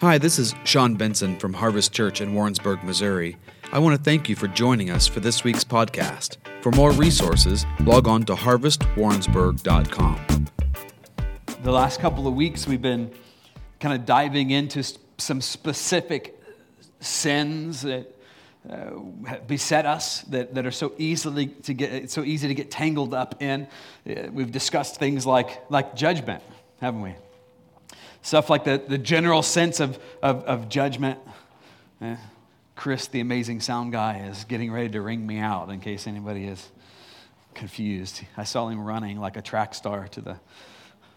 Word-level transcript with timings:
Hi, 0.00 0.16
this 0.16 0.38
is 0.38 0.54
Sean 0.62 0.94
Benson 0.94 1.36
from 1.40 1.54
Harvest 1.54 1.92
Church 1.92 2.20
in 2.20 2.32
Warrensburg, 2.32 2.84
Missouri. 2.84 3.36
I 3.72 3.80
want 3.80 3.96
to 3.96 4.02
thank 4.04 4.28
you 4.28 4.36
for 4.36 4.46
joining 4.46 4.90
us 4.90 5.08
for 5.08 5.18
this 5.18 5.42
week's 5.42 5.64
podcast. 5.64 6.36
For 6.62 6.70
more 6.70 6.92
resources, 6.92 7.66
log 7.80 8.06
on 8.06 8.22
to 8.26 8.36
harvestwarrensburg.com. 8.36 10.46
The 11.64 11.72
last 11.72 11.98
couple 11.98 12.28
of 12.28 12.34
weeks, 12.34 12.68
we've 12.68 12.80
been 12.80 13.10
kind 13.80 13.92
of 13.92 14.06
diving 14.06 14.52
into 14.52 14.84
some 15.16 15.40
specific 15.40 16.40
sins 17.00 17.82
that 17.82 18.06
uh, 18.70 18.90
beset 19.48 19.84
us 19.84 20.20
that, 20.22 20.54
that 20.54 20.64
are 20.64 20.70
so 20.70 20.92
easily 20.98 21.48
to 21.48 21.74
get 21.74 22.08
so 22.08 22.22
easy 22.22 22.46
to 22.46 22.54
get 22.54 22.70
tangled 22.70 23.14
up 23.14 23.42
in. 23.42 23.66
Uh, 24.08 24.28
we've 24.30 24.52
discussed 24.52 25.00
things 25.00 25.26
like 25.26 25.68
like 25.72 25.96
judgment, 25.96 26.44
haven't 26.80 27.02
we? 27.02 27.16
Stuff 28.22 28.50
like 28.50 28.64
the, 28.64 28.82
the 28.86 28.98
general 28.98 29.42
sense 29.42 29.80
of, 29.80 29.98
of, 30.22 30.44
of 30.44 30.68
judgment. 30.68 31.18
Eh, 32.00 32.16
Chris, 32.76 33.08
the 33.08 33.20
amazing 33.20 33.60
sound 33.60 33.92
guy, 33.92 34.18
is 34.20 34.44
getting 34.44 34.70
ready 34.70 34.88
to 34.90 35.00
ring 35.00 35.26
me 35.26 35.38
out 35.38 35.70
in 35.70 35.80
case 35.80 36.06
anybody 36.06 36.44
is 36.44 36.68
confused. 37.54 38.22
I 38.36 38.44
saw 38.44 38.68
him 38.68 38.84
running 38.84 39.18
like 39.18 39.36
a 39.36 39.42
track 39.42 39.74
star 39.74 40.06
to 40.08 40.20
the, 40.20 40.36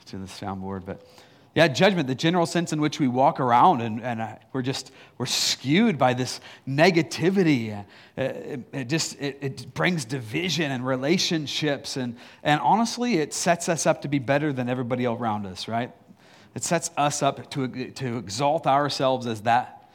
to 0.08 0.18
the 0.18 0.26
soundboard. 0.26 0.86
But 0.86 1.06
yeah, 1.54 1.68
judgment, 1.68 2.08
the 2.08 2.16
general 2.16 2.46
sense 2.46 2.74
in 2.74 2.80
which 2.82 3.00
we 3.00 3.08
walk 3.08 3.40
around 3.40 3.82
and, 3.82 4.02
and 4.02 4.22
uh, 4.22 4.36
we're 4.54 4.62
just, 4.62 4.92
we're 5.18 5.26
skewed 5.26 5.98
by 5.98 6.14
this 6.14 6.40
negativity. 6.68 7.78
Uh, 7.78 7.84
it, 8.18 8.60
it, 8.72 8.90
just, 8.90 9.20
it, 9.20 9.38
it 9.42 9.74
brings 9.74 10.06
division 10.06 10.72
and 10.72 10.86
relationships. 10.86 11.98
And, 11.98 12.16
and 12.42 12.62
honestly, 12.62 13.18
it 13.18 13.34
sets 13.34 13.68
us 13.70 13.86
up 13.86 14.02
to 14.04 14.08
be 14.08 14.18
better 14.18 14.54
than 14.54 14.70
everybody 14.70 15.06
around 15.06 15.46
us, 15.46 15.68
right? 15.68 15.92
It 16.54 16.64
sets 16.64 16.92
us 16.98 17.24
up 17.24 17.50
to, 17.52 17.92
to 17.92 18.18
exalt 18.18 18.68
ourselves 18.68 19.26
as 19.26 19.42
that 19.42 19.90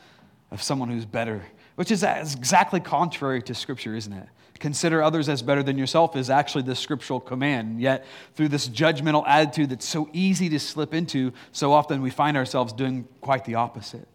of 0.51 0.63
someone 0.63 0.89
who's 0.89 1.05
better, 1.05 1.43
which 1.75 1.91
is 1.91 2.03
exactly 2.03 2.81
contrary 2.81 3.43
to 3.43 3.55
Scripture, 3.55 3.95
isn't 3.95 4.13
it? 4.13 4.29
Consider 4.59 5.03
others 5.03 5.29
as 5.29 5.43
better 5.43 5.63
than 5.63 5.77
yourself 5.77 6.17
is 6.17 6.31
actually 6.31 6.63
the 6.63 6.75
scriptural 6.75 7.21
command. 7.21 7.81
Yet, 7.81 8.07
through 8.35 8.49
this 8.49 8.69
judgmental 8.69 9.23
attitude 9.27 9.71
that's 9.71 9.87
so 9.87 10.09
easy 10.13 10.49
to 10.49 10.59
slip 10.59 10.95
into, 10.95 11.33
so 11.53 11.73
often 11.73 12.03
we 12.03 12.11
find 12.11 12.37
ourselves 12.37 12.73
doing 12.73 13.07
quite 13.21 13.45
the 13.45 13.57
opposite. 13.57 14.09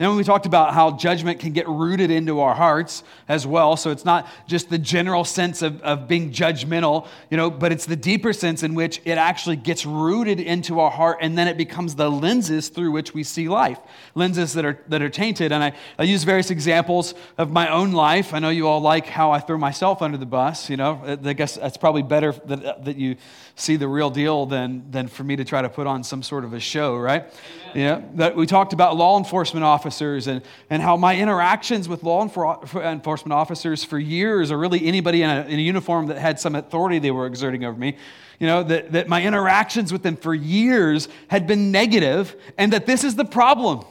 And 0.00 0.08
when 0.08 0.16
we 0.16 0.24
talked 0.24 0.46
about 0.46 0.72
how 0.72 0.92
judgment 0.92 1.40
can 1.40 1.52
get 1.52 1.68
rooted 1.68 2.10
into 2.10 2.40
our 2.40 2.54
hearts 2.54 3.04
as 3.28 3.46
well, 3.46 3.76
so 3.76 3.90
it's 3.90 4.06
not 4.06 4.26
just 4.46 4.70
the 4.70 4.78
general 4.78 5.26
sense 5.26 5.60
of, 5.60 5.82
of 5.82 6.08
being 6.08 6.32
judgmental, 6.32 7.06
you 7.30 7.36
know, 7.36 7.50
but 7.50 7.70
it's 7.70 7.84
the 7.84 7.96
deeper 7.96 8.32
sense 8.32 8.62
in 8.62 8.74
which 8.74 9.02
it 9.04 9.18
actually 9.18 9.56
gets 9.56 9.84
rooted 9.84 10.40
into 10.40 10.80
our 10.80 10.90
heart 10.90 11.18
and 11.20 11.36
then 11.36 11.48
it 11.48 11.58
becomes 11.58 11.96
the 11.96 12.10
lenses 12.10 12.70
through 12.70 12.90
which 12.92 13.12
we 13.12 13.22
see 13.22 13.46
life. 13.46 13.78
Lenses 14.14 14.54
that 14.54 14.64
are 14.64 14.82
that 14.88 15.02
are 15.02 15.10
tainted. 15.10 15.52
And 15.52 15.62
I, 15.62 15.74
I 15.98 16.04
use 16.04 16.24
various 16.24 16.50
examples 16.50 17.12
of 17.36 17.52
my 17.52 17.68
own 17.68 17.92
life. 17.92 18.32
I 18.32 18.38
know 18.38 18.48
you 18.48 18.68
all 18.68 18.80
like 18.80 19.06
how 19.06 19.32
I 19.32 19.38
throw 19.38 19.58
myself 19.58 20.00
under 20.00 20.16
the 20.16 20.24
bus, 20.24 20.70
you 20.70 20.78
know. 20.78 21.18
I 21.22 21.34
guess 21.34 21.56
that's 21.56 21.76
probably 21.76 22.02
better 22.02 22.32
that, 22.46 22.86
that 22.86 22.96
you 22.96 23.16
see 23.54 23.76
the 23.76 23.86
real 23.86 24.08
deal 24.08 24.46
than, 24.46 24.90
than 24.90 25.08
for 25.08 25.24
me 25.24 25.36
to 25.36 25.44
try 25.44 25.60
to 25.60 25.68
put 25.68 25.86
on 25.86 26.02
some 26.02 26.22
sort 26.22 26.44
of 26.44 26.54
a 26.54 26.60
show, 26.60 26.96
right? 26.96 27.24
Amen. 27.72 27.74
Yeah. 27.74 28.02
That 28.14 28.34
we 28.34 28.46
talked 28.46 28.72
about 28.72 28.96
law 28.96 29.18
enforcement 29.18 29.62
officers 29.62 29.89
and, 30.26 30.42
and 30.68 30.82
how 30.82 30.96
my 30.96 31.16
interactions 31.16 31.88
with 31.88 32.02
law 32.02 32.22
enforcement 32.22 33.32
officers 33.32 33.84
for 33.84 33.98
years, 33.98 34.50
or 34.50 34.58
really 34.58 34.86
anybody 34.86 35.22
in 35.22 35.30
a, 35.30 35.42
in 35.42 35.58
a 35.58 35.62
uniform 35.62 36.06
that 36.06 36.18
had 36.18 36.38
some 36.38 36.54
authority 36.54 36.98
they 36.98 37.10
were 37.10 37.26
exerting 37.26 37.64
over 37.64 37.78
me, 37.78 37.96
you 38.38 38.46
know, 38.46 38.62
that, 38.62 38.92
that 38.92 39.08
my 39.08 39.22
interactions 39.22 39.92
with 39.92 40.02
them 40.02 40.16
for 40.16 40.34
years 40.34 41.08
had 41.28 41.46
been 41.46 41.70
negative, 41.70 42.34
and 42.56 42.72
that 42.72 42.86
this 42.86 43.04
is 43.04 43.16
the 43.16 43.24
problem. 43.24 43.84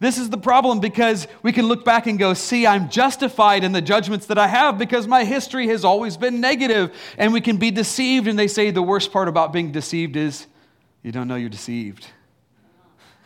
This 0.00 0.16
is 0.16 0.30
the 0.30 0.38
problem 0.38 0.80
because 0.80 1.28
we 1.42 1.52
can 1.52 1.66
look 1.66 1.84
back 1.84 2.06
and 2.06 2.18
go, 2.18 2.32
see, 2.32 2.66
I'm 2.66 2.88
justified 2.88 3.64
in 3.64 3.72
the 3.72 3.82
judgments 3.82 4.26
that 4.26 4.38
I 4.38 4.46
have 4.46 4.78
because 4.78 5.06
my 5.06 5.24
history 5.24 5.68
has 5.68 5.84
always 5.84 6.16
been 6.16 6.40
negative. 6.40 6.96
And 7.18 7.34
we 7.34 7.42
can 7.42 7.58
be 7.58 7.70
deceived. 7.70 8.26
And 8.26 8.38
they 8.38 8.48
say 8.48 8.70
the 8.70 8.82
worst 8.82 9.12
part 9.12 9.28
about 9.28 9.52
being 9.52 9.72
deceived 9.72 10.16
is 10.16 10.46
you 11.02 11.12
don't 11.12 11.28
know 11.28 11.36
you're 11.36 11.50
deceived. 11.50 12.06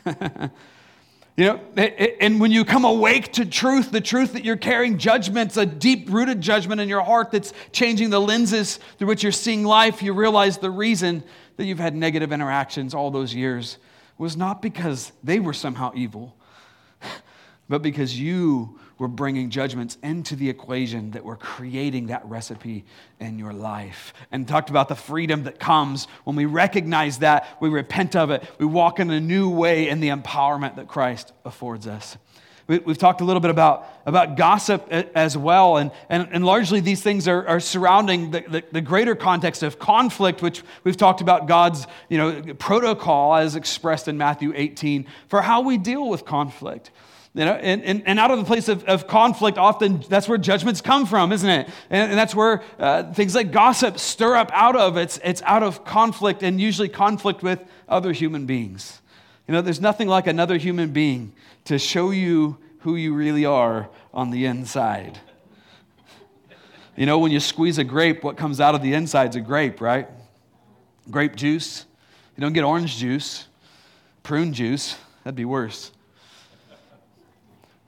you 1.36 1.46
know, 1.46 1.60
and 2.20 2.40
when 2.40 2.52
you 2.52 2.64
come 2.64 2.84
awake 2.84 3.32
to 3.32 3.44
truth, 3.44 3.90
the 3.90 4.00
truth 4.00 4.34
that 4.34 4.44
you're 4.44 4.56
carrying 4.56 4.98
judgments, 4.98 5.56
a 5.56 5.66
deep 5.66 6.08
rooted 6.08 6.40
judgment 6.40 6.80
in 6.80 6.88
your 6.88 7.02
heart 7.02 7.32
that's 7.32 7.52
changing 7.72 8.10
the 8.10 8.20
lenses 8.20 8.78
through 8.98 9.08
which 9.08 9.24
you're 9.24 9.32
seeing 9.32 9.64
life, 9.64 10.00
you 10.00 10.12
realize 10.12 10.58
the 10.58 10.70
reason 10.70 11.24
that 11.56 11.64
you've 11.64 11.80
had 11.80 11.96
negative 11.96 12.32
interactions 12.32 12.94
all 12.94 13.10
those 13.10 13.34
years 13.34 13.78
was 14.16 14.36
not 14.36 14.62
because 14.62 15.10
they 15.24 15.40
were 15.40 15.52
somehow 15.52 15.90
evil 15.96 16.36
but 17.68 17.82
because 17.82 18.18
you 18.18 18.78
were 18.98 19.08
bringing 19.08 19.50
judgments 19.50 19.98
into 20.02 20.36
the 20.36 20.48
equation 20.48 21.12
that 21.12 21.24
we're 21.24 21.36
creating 21.36 22.06
that 22.06 22.24
recipe 22.26 22.84
in 23.20 23.38
your 23.38 23.52
life. 23.52 24.14
And 24.30 24.46
talked 24.46 24.70
about 24.70 24.88
the 24.88 24.94
freedom 24.94 25.44
that 25.44 25.58
comes 25.58 26.06
when 26.24 26.36
we 26.36 26.46
recognize 26.46 27.18
that, 27.18 27.56
we 27.60 27.68
repent 27.68 28.14
of 28.14 28.30
it, 28.30 28.44
we 28.58 28.66
walk 28.66 29.00
in 29.00 29.10
a 29.10 29.20
new 29.20 29.50
way 29.50 29.88
in 29.88 30.00
the 30.00 30.08
empowerment 30.08 30.76
that 30.76 30.88
Christ 30.88 31.32
affords 31.44 31.86
us. 31.86 32.16
We, 32.66 32.80
have 32.86 32.96
talked 32.96 33.20
a 33.20 33.24
little 33.24 33.40
bit 33.40 33.50
about, 33.50 33.86
about 34.06 34.38
gossip 34.38 34.88
as 34.90 35.36
well, 35.36 35.76
and, 35.76 35.90
and, 36.08 36.28
and 36.32 36.46
largely 36.46 36.80
these 36.80 37.02
things 37.02 37.28
are, 37.28 37.46
are 37.46 37.60
surrounding 37.60 38.30
the, 38.30 38.40
the, 38.40 38.64
the, 38.72 38.80
greater 38.80 39.14
context 39.14 39.62
of 39.62 39.78
conflict, 39.78 40.40
which 40.40 40.62
we've 40.82 40.96
talked 40.96 41.20
about 41.20 41.46
God's 41.46 41.86
you 42.08 42.16
know, 42.16 42.54
protocol 42.54 43.34
as 43.34 43.54
expressed 43.54 44.08
in 44.08 44.16
Matthew 44.16 44.54
18 44.56 45.04
for 45.28 45.42
how 45.42 45.60
we 45.60 45.76
deal 45.76 46.08
with 46.08 46.24
conflict. 46.24 46.90
You 47.36 47.44
know, 47.44 47.54
and, 47.54 47.82
and, 47.82 48.02
and 48.06 48.20
out 48.20 48.30
of 48.30 48.38
the 48.38 48.44
place 48.44 48.68
of, 48.68 48.84
of 48.84 49.08
conflict, 49.08 49.58
often 49.58 50.04
that's 50.08 50.28
where 50.28 50.38
judgments 50.38 50.80
come 50.80 51.04
from, 51.04 51.32
isn't 51.32 51.48
it? 51.48 51.68
And, 51.90 52.10
and 52.10 52.18
that's 52.18 52.32
where 52.32 52.62
uh, 52.78 53.12
things 53.12 53.34
like 53.34 53.50
gossip 53.50 53.98
stir 53.98 54.36
up 54.36 54.50
out 54.52 54.76
of. 54.76 54.96
It's, 54.96 55.18
it's 55.24 55.42
out 55.42 55.64
of 55.64 55.84
conflict 55.84 56.44
and 56.44 56.60
usually 56.60 56.88
conflict 56.88 57.42
with 57.42 57.60
other 57.88 58.12
human 58.12 58.46
beings. 58.46 59.00
You 59.48 59.52
know, 59.52 59.62
there's 59.62 59.80
nothing 59.80 60.06
like 60.06 60.28
another 60.28 60.56
human 60.58 60.92
being 60.92 61.32
to 61.64 61.76
show 61.76 62.12
you 62.12 62.56
who 62.80 62.94
you 62.94 63.14
really 63.14 63.44
are 63.44 63.88
on 64.12 64.30
the 64.30 64.46
inside. 64.46 65.18
You 66.96 67.06
know, 67.06 67.18
when 67.18 67.32
you 67.32 67.40
squeeze 67.40 67.78
a 67.78 67.84
grape, 67.84 68.22
what 68.22 68.36
comes 68.36 68.60
out 68.60 68.76
of 68.76 68.82
the 68.82 68.94
inside 68.94 69.30
is 69.30 69.36
a 69.36 69.40
grape, 69.40 69.80
right? 69.80 70.08
Grape 71.10 71.34
juice. 71.34 71.84
You 72.36 72.42
don't 72.42 72.52
get 72.52 72.62
orange 72.62 72.96
juice, 72.96 73.48
prune 74.22 74.52
juice. 74.52 74.96
That'd 75.24 75.34
be 75.34 75.44
worse. 75.44 75.90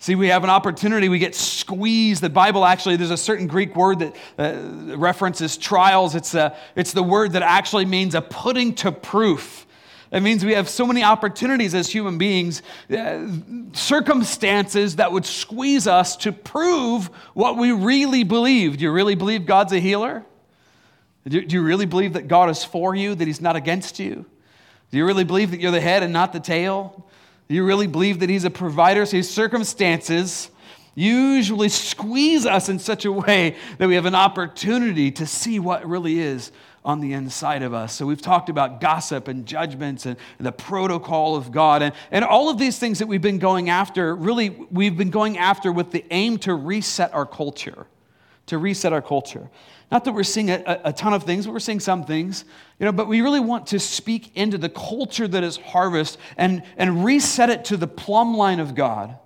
See, 0.06 0.14
we 0.14 0.28
have 0.28 0.44
an 0.44 0.50
opportunity, 0.50 1.08
we 1.08 1.18
get 1.18 1.34
squeezed. 1.34 2.22
The 2.22 2.30
Bible 2.30 2.64
actually, 2.64 2.94
there's 2.94 3.10
a 3.10 3.16
certain 3.16 3.48
Greek 3.48 3.74
word 3.74 3.98
that 3.98 4.16
uh, 4.38 4.96
references 4.96 5.56
trials. 5.56 6.14
It's, 6.14 6.32
a, 6.32 6.56
it's 6.76 6.92
the 6.92 7.02
word 7.02 7.32
that 7.32 7.42
actually 7.42 7.86
means 7.86 8.14
a 8.14 8.22
putting 8.22 8.72
to 8.76 8.92
proof. 8.92 9.66
It 10.12 10.20
means 10.20 10.44
we 10.44 10.52
have 10.52 10.68
so 10.68 10.86
many 10.86 11.02
opportunities 11.02 11.74
as 11.74 11.88
human 11.88 12.18
beings, 12.18 12.62
uh, 12.88 13.26
circumstances 13.72 14.94
that 14.94 15.10
would 15.10 15.26
squeeze 15.26 15.88
us 15.88 16.16
to 16.18 16.30
prove 16.30 17.06
what 17.34 17.56
we 17.56 17.72
really 17.72 18.22
believe. 18.22 18.76
Do 18.76 18.84
you 18.84 18.92
really 18.92 19.16
believe 19.16 19.44
God's 19.44 19.72
a 19.72 19.80
healer? 19.80 20.24
Do, 21.26 21.44
do 21.44 21.56
you 21.56 21.64
really 21.64 21.86
believe 21.86 22.12
that 22.12 22.28
God 22.28 22.48
is 22.48 22.62
for 22.62 22.94
you, 22.94 23.16
that 23.16 23.26
He's 23.26 23.40
not 23.40 23.56
against 23.56 23.98
you? 23.98 24.24
Do 24.92 24.98
you 24.98 25.04
really 25.04 25.24
believe 25.24 25.50
that 25.50 25.58
you're 25.58 25.72
the 25.72 25.80
head 25.80 26.04
and 26.04 26.12
not 26.12 26.32
the 26.32 26.38
tail? 26.38 27.08
You 27.48 27.64
really 27.64 27.86
believe 27.86 28.20
that 28.20 28.30
He's 28.30 28.44
a 28.44 28.50
provider? 28.50 29.06
So, 29.06 29.16
His 29.16 29.30
circumstances 29.30 30.50
usually 30.94 31.68
squeeze 31.68 32.46
us 32.46 32.68
in 32.68 32.78
such 32.78 33.04
a 33.04 33.12
way 33.12 33.56
that 33.78 33.86
we 33.86 33.94
have 33.94 34.06
an 34.06 34.14
opportunity 34.14 35.10
to 35.12 35.26
see 35.26 35.58
what 35.58 35.86
really 35.86 36.18
is 36.18 36.50
on 36.84 37.00
the 37.00 37.12
inside 37.12 37.62
of 37.62 37.74
us. 37.74 37.92
So, 37.92 38.06
we've 38.06 38.22
talked 38.22 38.48
about 38.48 38.80
gossip 38.80 39.28
and 39.28 39.46
judgments 39.46 40.06
and 40.06 40.16
the 40.38 40.52
protocol 40.52 41.36
of 41.36 41.52
God. 41.52 41.82
And, 41.82 41.94
and 42.10 42.24
all 42.24 42.48
of 42.50 42.58
these 42.58 42.78
things 42.78 42.98
that 42.98 43.06
we've 43.06 43.22
been 43.22 43.38
going 43.38 43.70
after, 43.70 44.14
really, 44.16 44.50
we've 44.70 44.96
been 44.96 45.10
going 45.10 45.38
after 45.38 45.70
with 45.70 45.92
the 45.92 46.04
aim 46.10 46.38
to 46.38 46.54
reset 46.54 47.14
our 47.14 47.26
culture. 47.26 47.86
To 48.46 48.58
reset 48.58 48.92
our 48.92 49.02
culture. 49.02 49.50
Not 49.90 50.04
that 50.04 50.12
we're 50.12 50.24
seeing 50.24 50.50
a, 50.50 50.80
a, 50.84 50.92
ton 50.92 51.12
of 51.12 51.22
things, 51.22 51.46
but 51.46 51.52
we're 51.52 51.60
seeing 51.60 51.78
some 51.78 52.04
things, 52.04 52.44
you 52.80 52.86
know, 52.86 52.92
but 52.92 53.06
we 53.06 53.20
really 53.20 53.40
want 53.40 53.68
to 53.68 53.78
speak 53.78 54.36
into 54.36 54.58
the 54.58 54.68
culture 54.68 55.28
that 55.28 55.44
is 55.44 55.56
harvest 55.58 56.18
and, 56.36 56.64
and 56.76 57.04
reset 57.04 57.50
it 57.50 57.64
to 57.66 57.76
the 57.76 57.86
plumb 57.86 58.36
line 58.36 58.58
of 58.58 58.74
God. 58.74 59.16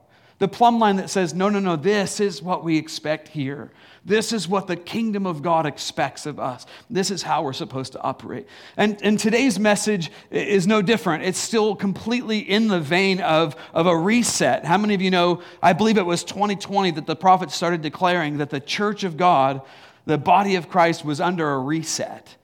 The 0.41 0.49
plumb 0.49 0.81
line 0.81 0.97
that 0.97 1.09
says, 1.09 1.33
no, 1.33 1.49
no, 1.49 1.61
no, 1.61 1.77
this 1.77 2.19
is 2.19 2.43
what 2.43 2.65
we 2.65 2.77
expect 2.77 3.29
here. 3.29 3.71
This 4.05 4.33
is 4.33 4.49
what 4.49 4.67
the 4.67 4.75
kingdom 4.75 5.27
of 5.27 5.43
God 5.43 5.67
expects 5.67 6.27
of 6.27 6.41
us. 6.41 6.67
This 6.89 7.13
is 7.13 7.23
how 7.23 7.43
we're 7.43 7.53
supposed 7.53 7.93
to 7.93 8.01
operate. 8.01 8.49
And, 8.77 8.99
and 9.03 9.19
today's 9.19 9.59
message 9.59 10.11
is 10.31 10.67
no 10.67 10.83
different. 10.83 11.23
It's 11.23 11.39
still 11.39 11.77
completely 11.77 12.39
in 12.39 12.67
the 12.67 12.81
vein 12.81 13.21
of, 13.21 13.55
of 13.73 13.87
a 13.87 13.97
reset. 13.97 14.65
How 14.65 14.79
many 14.79 14.95
of 14.95 15.03
you 15.03 15.13
know? 15.13 15.43
I 15.63 15.75
believe 15.75 15.99
it 15.99 16.07
was 16.07 16.25
2020 16.25 16.91
that 16.93 17.07
the 17.07 17.15
prophet 17.17 17.53
started 17.53 17.83
declaring 17.83 18.39
that 18.39 18.51
the 18.51 18.61
church 18.61 19.05
of 19.05 19.17
God 19.17 19.63
the 20.07 20.19
body 20.19 20.57
of 20.57 20.69
Christ 20.69 21.05
was 21.05 21.21
under 21.21 21.51
a 21.53 21.59
reset. 21.59 22.37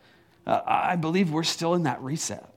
Uh, 0.47 0.61
I 0.65 0.97
believe 0.97 1.33
we're 1.33 1.43
still 1.43 1.75
in 1.75 1.85
that 1.85 2.01
reset. 2.01 2.49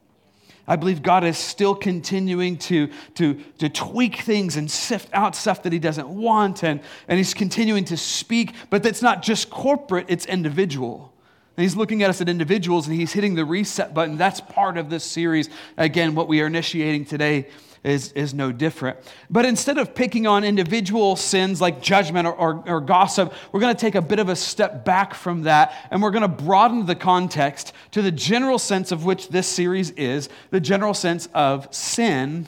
I 0.69 0.75
believe 0.75 1.01
God 1.01 1.23
is 1.23 1.37
still 1.37 1.73
continuing 1.73 2.57
to, 2.59 2.91
to, 3.15 3.33
to 3.57 3.69
tweak 3.69 4.17
things 4.17 4.55
and 4.55 4.69
sift 4.69 5.09
out 5.13 5.35
stuff 5.35 5.63
that 5.63 5.73
He 5.73 5.79
doesn't 5.79 6.07
want, 6.07 6.63
and, 6.63 6.79
and 7.07 7.17
He's 7.17 7.33
continuing 7.33 7.85
to 7.85 7.97
speak, 7.97 8.53
but 8.69 8.83
that's 8.83 9.01
not 9.01 9.23
just 9.23 9.49
corporate, 9.49 10.05
it's 10.09 10.27
individual. 10.27 11.11
And 11.57 11.63
He's 11.63 11.75
looking 11.75 12.03
at 12.03 12.11
us 12.11 12.21
at 12.21 12.29
individuals 12.29 12.87
and 12.87 12.95
He's 12.95 13.11
hitting 13.11 13.33
the 13.33 13.45
reset 13.45 13.95
button. 13.95 14.15
That's 14.15 14.39
part 14.41 14.77
of 14.77 14.91
this 14.91 15.03
series. 15.03 15.49
Again, 15.75 16.13
what 16.13 16.27
we 16.27 16.39
are 16.39 16.45
initiating 16.45 17.05
today 17.05 17.47
is, 17.83 18.11
is 18.13 18.33
no 18.33 18.51
different. 18.51 18.97
But 19.29 19.45
instead 19.45 19.77
of 19.77 19.95
picking 19.95 20.27
on 20.27 20.43
individual 20.43 21.15
sins 21.15 21.61
like 21.61 21.81
judgment 21.81 22.27
or, 22.27 22.33
or, 22.33 22.63
or 22.67 22.81
gossip, 22.81 23.33
we're 23.51 23.59
going 23.59 23.75
to 23.75 23.79
take 23.79 23.95
a 23.95 24.01
bit 24.01 24.19
of 24.19 24.29
a 24.29 24.35
step 24.35 24.83
back 24.83 25.13
from 25.13 25.43
that 25.43 25.73
and 25.91 26.01
we're 26.01 26.11
going 26.11 26.21
to 26.21 26.27
broaden 26.27 26.85
the 26.85 26.95
context 26.95 27.73
to 27.91 28.01
the 28.01 28.11
general 28.11 28.59
sense 28.59 28.91
of 28.91 29.05
which 29.05 29.29
this 29.29 29.47
series 29.47 29.91
is 29.91 30.29
the 30.51 30.59
general 30.59 30.93
sense 30.93 31.27
of 31.33 31.73
sin 31.73 32.47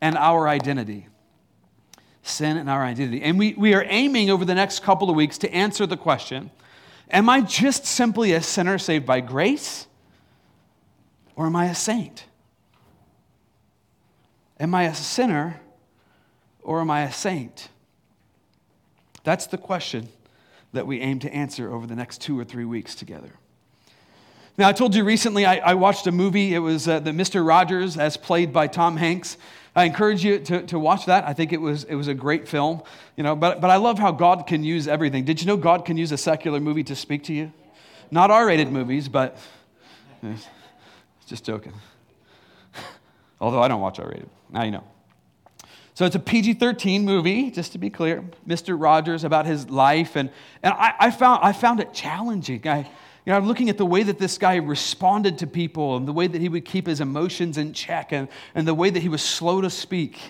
and 0.00 0.16
our 0.16 0.48
identity. 0.48 1.08
Sin 2.22 2.56
and 2.56 2.68
our 2.68 2.84
identity. 2.84 3.22
And 3.22 3.38
we, 3.38 3.54
we 3.54 3.74
are 3.74 3.84
aiming 3.86 4.30
over 4.30 4.44
the 4.44 4.54
next 4.54 4.82
couple 4.82 5.10
of 5.10 5.16
weeks 5.16 5.38
to 5.38 5.52
answer 5.52 5.86
the 5.86 5.96
question 5.96 6.50
Am 7.10 7.28
I 7.30 7.40
just 7.40 7.86
simply 7.86 8.32
a 8.32 8.42
sinner 8.42 8.78
saved 8.78 9.06
by 9.06 9.20
grace? 9.20 9.86
Or 11.36 11.46
am 11.46 11.56
I 11.56 11.66
a 11.66 11.74
saint? 11.74 12.24
Am 14.60 14.74
I 14.74 14.84
a 14.84 14.94
sinner 14.94 15.60
or 16.62 16.80
am 16.80 16.90
I 16.90 17.02
a 17.02 17.12
saint? 17.12 17.68
That's 19.24 19.46
the 19.46 19.58
question 19.58 20.08
that 20.72 20.86
we 20.86 21.00
aim 21.00 21.18
to 21.20 21.32
answer 21.32 21.72
over 21.72 21.86
the 21.86 21.96
next 21.96 22.20
two 22.20 22.38
or 22.38 22.44
three 22.44 22.64
weeks 22.64 22.94
together. 22.94 23.30
Now, 24.56 24.68
I 24.68 24.72
told 24.72 24.94
you 24.94 25.04
recently 25.04 25.46
I, 25.46 25.56
I 25.58 25.74
watched 25.74 26.06
a 26.08 26.12
movie. 26.12 26.52
It 26.54 26.58
was 26.58 26.88
uh, 26.88 26.98
the 26.98 27.12
Mr. 27.12 27.46
Rogers, 27.46 27.96
as 27.96 28.16
played 28.16 28.52
by 28.52 28.66
Tom 28.66 28.96
Hanks. 28.96 29.36
I 29.76 29.84
encourage 29.84 30.24
you 30.24 30.40
to, 30.40 30.62
to 30.66 30.78
watch 30.80 31.06
that. 31.06 31.24
I 31.24 31.32
think 31.32 31.52
it 31.52 31.60
was, 31.60 31.84
it 31.84 31.94
was 31.94 32.08
a 32.08 32.14
great 32.14 32.48
film. 32.48 32.82
You 33.16 33.22
know, 33.22 33.36
but, 33.36 33.60
but 33.60 33.70
I 33.70 33.76
love 33.76 34.00
how 34.00 34.10
God 34.10 34.48
can 34.48 34.64
use 34.64 34.88
everything. 34.88 35.24
Did 35.24 35.40
you 35.40 35.46
know 35.46 35.56
God 35.56 35.84
can 35.84 35.96
use 35.96 36.10
a 36.10 36.18
secular 36.18 36.58
movie 36.58 36.82
to 36.84 36.96
speak 36.96 37.22
to 37.24 37.32
you? 37.32 37.52
Not 38.10 38.32
R 38.32 38.46
rated 38.46 38.72
movies, 38.72 39.08
but 39.08 39.38
just 41.26 41.44
joking. 41.44 41.74
Although 43.40 43.62
I 43.62 43.68
don't 43.68 43.80
watch 43.80 44.00
R 44.00 44.08
rated. 44.08 44.28
Now 44.50 44.64
you 44.64 44.70
know. 44.70 44.84
So 45.98 46.04
it's 46.04 46.14
a 46.14 46.20
PG 46.20 46.54
13 46.54 47.04
movie, 47.04 47.50
just 47.50 47.72
to 47.72 47.78
be 47.78 47.90
clear. 47.90 48.22
Mr. 48.46 48.80
Rogers 48.80 49.24
about 49.24 49.46
his 49.46 49.68
life. 49.68 50.14
And, 50.14 50.30
and 50.62 50.72
I, 50.72 50.94
I, 51.00 51.10
found, 51.10 51.40
I 51.42 51.52
found 51.52 51.80
it 51.80 51.92
challenging. 51.92 52.68
I, 52.68 52.88
you 53.26 53.32
know, 53.32 53.36
I'm 53.36 53.46
looking 53.46 53.68
at 53.68 53.78
the 53.78 53.84
way 53.84 54.04
that 54.04 54.16
this 54.16 54.38
guy 54.38 54.56
responded 54.56 55.38
to 55.38 55.48
people 55.48 55.96
and 55.96 56.06
the 56.06 56.12
way 56.12 56.28
that 56.28 56.40
he 56.40 56.48
would 56.48 56.64
keep 56.64 56.86
his 56.86 57.00
emotions 57.00 57.58
in 57.58 57.72
check 57.72 58.12
and, 58.12 58.28
and 58.54 58.66
the 58.66 58.74
way 58.74 58.90
that 58.90 59.00
he 59.00 59.08
was 59.08 59.22
slow 59.22 59.60
to 59.60 59.68
speak, 59.68 60.20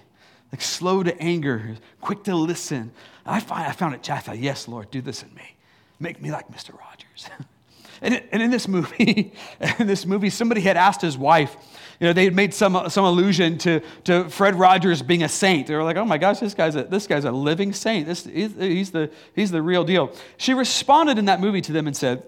like 0.53 0.62
slow 0.62 1.03
to 1.03 1.15
anger, 1.20 1.76
quick 2.00 2.25
to 2.25 2.35
listen. 2.35 2.91
I, 3.26 3.38
find, 3.41 3.69
I 3.69 3.73
found 3.73 3.94
it, 3.94 4.06
thought, 4.06 4.38
yes, 4.38 4.69
Lord, 4.69 4.91
do 4.91 5.03
this 5.03 5.23
in 5.23 5.35
me. 5.35 5.55
Make 6.00 6.23
me 6.23 6.31
like 6.31 6.49
Mr. 6.50 6.70
Rogers. 6.79 7.29
and, 8.00 8.23
and 8.32 8.43
in 8.43 8.50
this 8.50 8.67
movie, 8.67 9.35
in 9.79 9.87
this 9.87 10.06
movie, 10.06 10.31
somebody 10.31 10.62
had 10.62 10.79
asked 10.79 11.03
his 11.03 11.19
wife, 11.19 11.56
you 12.00 12.06
know, 12.06 12.12
they 12.12 12.24
had 12.24 12.34
made 12.34 12.54
some, 12.54 12.88
some 12.90 13.04
allusion 13.04 13.58
to, 13.58 13.80
to 14.04 14.28
Fred 14.28 14.54
Rogers 14.54 15.02
being 15.02 15.24
a 15.24 15.28
saint. 15.28 15.66
They 15.66 15.74
were 15.74 15.82
like, 15.82 15.96
oh 15.96 16.04
my 16.04 16.18
gosh, 16.18 16.38
this 16.38 16.54
guy's 16.54 16.76
a, 16.76 16.84
this 16.84 17.08
guy's 17.08 17.24
a 17.24 17.32
living 17.32 17.72
saint. 17.72 18.06
This, 18.06 18.24
he's, 18.24 18.54
he's, 18.54 18.90
the, 18.92 19.10
he's 19.34 19.50
the 19.50 19.62
real 19.62 19.82
deal. 19.82 20.12
She 20.36 20.54
responded 20.54 21.18
in 21.18 21.24
that 21.24 21.40
movie 21.40 21.60
to 21.62 21.72
them 21.72 21.88
and 21.88 21.96
said, 21.96 22.22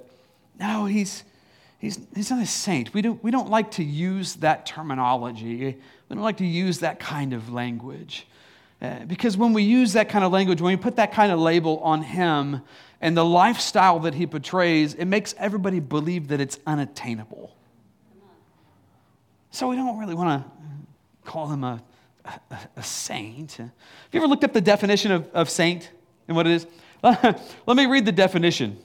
no, 0.59 0.87
he's, 0.87 1.23
he's, 1.79 2.01
he's 2.15 2.31
not 2.31 2.43
a 2.43 2.47
saint. 2.47 2.93
We 2.93 3.01
don't, 3.01 3.23
we 3.23 3.31
don't 3.31 3.49
like 3.49 3.71
to 3.73 3.85
use 3.85 4.35
that 4.37 4.67
terminology. 4.67 5.77
We 6.09 6.15
don't 6.17 6.25
like 6.25 6.39
to 6.39 6.47
use 6.47 6.81
that 6.81 6.99
kind 6.99 7.33
of 7.33 7.53
language. 7.53 8.27
Uh, 8.83 9.05
because 9.07 9.37
when 9.37 9.53
we 9.53 9.63
use 9.63 9.93
that 9.93 10.09
kind 10.09 10.25
of 10.25 10.33
language, 10.33 10.61
when 10.61 10.73
we 10.73 10.83
put 10.83 10.97
that 10.97 11.13
kind 11.13 11.31
of 11.31 11.39
label 11.39 11.79
on 11.79 12.03
him 12.03 12.63
and 13.01 13.17
the 13.17 13.25
lifestyle 13.25 14.01
that 14.01 14.15
he 14.15 14.27
portrays, 14.27 14.95
it 14.95 15.05
makes 15.05 15.33
everybody 15.39 15.79
believe 15.79 16.29
that 16.29 16.41
it's 16.41 16.59
unattainable. 16.67 17.55
So 19.51 19.69
we 19.69 19.77
don't 19.77 19.99
really 19.99 20.15
want 20.15 20.45
to 20.45 20.51
call 21.29 21.49
him 21.49 21.65
a, 21.65 21.83
a, 22.25 22.59
a, 22.77 22.83
saint. 22.83 23.53
Have 23.53 23.71
you 24.13 24.21
ever 24.21 24.29
looked 24.29 24.45
up 24.45 24.53
the 24.53 24.61
definition 24.61 25.11
of, 25.11 25.29
of 25.33 25.51
saint 25.51 25.91
and 26.29 26.37
what 26.37 26.47
it 26.47 26.53
is? 26.53 26.67
Let 27.03 27.77
me 27.77 27.87
read 27.87 28.05
the 28.05 28.13
definition. 28.13 28.79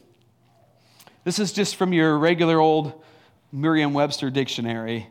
This 1.24 1.38
is 1.38 1.52
just 1.52 1.76
from 1.76 1.94
your 1.94 2.18
regular 2.18 2.60
old 2.60 3.04
Merriam 3.52 3.94
Webster 3.94 4.30
dictionary. 4.30 5.08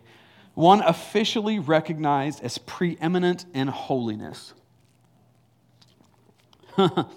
One 0.55 0.81
officially 0.81 1.59
recognized 1.59 2.43
as 2.43 2.59
preeminent 2.59 3.45
in 3.55 3.69
holiness. 3.69 4.55
it's 6.79 7.09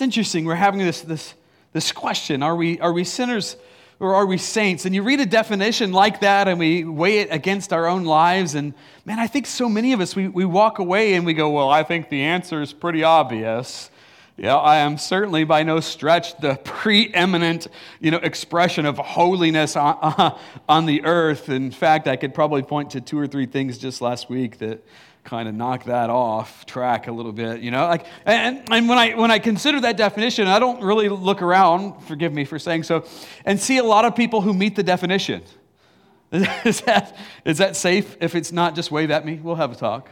interesting. 0.00 0.44
We're 0.44 0.54
having 0.54 0.80
this, 0.80 1.00
this, 1.00 1.34
this 1.72 1.90
question 1.90 2.42
Are 2.42 2.54
we, 2.54 2.78
are 2.80 2.92
we 2.92 3.02
sinners 3.04 3.56
or 3.98 4.14
are 4.14 4.26
we 4.26 4.38
saints? 4.38 4.84
And 4.84 4.94
you 4.94 5.02
read 5.02 5.20
a 5.20 5.26
definition 5.26 5.92
like 5.92 6.20
that 6.20 6.48
and 6.48 6.58
we 6.58 6.84
weigh 6.84 7.20
it 7.20 7.28
against 7.30 7.72
our 7.72 7.86
own 7.86 8.04
lives. 8.04 8.54
And 8.54 8.74
man, 9.04 9.18
I 9.18 9.26
think 9.26 9.46
so 9.46 9.68
many 9.68 9.92
of 9.92 10.00
us, 10.00 10.14
we, 10.14 10.28
we 10.28 10.44
walk 10.44 10.78
away 10.78 11.14
and 11.14 11.24
we 11.24 11.34
go, 11.34 11.50
well, 11.50 11.70
I 11.70 11.82
think 11.82 12.08
the 12.08 12.22
answer 12.22 12.60
is 12.60 12.72
pretty 12.72 13.02
obvious. 13.02 13.90
Yeah, 14.36 14.56
I 14.56 14.76
am 14.76 14.98
certainly 14.98 15.44
by 15.44 15.62
no 15.62 15.80
stretch 15.80 16.36
the 16.38 16.56
preeminent, 16.64 17.68
you 18.00 18.10
know, 18.10 18.18
expression 18.18 18.84
of 18.84 18.98
holiness 18.98 19.76
on, 19.76 19.96
uh, 20.02 20.38
on 20.68 20.84
the 20.84 21.04
earth. 21.04 21.48
In 21.48 21.70
fact, 21.70 22.06
I 22.06 22.16
could 22.16 22.34
probably 22.34 22.62
point 22.62 22.90
to 22.90 23.00
two 23.00 23.18
or 23.18 23.26
three 23.26 23.46
things 23.46 23.78
just 23.78 24.02
last 24.02 24.28
week 24.28 24.58
that 24.58 24.84
kind 25.26 25.48
of 25.48 25.54
knock 25.54 25.84
that 25.84 26.08
off 26.08 26.64
track 26.64 27.08
a 27.08 27.12
little 27.12 27.32
bit, 27.32 27.60
you 27.60 27.70
know? 27.70 27.86
Like, 27.86 28.06
and, 28.24 28.62
and 28.70 28.88
when, 28.88 28.96
I, 28.96 29.14
when 29.14 29.30
I 29.30 29.38
consider 29.38 29.80
that 29.80 29.96
definition, 29.96 30.46
I 30.46 30.58
don't 30.58 30.82
really 30.82 31.08
look 31.08 31.42
around, 31.42 32.00
forgive 32.04 32.32
me 32.32 32.44
for 32.44 32.58
saying 32.58 32.84
so, 32.84 33.04
and 33.44 33.60
see 33.60 33.78
a 33.78 33.84
lot 33.84 34.04
of 34.04 34.14
people 34.14 34.40
who 34.40 34.54
meet 34.54 34.76
the 34.76 34.82
definition. 34.82 35.42
is, 36.32 36.80
that, 36.82 37.16
is 37.44 37.58
that 37.58 37.76
safe 37.76 38.16
if 38.20 38.34
it's 38.34 38.52
not 38.52 38.74
just 38.74 38.90
wave 38.90 39.10
at 39.10 39.26
me? 39.26 39.40
We'll 39.42 39.56
have 39.56 39.72
a 39.72 39.76
talk. 39.76 40.08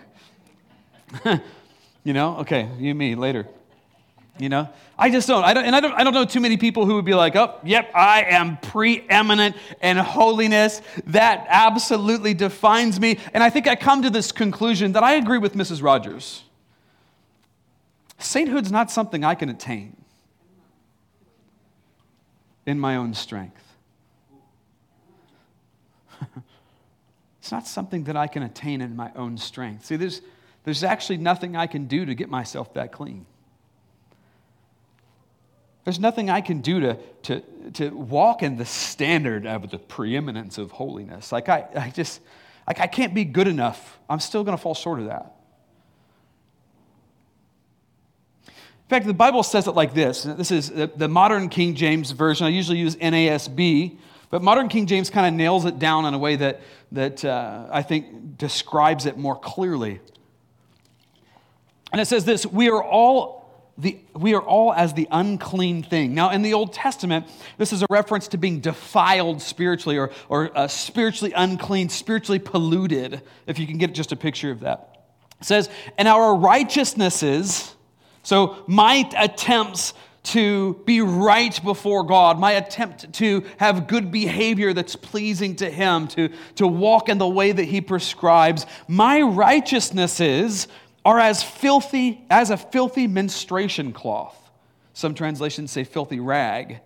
you 2.05 2.13
know? 2.13 2.39
Okay, 2.39 2.69
you 2.79 2.95
me 2.95 3.15
later. 3.15 3.47
You 4.37 4.49
know, 4.49 4.69
I 4.99 5.11
just 5.11 5.29
don't. 5.29 5.45
I 5.45 5.55
don't, 5.55 5.65
and 5.65 5.77
I 5.77 5.81
don't. 5.81 5.93
I 5.93 6.03
don't 6.03 6.13
know 6.13 6.25
too 6.25 6.41
many 6.41 6.57
people 6.57 6.87
who 6.87 6.97
would 6.97 7.05
be 7.05 7.15
like, 7.15 7.37
"Oh, 7.37 7.57
yep, 7.63 7.93
I 7.95 8.25
am 8.25 8.57
preeminent 8.57 9.55
in 9.81 9.97
holiness. 9.97 10.83
That 11.07 11.47
absolutely 11.49 12.35
defines 12.35 12.99
me." 12.99 13.21
And 13.33 13.45
I 13.45 13.51
think 13.51 13.69
I 13.69 13.77
come 13.77 14.03
to 14.03 14.11
this 14.11 14.33
conclusion 14.33 14.93
that 14.93 15.05
I 15.05 15.15
agree 15.15 15.39
with 15.39 15.55
Mrs. 15.55 15.85
Rogers. 15.85 16.43
Sainthood's 18.19 18.73
not 18.73 18.91
something 18.91 19.25
I 19.25 19.37
can 19.37 19.49
attain 19.49 19.97
in 22.67 22.81
my 22.81 22.97
own 22.97 23.15
strength. 23.15 23.63
it's 27.39 27.53
not 27.53 27.69
something 27.69 28.05
that 28.05 28.17
I 28.17 28.27
can 28.27 28.43
attain 28.43 28.81
in 28.81 28.97
my 28.97 29.13
own 29.15 29.39
strength. 29.39 29.85
See, 29.85 29.97
there's, 29.97 30.23
there's 30.65 30.83
actually 30.83 31.19
nothing 31.19 31.55
I 31.55 31.67
can 31.67 31.87
do 31.87 32.05
to 32.05 32.15
get 32.15 32.29
myself 32.29 32.75
that 32.75 32.91
clean. 32.91 33.27
There's 35.85 36.01
nothing 36.01 36.31
I 36.31 36.41
can 36.41 36.61
do 36.61 36.81
to, 36.81 36.99
to, 37.25 37.43
to 37.75 37.91
walk 37.91 38.43
in 38.43 38.57
the 38.57 38.65
standard 38.65 39.47
of 39.47 39.71
the 39.71 39.79
preeminence 39.79 40.57
of 40.57 40.71
holiness. 40.71 41.31
Like, 41.31 41.49
I, 41.51 41.67
I 41.77 41.91
just, 41.91 42.21
like, 42.67 42.81
I 42.81 42.87
can't 42.87 43.15
be 43.15 43.25
good 43.25 43.47
enough. 43.47 43.99
I'm 44.09 44.21
still 44.21 44.45
going 44.45 44.57
to 44.57 44.63
fall 44.63 44.75
short 44.75 45.01
of 45.01 45.07
that. 45.07 45.35
In 48.47 48.91
fact, 48.91 49.07
the 49.07 49.15
Bible 49.15 49.43
says 49.43 49.67
it 49.67 49.73
like 49.73 49.95
this. 49.95 50.23
This 50.23 50.51
is 50.51 50.71
the 50.71 51.09
modern 51.09 51.49
King 51.49 51.75
James 51.75 52.11
Version. 52.11 52.47
I 52.47 52.51
usually 52.51 52.79
use 52.79 52.97
NASB, 52.97 53.97
but 54.31 54.43
modern 54.43 54.69
King 54.69 54.87
James 54.87 55.11
kind 55.11 55.27
of 55.27 55.33
nails 55.35 55.65
it 55.65 55.79
down 55.79 56.05
in 56.07 56.15
a 56.15 56.19
way 56.19 56.37
that, 56.37 56.61
that 56.93 57.25
uh, 57.25 57.67
I 57.71 57.83
think 57.83 58.37
describes 58.37 59.07
it 59.07 59.17
more 59.17 59.39
clearly. 59.39 60.01
And 61.93 62.01
it 62.01 62.07
says 62.07 62.25
this 62.25 62.45
We 62.45 62.69
are 62.71 62.83
all 62.83 63.44
the, 63.77 63.99
we 64.15 64.35
are 64.35 64.43
all 64.43 64.73
as 64.73 64.95
the 64.95 65.09
unclean 65.11 65.83
thing. 65.83 66.15
Now, 66.15 66.31
in 66.31 66.43
the 66.43 66.55
Old 66.55 66.73
Testament, 66.73 67.27
this 67.59 67.73
is 67.73 67.83
a 67.83 67.87
reference 67.91 68.29
to 68.29 68.39
being 68.39 68.61
defiled 68.61 69.43
spiritually 69.43 69.99
or, 69.99 70.11
or 70.29 70.57
uh, 70.57 70.69
spiritually 70.69 71.33
unclean, 71.35 71.89
spiritually 71.89 72.39
polluted, 72.39 73.23
if 73.47 73.59
you 73.59 73.67
can 73.67 73.79
get 73.79 73.93
just 73.93 74.13
a 74.13 74.17
picture 74.17 74.51
of 74.51 74.61
that. 74.61 75.07
It 75.41 75.47
says, 75.47 75.69
and 75.99 76.07
our 76.07 76.37
righteousnesses, 76.37 77.75
so 78.23 78.63
my 78.69 79.11
attempts 79.17 79.93
to 80.25 80.75
be 80.87 81.03
right 81.03 81.63
before 81.63 82.03
God, 82.03 82.39
my 82.39 82.53
attempt 82.53 83.13
to 83.15 83.45
have 83.59 83.87
good 83.87 84.11
behavior 84.11 84.73
that's 84.73 84.97
pleasing 84.97 85.57
to 85.57 85.71
Him, 85.71 86.09
to, 86.09 86.31
to 86.55 86.67
walk 86.67 87.09
in 87.09 87.19
the 87.19 87.29
way 87.29 87.53
that 87.53 87.65
He 87.65 87.81
prescribes, 87.81 88.65
my 88.89 89.21
righteousnesses 89.21 90.67
are 91.05 91.19
as 91.19 91.43
filthy 91.43 92.25
as 92.31 92.51
a 92.51 92.57
filthy 92.57 93.07
menstruation 93.07 93.93
cloth. 93.93 94.51
Some 94.93 95.15
translations 95.15 95.71
say 95.71 95.85
filthy 95.85 96.21
rag, 96.21 96.81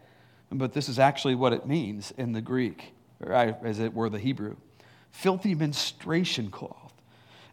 but 0.51 0.73
this 0.73 0.89
is 0.89 0.99
actually 0.99 1.35
what 1.35 1.53
it 1.53 1.67
means 1.67 2.13
in 2.17 2.33
the 2.33 2.41
Greek. 2.41 2.93
or 3.21 3.33
as 3.33 3.79
it 3.79 3.95
were 3.95 4.09
the 4.09 4.19
Hebrew, 4.19 4.57
filthy 5.11 5.55
menstruation 5.55 6.51
cloth. 6.51 6.93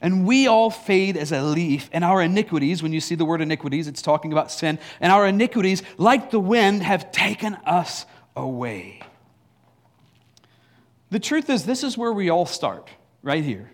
And 0.01 0.27
we 0.27 0.47
all 0.47 0.69
fade 0.69 1.17
as 1.17 1.31
a 1.31 1.41
leaf, 1.41 1.89
and 1.91 2.03
our 2.03 2.21
iniquities, 2.21 2.83
when 2.83 2.93
you 2.93 2.99
see 2.99 3.15
the 3.15 3.25
word 3.25 3.41
iniquities, 3.41 3.87
it's 3.87 4.01
talking 4.01 4.31
about 4.31 4.51
sin, 4.51 4.77
and 4.99 5.11
our 5.11 5.25
iniquities, 5.25 5.81
like 5.97 6.31
the 6.31 6.39
wind, 6.39 6.83
have 6.83 7.11
taken 7.11 7.55
us 7.65 8.05
away. 8.35 9.01
The 11.09 11.19
truth 11.19 11.49
is, 11.49 11.65
this 11.65 11.83
is 11.83 11.97
where 11.97 12.11
we 12.11 12.29
all 12.29 12.45
start, 12.45 12.89
right 13.23 13.43
here. 13.43 13.71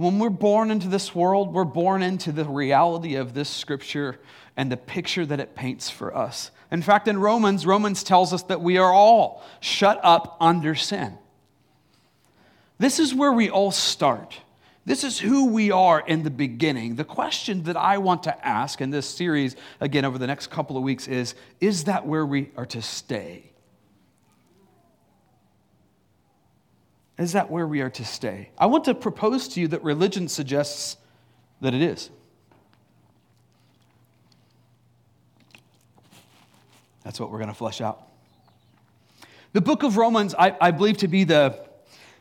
When 0.00 0.18
we're 0.18 0.30
born 0.30 0.70
into 0.70 0.88
this 0.88 1.14
world, 1.14 1.52
we're 1.52 1.64
born 1.64 2.02
into 2.02 2.32
the 2.32 2.46
reality 2.46 3.16
of 3.16 3.34
this 3.34 3.50
scripture 3.50 4.18
and 4.56 4.72
the 4.72 4.78
picture 4.78 5.26
that 5.26 5.40
it 5.40 5.54
paints 5.54 5.90
for 5.90 6.16
us. 6.16 6.50
In 6.72 6.80
fact, 6.80 7.06
in 7.06 7.18
Romans, 7.18 7.66
Romans 7.66 8.02
tells 8.02 8.32
us 8.32 8.42
that 8.44 8.62
we 8.62 8.78
are 8.78 8.90
all 8.90 9.44
shut 9.60 10.00
up 10.02 10.38
under 10.40 10.74
sin. 10.74 11.18
This 12.78 12.98
is 12.98 13.14
where 13.14 13.30
we 13.30 13.50
all 13.50 13.72
start. 13.72 14.38
This 14.86 15.04
is 15.04 15.18
who 15.18 15.50
we 15.50 15.70
are 15.70 16.00
in 16.00 16.22
the 16.22 16.30
beginning. 16.30 16.94
The 16.94 17.04
question 17.04 17.64
that 17.64 17.76
I 17.76 17.98
want 17.98 18.22
to 18.22 18.46
ask 18.46 18.80
in 18.80 18.88
this 18.88 19.06
series, 19.06 19.54
again, 19.80 20.06
over 20.06 20.16
the 20.16 20.26
next 20.26 20.46
couple 20.46 20.78
of 20.78 20.82
weeks, 20.82 21.08
is 21.08 21.34
Is 21.60 21.84
that 21.84 22.06
where 22.06 22.24
we 22.24 22.52
are 22.56 22.64
to 22.64 22.80
stay? 22.80 23.49
Is 27.20 27.32
that 27.32 27.50
where 27.50 27.66
we 27.66 27.82
are 27.82 27.90
to 27.90 28.04
stay? 28.04 28.48
I 28.56 28.64
want 28.64 28.84
to 28.84 28.94
propose 28.94 29.46
to 29.48 29.60
you 29.60 29.68
that 29.68 29.84
religion 29.84 30.26
suggests 30.26 30.96
that 31.60 31.74
it 31.74 31.82
is. 31.82 32.08
That's 37.04 37.20
what 37.20 37.30
we're 37.30 37.36
going 37.36 37.50
to 37.50 37.54
flesh 37.54 37.82
out. 37.82 38.08
The 39.52 39.60
book 39.60 39.82
of 39.82 39.98
Romans, 39.98 40.34
I, 40.38 40.56
I 40.58 40.70
believe 40.70 40.96
to 40.98 41.08
be 41.08 41.24
the, 41.24 41.60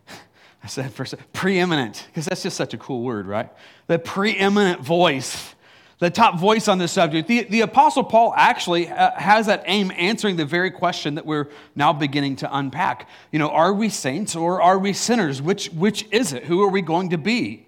I 0.64 0.68
said 0.68 0.92
first, 0.92 1.16
preeminent, 1.32 2.06
because 2.08 2.26
that's 2.26 2.44
just 2.44 2.58
such 2.58 2.74
a 2.74 2.78
cool 2.78 3.02
word, 3.02 3.26
right? 3.26 3.50
The 3.88 4.00
preeminent 4.00 4.82
voice 4.82 5.56
the 6.00 6.10
top 6.10 6.40
voice 6.40 6.68
on 6.68 6.78
this 6.78 6.94
subject. 6.94 7.28
The, 7.28 7.44
the 7.44 7.62
Apostle 7.62 8.04
Paul 8.04 8.34
actually 8.36 8.88
uh, 8.90 9.12
has 9.12 9.46
that 9.48 9.64
aim 9.66 9.92
answering 9.96 10.38
the 10.38 10.46
very 10.46 10.72
question 10.72 11.16
that 11.16 11.26
we're 11.26 11.48
now 11.76 11.94
beginning 11.94 12.38
to 12.38 12.58
unpack. 12.58 13.10
You 13.32 13.40
know, 13.40 13.50
are 13.50 13.74
we 13.74 13.90
saints 13.90 14.36
or 14.36 14.62
are 14.62 14.80
we 14.80 14.94
sinners? 14.94 15.42
Which, 15.42 15.68
which 15.70 16.06
is 16.12 16.34
it? 16.34 16.46
Who 16.46 16.64
are 16.64 16.70
we 16.70 16.82
going 16.82 17.10
to 17.10 17.18
be? 17.18 17.66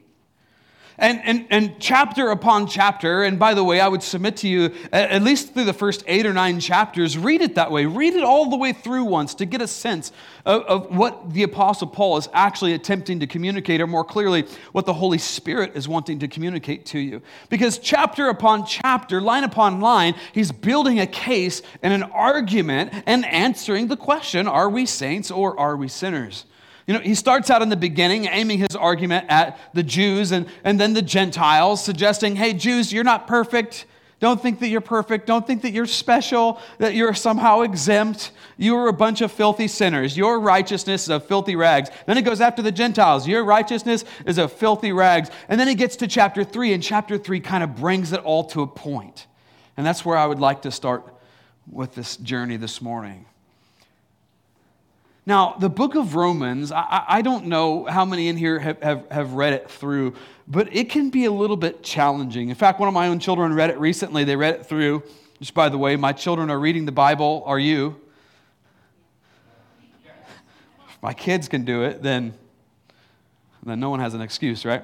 And, 1.02 1.20
and, 1.24 1.48
and 1.50 1.76
chapter 1.80 2.30
upon 2.30 2.68
chapter, 2.68 3.24
and 3.24 3.40
by 3.40 3.56
the 3.56 3.64
way, 3.64 3.80
I 3.80 3.88
would 3.88 4.04
submit 4.04 4.38
to 4.38 4.48
you, 4.48 4.72
at 4.94 5.24
least 5.24 5.52
through 5.52 5.64
the 5.64 5.74
first 5.74 6.04
eight 6.06 6.28
or 6.28 6.34
nine 6.34 6.60
chapters, 6.60 7.18
read 7.18 7.42
it 7.42 7.56
that 7.56 7.72
way. 7.72 7.88
Read 7.88 8.14
it 8.14 8.24
all 8.24 8.52
the 8.52 8.56
way 8.56 8.72
through 8.72 9.06
once 9.06 9.34
to 9.36 9.46
get 9.46 9.64
a 9.64 9.68
sense 9.68 10.12
of, 10.46 10.62
of 10.66 10.96
what 10.96 11.34
the 11.34 11.42
Apostle 11.42 11.88
Paul 11.88 12.18
is 12.18 12.30
actually 12.34 12.74
attempting 12.74 13.20
to 13.20 13.26
communicate, 13.26 13.82
or 13.82 13.88
more 13.88 14.04
clearly, 14.04 14.46
what 14.74 14.86
the 14.86 14.94
Holy 14.94 15.18
Spirit 15.18 15.72
is 15.76 15.88
wanting 15.88 16.20
to 16.20 16.28
communicate 16.28 16.86
to 16.86 17.00
you. 17.00 17.24
Because 17.50 17.80
chapter 17.80 18.30
upon 18.30 18.68
chapter, 18.68 19.20
line 19.22 19.44
upon 19.44 19.82
line, 19.82 20.14
he's 20.34 20.52
building 20.52 21.00
a 21.00 21.08
case 21.08 21.64
and 21.82 21.94
an 21.94 22.04
argument 22.12 22.94
and 23.08 23.26
answering 23.26 23.88
the 23.88 23.98
question 23.98 24.48
are 24.48 24.70
we 24.70 24.86
saints 24.86 25.32
or 25.32 25.60
are 25.60 25.76
we 25.76 25.88
sinners? 25.88 26.46
You 26.92 26.98
know, 26.98 27.04
he 27.04 27.16
starts 27.16 27.50
out 27.50 27.62
in 27.62 27.70
the 27.70 27.78
beginning 27.78 28.26
aiming 28.26 28.60
his 28.60 28.76
argument 28.76 29.28
at 29.30 29.58
the 29.74 29.82
Jews 29.82 30.34
and, 30.34 30.46
and 30.66 30.78
then 30.78 30.94
the 30.94 31.02
Gentiles, 31.02 31.82
suggesting, 31.82 32.36
hey, 32.36 32.52
Jews, 32.52 32.92
you're 32.92 33.06
not 33.06 33.28
perfect. 33.28 33.86
Don't 34.20 34.42
think 34.42 34.60
that 34.60 34.68
you're 34.68 34.82
perfect. 34.82 35.26
Don't 35.26 35.48
think 35.48 35.62
that 35.62 35.72
you're 35.72 35.86
special, 35.86 36.60
that 36.80 36.94
you're 36.94 37.14
somehow 37.14 37.62
exempt. 37.62 38.32
You 38.58 38.76
are 38.76 38.90
a 38.90 38.94
bunch 38.94 39.22
of 39.22 39.32
filthy 39.32 39.70
sinners. 39.70 40.18
Your 40.18 40.38
righteousness 40.42 41.04
is 41.04 41.10
of 41.10 41.26
filthy 41.26 41.56
rags. 41.56 41.90
Then 42.08 42.18
he 42.18 42.24
goes 42.24 42.42
after 42.42 42.62
the 42.62 42.74
Gentiles. 42.74 43.26
Your 43.26 43.46
righteousness 43.46 44.04
is 44.26 44.38
of 44.38 44.52
filthy 44.52 44.92
rags. 44.92 45.32
And 45.48 45.58
then 45.58 45.70
he 45.70 45.76
gets 45.76 45.96
to 45.96 46.08
chapter 46.08 46.44
three, 46.44 46.74
and 46.74 46.84
chapter 46.84 47.18
three 47.18 47.40
kind 47.40 47.64
of 47.64 47.78
brings 47.78 48.12
it 48.12 48.20
all 48.20 48.44
to 48.48 48.64
a 48.64 48.68
point. 48.68 49.28
And 49.78 49.86
that's 49.86 50.04
where 50.04 50.18
I 50.18 50.26
would 50.26 50.42
like 50.42 50.64
to 50.64 50.72
start 50.72 51.06
with 51.72 51.96
this 51.96 52.18
journey 52.18 52.58
this 52.58 52.82
morning. 52.82 53.28
Now, 55.26 55.56
the 55.60 55.70
book 55.70 55.96
of 55.96 56.16
Romans, 56.16 56.72
I, 56.72 57.04
I, 57.08 57.22
don't 57.22 57.46
know 57.46 57.86
how 57.86 58.06
many 58.06 58.28
in 58.28 58.38
here 58.38 58.58
have, 58.58 58.82
have, 58.82 59.12
have 59.12 59.34
read 59.34 59.54
it 59.54 59.70
through, 59.70 60.16
but 60.48 60.76
it 60.76 60.90
can 60.90 61.12
be 61.12 61.26
a 61.26 61.32
little 61.32 61.58
bit 61.58 61.84
challenging. 61.84 62.50
In 62.50 62.56
fact, 62.56 62.80
one 62.80 62.88
of 62.88 62.94
my 62.94 63.08
own 63.08 63.20
children 63.20 63.54
read 63.54 63.70
it 63.70 63.80
recently. 63.80 64.24
They 64.24 64.36
read 64.36 64.56
it 64.56 64.66
through. 64.66 65.04
Just 65.40 65.54
by 65.54 65.70
the 65.70 65.78
way, 65.78 65.96
my 65.96 66.12
children 66.12 66.50
are 66.50 66.60
reading 66.60 66.86
the 66.86 66.92
Bible. 66.92 67.44
Are 67.46 67.60
you? 67.60 68.02
If 70.90 71.02
my 71.04 71.14
kids 71.14 71.48
can 71.48 71.66
do 71.66 71.84
it, 71.84 72.02
then, 72.02 72.34
then 73.64 73.80
no 73.80 73.92
one 73.92 74.00
has 74.00 74.16
an 74.16 74.22
excuse, 74.22 74.66
right? 74.66 74.84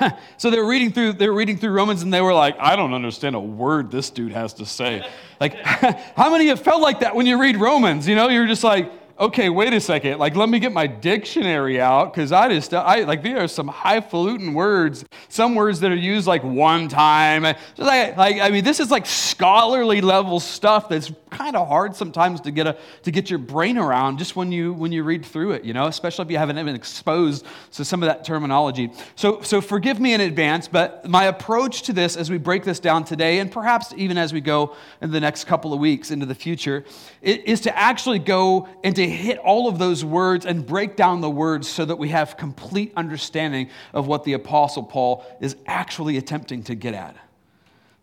so 0.36 0.50
they 0.50 0.58
were 0.58 0.68
reading 0.68 0.92
through 0.92 1.14
they 1.14 1.26
were 1.26 1.34
reading 1.34 1.56
through 1.56 1.70
Romans 1.70 2.02
and 2.02 2.12
they 2.12 2.20
were 2.20 2.34
like, 2.34 2.56
I 2.60 2.76
don't 2.76 2.92
understand 2.92 3.34
a 3.34 3.40
word 3.40 3.90
this 3.90 4.10
dude 4.10 4.32
has 4.32 4.54
to 4.54 4.66
say. 4.66 5.08
Like, 5.40 5.54
how 5.64 6.30
many 6.30 6.46
have 6.48 6.60
felt 6.60 6.82
like 6.82 7.00
that 7.00 7.16
when 7.16 7.26
you 7.26 7.40
read 7.40 7.56
Romans? 7.56 8.06
You 8.06 8.14
know, 8.14 8.28
you're 8.28 8.46
just 8.46 8.64
like, 8.64 8.92
okay, 9.18 9.48
wait 9.48 9.72
a 9.72 9.80
second. 9.80 10.18
Like, 10.18 10.36
let 10.36 10.48
me 10.48 10.58
get 10.58 10.72
my 10.72 10.86
dictionary 10.86 11.80
out 11.80 12.12
because 12.12 12.32
I 12.32 12.48
just, 12.48 12.72
I 12.72 13.00
like, 13.00 13.22
there 13.22 13.38
are 13.38 13.48
some 13.48 13.68
highfalutin 13.68 14.54
words, 14.54 15.04
some 15.28 15.54
words 15.54 15.80
that 15.80 15.90
are 15.90 15.96
used 15.96 16.26
like 16.26 16.42
one 16.44 16.88
time. 16.88 17.42
Just 17.42 17.78
like, 17.78 18.16
like, 18.16 18.40
I 18.40 18.50
mean, 18.50 18.64
this 18.64 18.80
is 18.80 18.90
like 18.90 19.06
scholarly 19.06 20.00
level 20.00 20.40
stuff 20.40 20.88
that's 20.88 21.10
kind 21.28 21.56
of 21.56 21.68
hard 21.68 21.94
sometimes 21.94 22.40
to 22.42 22.50
get 22.50 22.66
a 22.66 22.76
to 23.02 23.10
get 23.10 23.30
your 23.30 23.38
brain 23.38 23.78
around 23.78 24.18
just 24.18 24.36
when 24.36 24.50
you 24.52 24.72
when 24.72 24.92
you 24.92 25.02
read 25.02 25.24
through 25.24 25.52
it. 25.52 25.64
You 25.64 25.74
know, 25.74 25.86
especially 25.86 26.24
if 26.24 26.30
you 26.30 26.38
haven't 26.38 26.56
been 26.56 26.74
exposed 26.74 27.46
to 27.72 27.84
some 27.84 28.02
of 28.02 28.08
that 28.08 28.24
terminology. 28.24 28.90
So, 29.16 29.42
so 29.42 29.60
forgive 29.60 30.00
me 30.00 30.14
in 30.14 30.20
advance, 30.20 30.68
but 30.68 31.08
my 31.08 31.24
approach 31.24 31.82
to 31.82 31.92
this 31.92 32.16
as 32.16 32.30
we 32.30 32.38
break 32.38 32.64
this 32.64 32.80
down 32.80 33.04
today, 33.04 33.38
and 33.38 33.50
perhaps 33.50 33.92
even 33.96 34.18
as 34.18 34.32
we 34.32 34.40
go 34.40 34.74
in 35.00 35.10
the 35.10 35.20
next 35.20 35.44
couple 35.44 35.72
of 35.72 35.80
weeks 35.80 36.10
into 36.10 36.26
the 36.26 36.34
future, 36.34 36.84
is 37.22 37.60
to 37.62 37.76
actually 37.76 38.18
go 38.18 38.68
and 38.84 38.94
to 38.96 39.08
hit 39.08 39.38
all 39.38 39.68
of 39.68 39.78
those 39.78 40.04
words 40.04 40.46
and 40.46 40.66
break 40.66 40.96
down 40.96 41.20
the 41.20 41.30
words 41.30 41.68
so 41.68 41.84
that 41.84 41.96
we 41.96 42.08
have 42.08 42.36
complete 42.36 42.92
understanding 42.96 43.68
of 43.92 44.06
what 44.06 44.24
the 44.24 44.34
Apostle 44.34 44.82
Paul 44.82 45.24
is 45.40 45.56
actually 45.66 46.16
attempting 46.16 46.62
to 46.64 46.74
get 46.74 46.94
at. 46.94 47.16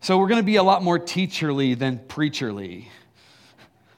So 0.00 0.18
we're 0.18 0.28
going 0.28 0.40
to 0.40 0.46
be 0.46 0.56
a 0.56 0.62
lot 0.62 0.82
more 0.82 0.98
teacherly 0.98 1.76
than 1.76 1.98
preacherly. 1.98 2.86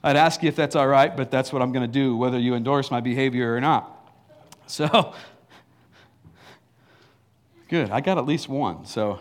I'd 0.09 0.17
ask 0.17 0.43
you 0.43 0.49
if 0.49 0.57
that's 0.57 0.75
all 0.75 0.88
right, 0.88 1.15
but 1.15 1.31
that's 1.31 1.53
what 1.53 1.61
I'm 1.61 1.71
going 1.71 1.85
to 1.85 1.93
do, 1.93 2.17
whether 2.17 2.38
you 2.38 2.55
endorse 2.55 2.91
my 2.91 3.00
behavior 3.00 3.55
or 3.55 3.61
not. 3.61 3.95
So, 4.67 5.15
good. 7.69 7.91
I 7.91 8.00
got 8.00 8.19
at 8.19 8.27
least 8.27 8.49
one. 8.49 8.87
So, 8.87 9.21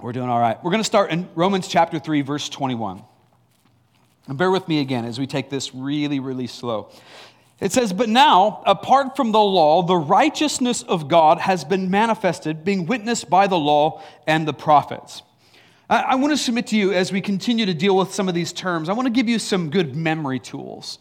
we're 0.00 0.12
doing 0.12 0.28
all 0.28 0.40
right. 0.40 0.62
We're 0.62 0.70
going 0.70 0.82
to 0.82 0.86
start 0.86 1.10
in 1.10 1.28
Romans 1.34 1.68
chapter 1.68 1.98
3, 1.98 2.22
verse 2.22 2.48
21. 2.48 3.02
And 4.26 4.38
bear 4.38 4.50
with 4.50 4.68
me 4.68 4.80
again 4.80 5.04
as 5.04 5.18
we 5.18 5.26
take 5.26 5.50
this 5.50 5.74
really, 5.74 6.20
really 6.20 6.46
slow. 6.46 6.90
It 7.60 7.72
says, 7.72 7.92
But 7.92 8.08
now, 8.08 8.62
apart 8.66 9.16
from 9.16 9.32
the 9.32 9.40
law, 9.40 9.82
the 9.82 9.96
righteousness 9.96 10.82
of 10.82 11.08
God 11.08 11.38
has 11.38 11.64
been 11.64 11.90
manifested, 11.90 12.64
being 12.64 12.86
witnessed 12.86 13.28
by 13.28 13.46
the 13.46 13.58
law 13.58 14.02
and 14.26 14.48
the 14.48 14.54
prophets. 14.54 15.22
I 15.88 16.14
want 16.14 16.32
to 16.32 16.36
submit 16.36 16.68
to 16.68 16.76
you 16.76 16.92
as 16.92 17.12
we 17.12 17.20
continue 17.20 17.66
to 17.66 17.74
deal 17.74 17.96
with 17.96 18.14
some 18.14 18.28
of 18.28 18.34
these 18.34 18.52
terms, 18.52 18.88
I 18.88 18.94
want 18.94 19.06
to 19.06 19.12
give 19.12 19.28
you 19.28 19.38
some 19.38 19.68
good 19.70 19.94
memory 19.94 20.38
tools. 20.38 20.98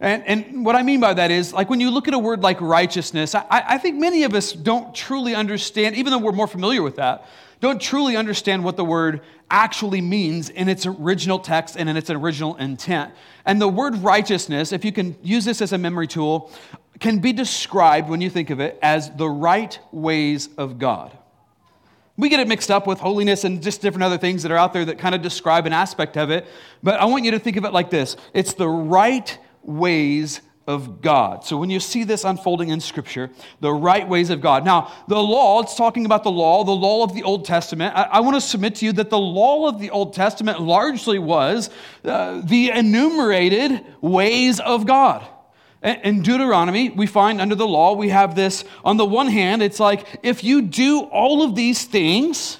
And, 0.00 0.26
and 0.26 0.66
what 0.66 0.74
I 0.74 0.82
mean 0.82 0.98
by 0.98 1.14
that 1.14 1.30
is, 1.30 1.52
like 1.52 1.70
when 1.70 1.80
you 1.80 1.90
look 1.90 2.08
at 2.08 2.14
a 2.14 2.18
word 2.18 2.42
like 2.42 2.60
righteousness, 2.60 3.34
I, 3.34 3.44
I 3.50 3.78
think 3.78 3.96
many 3.96 4.24
of 4.24 4.34
us 4.34 4.52
don't 4.52 4.92
truly 4.92 5.34
understand, 5.36 5.94
even 5.96 6.10
though 6.10 6.18
we're 6.18 6.32
more 6.32 6.48
familiar 6.48 6.82
with 6.82 6.96
that, 6.96 7.26
don't 7.60 7.80
truly 7.80 8.16
understand 8.16 8.64
what 8.64 8.76
the 8.76 8.84
word 8.84 9.20
actually 9.50 10.00
means 10.00 10.50
in 10.50 10.68
its 10.68 10.84
original 10.84 11.38
text 11.38 11.76
and 11.76 11.88
in 11.88 11.96
its 11.96 12.10
original 12.10 12.56
intent. 12.56 13.14
And 13.46 13.60
the 13.60 13.68
word 13.68 13.96
righteousness, 13.98 14.72
if 14.72 14.84
you 14.84 14.90
can 14.90 15.16
use 15.22 15.44
this 15.44 15.62
as 15.62 15.72
a 15.72 15.78
memory 15.78 16.08
tool, 16.08 16.50
can 16.98 17.20
be 17.20 17.32
described, 17.32 18.08
when 18.08 18.20
you 18.20 18.30
think 18.30 18.50
of 18.50 18.58
it, 18.60 18.78
as 18.82 19.10
the 19.10 19.28
right 19.28 19.78
ways 19.92 20.48
of 20.58 20.78
God. 20.78 21.16
We 22.16 22.28
get 22.28 22.40
it 22.40 22.46
mixed 22.46 22.70
up 22.70 22.86
with 22.86 23.00
holiness 23.00 23.44
and 23.44 23.60
just 23.62 23.80
different 23.80 24.04
other 24.04 24.18
things 24.18 24.44
that 24.44 24.52
are 24.52 24.56
out 24.56 24.72
there 24.72 24.84
that 24.84 24.98
kind 24.98 25.14
of 25.14 25.22
describe 25.22 25.66
an 25.66 25.72
aspect 25.72 26.16
of 26.16 26.30
it. 26.30 26.46
But 26.82 27.00
I 27.00 27.06
want 27.06 27.24
you 27.24 27.32
to 27.32 27.38
think 27.38 27.56
of 27.56 27.64
it 27.64 27.72
like 27.72 27.90
this 27.90 28.16
it's 28.32 28.54
the 28.54 28.68
right 28.68 29.36
ways 29.62 30.40
of 30.66 31.02
God. 31.02 31.44
So 31.44 31.58
when 31.58 31.68
you 31.68 31.78
see 31.78 32.04
this 32.04 32.24
unfolding 32.24 32.70
in 32.70 32.80
Scripture, 32.80 33.30
the 33.60 33.72
right 33.72 34.08
ways 34.08 34.30
of 34.30 34.40
God. 34.40 34.64
Now, 34.64 34.92
the 35.08 35.22
law, 35.22 35.60
it's 35.62 35.74
talking 35.74 36.06
about 36.06 36.22
the 36.24 36.30
law, 36.30 36.64
the 36.64 36.72
law 36.72 37.04
of 37.04 37.14
the 37.14 37.22
Old 37.22 37.44
Testament. 37.44 37.94
I, 37.94 38.04
I 38.04 38.20
want 38.20 38.36
to 38.36 38.40
submit 38.40 38.76
to 38.76 38.86
you 38.86 38.92
that 38.92 39.10
the 39.10 39.18
law 39.18 39.68
of 39.68 39.78
the 39.78 39.90
Old 39.90 40.14
Testament 40.14 40.60
largely 40.60 41.18
was 41.18 41.68
uh, 42.04 42.40
the 42.42 42.70
enumerated 42.70 43.84
ways 44.00 44.58
of 44.60 44.86
God. 44.86 45.26
In 45.84 46.22
Deuteronomy, 46.22 46.88
we 46.88 47.06
find 47.06 47.42
under 47.42 47.54
the 47.54 47.66
law, 47.66 47.92
we 47.94 48.08
have 48.08 48.34
this 48.34 48.64
on 48.86 48.96
the 48.96 49.04
one 49.04 49.28
hand, 49.28 49.62
it's 49.62 49.78
like 49.78 50.18
if 50.22 50.42
you 50.42 50.62
do 50.62 51.00
all 51.00 51.42
of 51.42 51.54
these 51.54 51.84
things, 51.84 52.58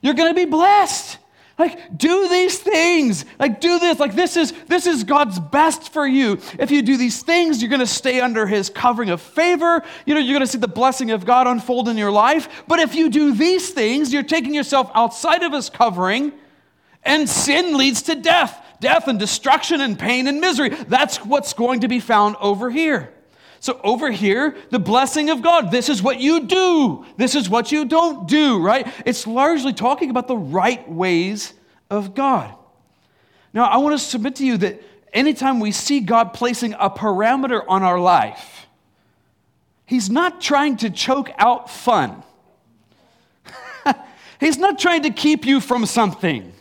you're 0.00 0.14
going 0.14 0.28
to 0.28 0.34
be 0.34 0.44
blessed. 0.44 1.18
Like, 1.56 1.96
do 1.96 2.28
these 2.28 2.58
things. 2.58 3.24
Like, 3.38 3.60
do 3.60 3.78
this. 3.78 4.00
Like, 4.00 4.16
this 4.16 4.36
is 4.36 4.52
this 4.66 4.88
is 4.88 5.04
God's 5.04 5.38
best 5.38 5.92
for 5.92 6.04
you. 6.04 6.40
If 6.58 6.72
you 6.72 6.82
do 6.82 6.96
these 6.96 7.22
things, 7.22 7.62
you're 7.62 7.70
gonna 7.70 7.86
stay 7.86 8.20
under 8.20 8.44
his 8.44 8.68
covering 8.68 9.10
of 9.10 9.20
favor. 9.20 9.84
You 10.04 10.14
know, 10.14 10.20
you're 10.20 10.34
gonna 10.34 10.48
see 10.48 10.58
the 10.58 10.66
blessing 10.66 11.12
of 11.12 11.24
God 11.24 11.46
unfold 11.46 11.88
in 11.88 11.96
your 11.96 12.10
life. 12.10 12.64
But 12.66 12.80
if 12.80 12.96
you 12.96 13.08
do 13.08 13.32
these 13.32 13.70
things, 13.70 14.12
you're 14.12 14.24
taking 14.24 14.52
yourself 14.52 14.90
outside 14.94 15.44
of 15.44 15.52
his 15.52 15.70
covering, 15.70 16.32
and 17.04 17.28
sin 17.28 17.76
leads 17.76 18.02
to 18.02 18.16
death. 18.16 18.63
Death 18.80 19.08
and 19.08 19.18
destruction 19.18 19.80
and 19.80 19.98
pain 19.98 20.26
and 20.26 20.40
misery. 20.40 20.70
That's 20.70 21.18
what's 21.18 21.52
going 21.52 21.80
to 21.80 21.88
be 21.88 22.00
found 22.00 22.36
over 22.36 22.70
here. 22.70 23.12
So, 23.60 23.80
over 23.82 24.10
here, 24.10 24.56
the 24.70 24.78
blessing 24.78 25.30
of 25.30 25.40
God. 25.40 25.70
This 25.70 25.88
is 25.88 26.02
what 26.02 26.20
you 26.20 26.44
do. 26.44 27.06
This 27.16 27.34
is 27.34 27.48
what 27.48 27.72
you 27.72 27.86
don't 27.86 28.28
do, 28.28 28.60
right? 28.60 28.86
It's 29.06 29.26
largely 29.26 29.72
talking 29.72 30.10
about 30.10 30.28
the 30.28 30.36
right 30.36 30.86
ways 30.90 31.54
of 31.88 32.14
God. 32.14 32.54
Now, 33.54 33.64
I 33.64 33.78
want 33.78 33.98
to 33.98 34.04
submit 34.04 34.36
to 34.36 34.46
you 34.46 34.58
that 34.58 34.82
anytime 35.14 35.60
we 35.60 35.72
see 35.72 36.00
God 36.00 36.34
placing 36.34 36.74
a 36.74 36.90
parameter 36.90 37.64
on 37.66 37.82
our 37.82 37.98
life, 37.98 38.66
He's 39.86 40.10
not 40.10 40.40
trying 40.40 40.78
to 40.78 40.90
choke 40.90 41.30
out 41.38 41.70
fun. 41.70 42.22
He's 44.40 44.58
not 44.58 44.78
trying 44.78 45.02
to 45.02 45.10
keep 45.10 45.46
you 45.46 45.60
from 45.60 45.86
something. 45.86 46.53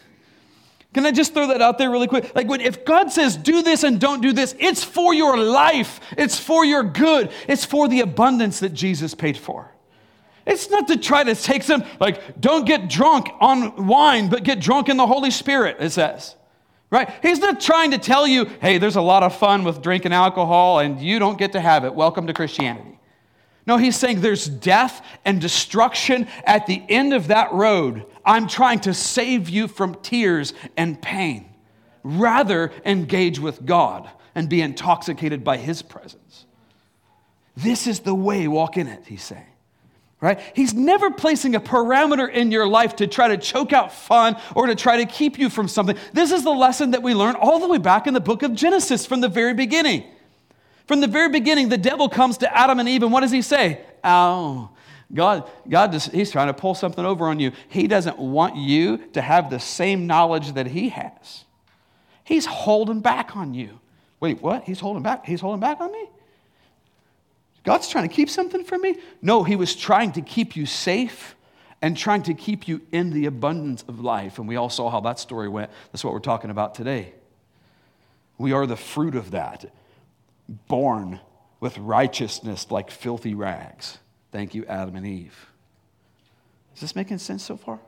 Can 0.93 1.05
I 1.05 1.11
just 1.11 1.33
throw 1.33 1.47
that 1.47 1.61
out 1.61 1.77
there 1.77 1.89
really 1.89 2.07
quick? 2.07 2.35
Like, 2.35 2.47
when, 2.47 2.61
if 2.61 2.85
God 2.85 3.11
says 3.11 3.35
do 3.35 3.63
this 3.63 3.83
and 3.83 3.99
don't 3.99 4.21
do 4.21 4.31
this, 4.31 4.55
it's 4.59 4.83
for 4.83 5.13
your 5.13 5.37
life, 5.37 5.99
it's 6.17 6.37
for 6.39 6.63
your 6.63 6.83
good, 6.83 7.31
it's 7.47 7.65
for 7.65 7.87
the 7.87 8.01
abundance 8.01 8.59
that 8.59 8.73
Jesus 8.73 9.15
paid 9.15 9.37
for. 9.37 9.71
It's 10.45 10.69
not 10.69 10.87
to 10.89 10.97
try 10.97 11.23
to 11.23 11.35
take 11.35 11.63
some, 11.63 11.83
like, 11.99 12.39
don't 12.39 12.65
get 12.65 12.89
drunk 12.89 13.29
on 13.39 13.87
wine, 13.87 14.29
but 14.29 14.43
get 14.43 14.59
drunk 14.59 14.89
in 14.89 14.97
the 14.97 15.07
Holy 15.07 15.31
Spirit, 15.31 15.77
it 15.79 15.91
says. 15.91 16.35
Right? 16.89 17.09
He's 17.23 17.39
not 17.39 17.59
trying 17.59 17.91
to 17.91 17.97
tell 17.97 18.27
you, 18.27 18.45
hey, 18.61 18.77
there's 18.77 18.97
a 18.97 19.01
lot 19.01 19.23
of 19.23 19.35
fun 19.35 19.63
with 19.63 19.81
drinking 19.81 20.13
alcohol 20.13 20.77
and 20.77 21.01
you 21.01 21.17
don't 21.17 21.39
get 21.39 21.53
to 21.53 21.59
have 21.59 21.85
it. 21.85 21.95
Welcome 21.95 22.27
to 22.27 22.33
Christianity. 22.33 22.99
No, 23.65 23.77
he's 23.77 23.95
saying 23.95 24.21
there's 24.21 24.47
death 24.47 25.05
and 25.23 25.39
destruction 25.39 26.27
at 26.45 26.67
the 26.67 26.83
end 26.89 27.13
of 27.13 27.27
that 27.27 27.53
road. 27.53 28.05
I'm 28.25 28.47
trying 28.47 28.81
to 28.81 28.93
save 28.93 29.49
you 29.49 29.67
from 29.67 29.95
tears 29.95 30.53
and 30.75 31.01
pain. 31.01 31.49
Rather, 32.03 32.71
engage 32.85 33.39
with 33.39 33.65
God 33.65 34.09
and 34.35 34.49
be 34.49 34.61
intoxicated 34.61 35.43
by 35.43 35.57
his 35.57 35.81
presence. 35.81 36.45
This 37.55 37.87
is 37.87 37.99
the 37.99 38.15
way, 38.15 38.47
walk 38.47 38.77
in 38.77 38.87
it, 38.87 39.03
he's 39.05 39.23
saying. 39.23 39.45
Right? 40.19 40.39
He's 40.55 40.73
never 40.73 41.11
placing 41.11 41.55
a 41.55 41.59
parameter 41.59 42.31
in 42.31 42.49
your 42.49 42.65
life 42.65 42.95
to 42.97 43.07
try 43.07 43.27
to 43.27 43.37
choke 43.37 43.73
out 43.73 43.93
fun 43.93 44.37
or 44.55 44.67
to 44.67 44.75
try 44.75 44.97
to 44.97 45.05
keep 45.05 45.37
you 45.37 45.49
from 45.49 45.67
something. 45.67 45.97
This 46.13 46.31
is 46.31 46.43
the 46.43 46.51
lesson 46.51 46.91
that 46.91 47.03
we 47.03 47.13
learn 47.13 47.35
all 47.35 47.59
the 47.59 47.67
way 47.67 47.77
back 47.77 48.07
in 48.07 48.13
the 48.13 48.21
book 48.21 48.41
of 48.41 48.53
Genesis 48.53 49.05
from 49.05 49.19
the 49.19 49.27
very 49.27 49.53
beginning. 49.53 50.05
From 50.85 50.99
the 51.01 51.07
very 51.07 51.29
beginning, 51.29 51.69
the 51.69 51.77
devil 51.77 52.09
comes 52.09 52.37
to 52.39 52.57
Adam 52.57 52.79
and 52.79 52.89
Eve, 52.89 53.03
and 53.03 53.11
what 53.11 53.21
does 53.21 53.31
he 53.31 53.41
say? 53.41 53.81
Oh, 54.03 54.69
God, 55.13 55.49
God 55.69 55.91
just, 55.91 56.11
he's 56.11 56.31
trying 56.31 56.47
to 56.47 56.53
pull 56.53 56.75
something 56.75 57.05
over 57.05 57.27
on 57.27 57.39
you. 57.39 57.51
He 57.69 57.87
doesn't 57.87 58.17
want 58.17 58.55
you 58.55 58.97
to 59.13 59.21
have 59.21 59.49
the 59.49 59.59
same 59.59 60.07
knowledge 60.07 60.53
that 60.53 60.67
he 60.67 60.89
has. 60.89 61.45
He's 62.23 62.45
holding 62.45 63.01
back 63.01 63.35
on 63.35 63.53
you. 63.53 63.79
Wait, 64.19 64.41
what? 64.41 64.63
He's 64.63 64.79
holding 64.79 65.03
back? 65.03 65.25
He's 65.25 65.41
holding 65.41 65.59
back 65.59 65.79
on 65.81 65.91
me? 65.91 66.09
God's 67.63 67.87
trying 67.87 68.07
to 68.07 68.13
keep 68.13 68.29
something 68.29 68.63
from 68.63 68.81
me? 68.81 68.97
No, 69.21 69.43
he 69.43 69.55
was 69.55 69.75
trying 69.75 70.11
to 70.13 70.21
keep 70.21 70.55
you 70.55 70.65
safe 70.65 71.35
and 71.81 71.97
trying 71.97 72.23
to 72.23 72.33
keep 72.33 72.67
you 72.67 72.81
in 72.91 73.11
the 73.11 73.25
abundance 73.25 73.83
of 73.87 73.99
life. 73.99 74.39
And 74.39 74.47
we 74.47 74.55
all 74.55 74.69
saw 74.69 74.89
how 74.89 75.01
that 75.01 75.19
story 75.19 75.47
went. 75.47 75.69
That's 75.91 76.03
what 76.03 76.13
we're 76.13 76.19
talking 76.19 76.49
about 76.49 76.75
today. 76.75 77.13
We 78.37 78.51
are 78.51 78.65
the 78.65 78.75
fruit 78.75 79.15
of 79.15 79.31
that 79.31 79.65
born 80.47 81.19
with 81.59 81.77
righteousness 81.77 82.69
like 82.71 82.91
filthy 82.91 83.33
rags. 83.33 83.97
Thank 84.31 84.53
you, 84.55 84.65
Adam 84.65 84.95
and 84.95 85.05
Eve. 85.05 85.47
Is 86.75 86.81
this 86.81 86.95
making 86.95 87.19
sense 87.19 87.43
so 87.43 87.55
far? 87.55 87.79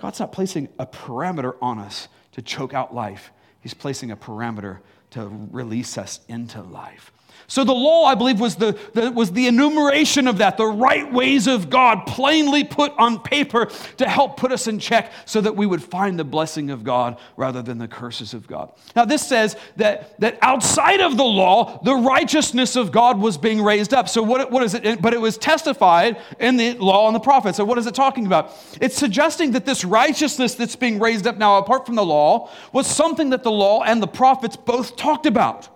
God's 0.00 0.20
not 0.20 0.32
placing 0.32 0.68
a 0.78 0.86
parameter 0.86 1.56
on 1.62 1.78
us 1.78 2.08
to 2.32 2.42
choke 2.42 2.74
out 2.74 2.94
life, 2.94 3.30
He's 3.60 3.74
placing 3.74 4.10
a 4.10 4.16
parameter 4.16 4.78
to 5.10 5.28
release 5.50 5.98
us 5.98 6.20
into 6.28 6.62
life. 6.62 7.12
So 7.46 7.64
the 7.64 7.72
law, 7.72 8.04
I 8.04 8.14
believe, 8.14 8.38
was 8.38 8.56
the, 8.56 8.78
the, 8.94 9.10
was 9.10 9.32
the 9.32 9.46
enumeration 9.48 10.28
of 10.28 10.38
that, 10.38 10.56
the 10.56 10.66
right 10.66 11.12
ways 11.12 11.46
of 11.46 11.68
God 11.68 12.06
plainly 12.06 12.64
put 12.64 12.92
on 12.96 13.20
paper 13.20 13.66
to 13.96 14.08
help 14.08 14.36
put 14.36 14.52
us 14.52 14.66
in 14.66 14.78
check 14.78 15.12
so 15.24 15.40
that 15.40 15.56
we 15.56 15.66
would 15.66 15.82
find 15.82 16.18
the 16.18 16.24
blessing 16.24 16.70
of 16.70 16.84
God 16.84 17.18
rather 17.36 17.60
than 17.60 17.78
the 17.78 17.88
curses 17.88 18.34
of 18.34 18.46
God. 18.46 18.72
Now, 18.94 19.04
this 19.04 19.26
says 19.26 19.56
that, 19.76 20.18
that 20.20 20.38
outside 20.42 21.00
of 21.00 21.16
the 21.16 21.24
law, 21.24 21.80
the 21.82 21.94
righteousness 21.94 22.76
of 22.76 22.92
God 22.92 23.18
was 23.18 23.36
being 23.36 23.60
raised 23.62 23.92
up. 23.92 24.08
So 24.08 24.22
what, 24.22 24.50
what 24.50 24.62
is 24.62 24.74
it? 24.74 25.02
But 25.02 25.12
it 25.12 25.20
was 25.20 25.36
testified 25.36 26.18
in 26.38 26.56
the 26.56 26.74
law 26.74 27.06
and 27.08 27.14
the 27.14 27.20
prophets. 27.20 27.56
So 27.56 27.64
what 27.64 27.78
is 27.78 27.86
it 27.86 27.94
talking 27.94 28.26
about? 28.26 28.52
It's 28.80 28.96
suggesting 28.96 29.52
that 29.52 29.64
this 29.64 29.84
righteousness 29.84 30.54
that's 30.54 30.76
being 30.76 30.98
raised 30.98 31.26
up 31.26 31.36
now, 31.36 31.58
apart 31.58 31.86
from 31.86 31.96
the 31.96 32.04
law, 32.04 32.50
was 32.72 32.86
something 32.86 33.30
that 33.30 33.42
the 33.42 33.50
law 33.50 33.82
and 33.82 34.02
the 34.02 34.06
prophets 34.06 34.56
both 34.56 34.96
talked 34.96 35.26
about. 35.26 35.68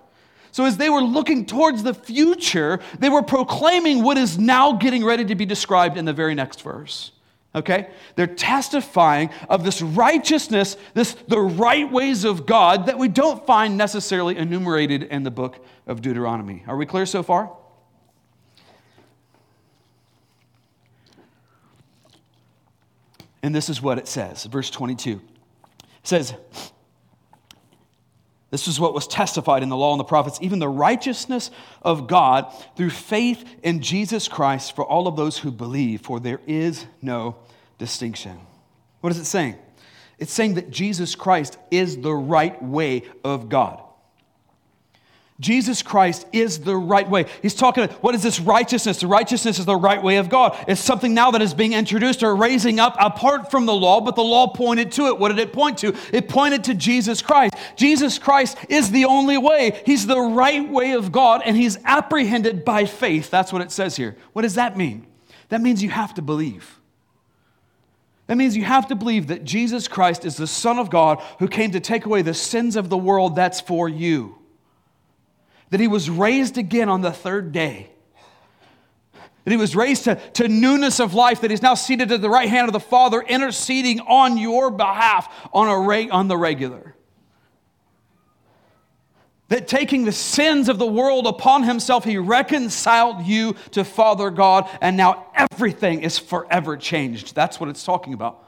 So, 0.55 0.65
as 0.67 0.77
they 0.77 0.89
were 0.89 1.03
looking 1.03 1.47
towards 1.47 1.83
the 1.83 1.93
future, 1.93 2.79
they 3.01 3.09
were 3.09 3.23
proclaiming 3.23 4.05
what 4.05 4.17
is 4.17 4.39
now 4.39 4.75
getting 4.75 5.05
ready 5.05 5.25
to 5.25 5.35
be 5.35 5.45
described 5.45 5.99
in 5.99 6.05
the 6.05 6.13
very 6.13 6.33
next 6.37 6.63
verse. 6.63 7.11
Okay? 7.57 7.89
They're 8.15 8.29
testifying 8.29 9.31
of 9.49 9.65
this 9.65 9.83
righteousness, 9.83 10.77
this 10.95 11.15
the 11.27 11.41
right 11.41 11.91
ways 11.91 12.23
of 12.23 12.47
God 12.47 12.87
that 12.87 12.97
we 12.97 13.09
don't 13.09 13.45
find 13.45 13.77
necessarily 13.77 14.37
enumerated 14.37 15.03
in 15.03 15.25
the 15.25 15.31
book 15.33 15.59
of 15.89 16.01
Deuteronomy. 16.01 16.63
Are 16.69 16.77
we 16.77 16.87
clear 16.87 17.05
so 17.05 17.25
far? 17.25 17.51
And 23.43 23.53
this 23.53 23.69
is 23.69 23.83
what 23.83 23.99
it 23.99 24.07
says, 24.07 24.45
verse 24.45 24.71
22. 24.71 25.21
It 25.21 25.21
says, 26.05 26.35
this 28.55 28.69
is 28.69 28.79
what 28.79 28.95
was 28.95 29.09
testified 29.09 29.65
in 29.65 29.69
the 29.69 29.77
law 29.77 29.93
and 29.93 29.99
the 29.99 30.05
prophets, 30.05 30.39
even 30.41 30.61
the 30.61 30.69
righteousness 30.69 31.51
of 31.83 32.07
God 32.07 32.47
through 32.77 32.91
faith 32.91 33.45
in 33.65 33.81
Jesus 33.81 34.29
Christ 34.29 34.77
for 34.77 34.85
all 34.85 35.09
of 35.09 35.17
those 35.17 35.37
who 35.37 35.51
believe, 35.51 36.03
for 36.03 36.21
there 36.21 36.41
is 36.47 36.87
no 37.03 37.35
distinction. 37.79 38.39
What 39.01 39.11
is 39.11 39.19
it 39.19 39.25
saying? 39.25 39.57
It's 40.21 40.33
saying 40.33 40.55
that 40.55 40.71
Jesus 40.71 41.17
Christ 41.17 41.59
is 41.73 41.97
the 41.97 42.15
right 42.15 42.63
way 42.63 43.03
of 43.25 43.49
God. 43.49 43.83
Jesus 45.41 45.83
Christ 45.83 46.27
is 46.33 46.61
the 46.61 46.77
right 46.77 47.09
way. 47.09 47.27
He's 47.43 47.57
talking, 47.57 47.85
about 47.85 48.03
what 48.05 48.15
is 48.15 48.23
this 48.23 48.39
righteousness? 48.39 49.01
The 49.01 49.09
righteousness 49.09 49.59
is 49.59 49.65
the 49.65 49.75
right 49.75 50.01
way 50.01 50.19
of 50.19 50.29
God. 50.29 50.57
It's 50.69 50.81
something 50.81 51.13
now 51.13 51.33
that 51.33 51.43
is 51.43 51.55
being 51.55 51.73
introduced 51.73 52.23
or 52.23 52.37
raising 52.37 52.79
up 52.79 52.97
apart 53.01 53.51
from 53.51 53.67
the 53.67 53.75
law, 53.75 54.01
but 54.01 54.15
the 54.15 54.23
law 54.23 54.47
pointed 54.47 54.93
to 54.93 55.09
it. 55.09 55.19
What 55.19 55.31
did 55.31 55.41
it 55.41 55.53
point 55.53 55.79
to? 55.79 55.93
It 56.13 56.29
pointed 56.29 56.63
to 56.65 56.75
Jesus 56.75 57.21
Christ. 57.21 57.55
Jesus 57.75 58.17
Christ 58.17 58.59
is 58.69 58.93
the 58.93 59.07
only 59.07 59.37
way. 59.37 59.83
He's 59.85 60.07
the 60.07 60.21
right 60.21 60.69
way 60.71 60.93
of 60.93 61.11
God, 61.11 61.43
and 61.45 61.57
he's 61.57 61.79
apprehended 61.85 62.65
by 62.65 62.85
faith. 62.85 63.29
That's 63.29 63.53
what 63.53 63.63
it 63.63 63.73
says 63.73 63.97
here. 63.97 64.17
What 64.35 64.43
does 64.43 64.55
that 64.55 64.77
mean? 64.77 65.05
That 65.49 65.61
means 65.61 65.83
you 65.83 65.91
have 65.91 66.15
to 66.15 66.23
believe. 66.23 66.79
That 68.29 68.37
means 68.37 68.57
you 68.57 68.65
have 68.65 68.87
to 68.87 68.95
believe 68.95 69.27
that 69.27 69.43
Jesus 69.43 69.89
Christ 69.89 70.25
is 70.25 70.37
the 70.37 70.47
Son 70.47 70.79
of 70.79 70.91
God 70.91 71.21
who 71.41 71.49
came 71.49 71.73
to 71.73 71.81
take 71.81 72.07
away 72.07 72.23
the 72.23 72.35
sins 72.35 72.77
of 72.77 72.89
the 72.89 72.97
world 72.97 73.35
that's 73.35 73.61
for 73.61 73.89
you 73.89 74.39
that 75.75 75.81
he 75.81 75.89
was 75.89 76.09
raised 76.09 76.57
again 76.57 76.89
on 76.89 77.01
the 77.01 77.11
third 77.11 77.51
day. 77.51 77.91
That 79.43 79.51
he 79.51 79.57
was 79.57 79.75
raised 79.75 80.05
to, 80.05 80.15
to 80.35 80.47
newness 80.47 81.01
of 81.01 81.15
life, 81.15 81.41
that 81.41 81.51
he's 81.51 81.63
now 81.63 81.75
seated 81.75 82.13
at 82.13 82.23
the 82.23 82.31
right 82.31 82.49
hand 82.49 82.69
of 82.69 82.73
the 82.73 82.79
Father, 82.79 83.21
interceding 83.21 83.99
on 83.99 84.39
your 84.39 84.71
behalf 84.71 85.29
on, 85.53 85.67
a, 85.67 86.09
on 86.11 86.29
the 86.29 86.37
regular. 86.37 86.95
That 89.49 89.67
taking 89.67 90.05
the 90.05 90.13
sins 90.13 90.69
of 90.69 90.79
the 90.79 90.87
world 90.87 91.27
upon 91.27 91.65
himself, 91.65 92.05
he 92.05 92.19
reconciled 92.19 93.23
you 93.23 93.57
to 93.73 93.83
Father 93.83 94.31
God, 94.31 94.71
and 94.81 94.97
now 94.97 95.27
everything 95.35 96.03
is 96.03 96.21
forever 96.21 96.77
changed. 96.77 97.35
That's 97.35 97.59
what 97.59 97.69
it's 97.69 97.83
talking 97.83 98.15
about. 98.15 98.44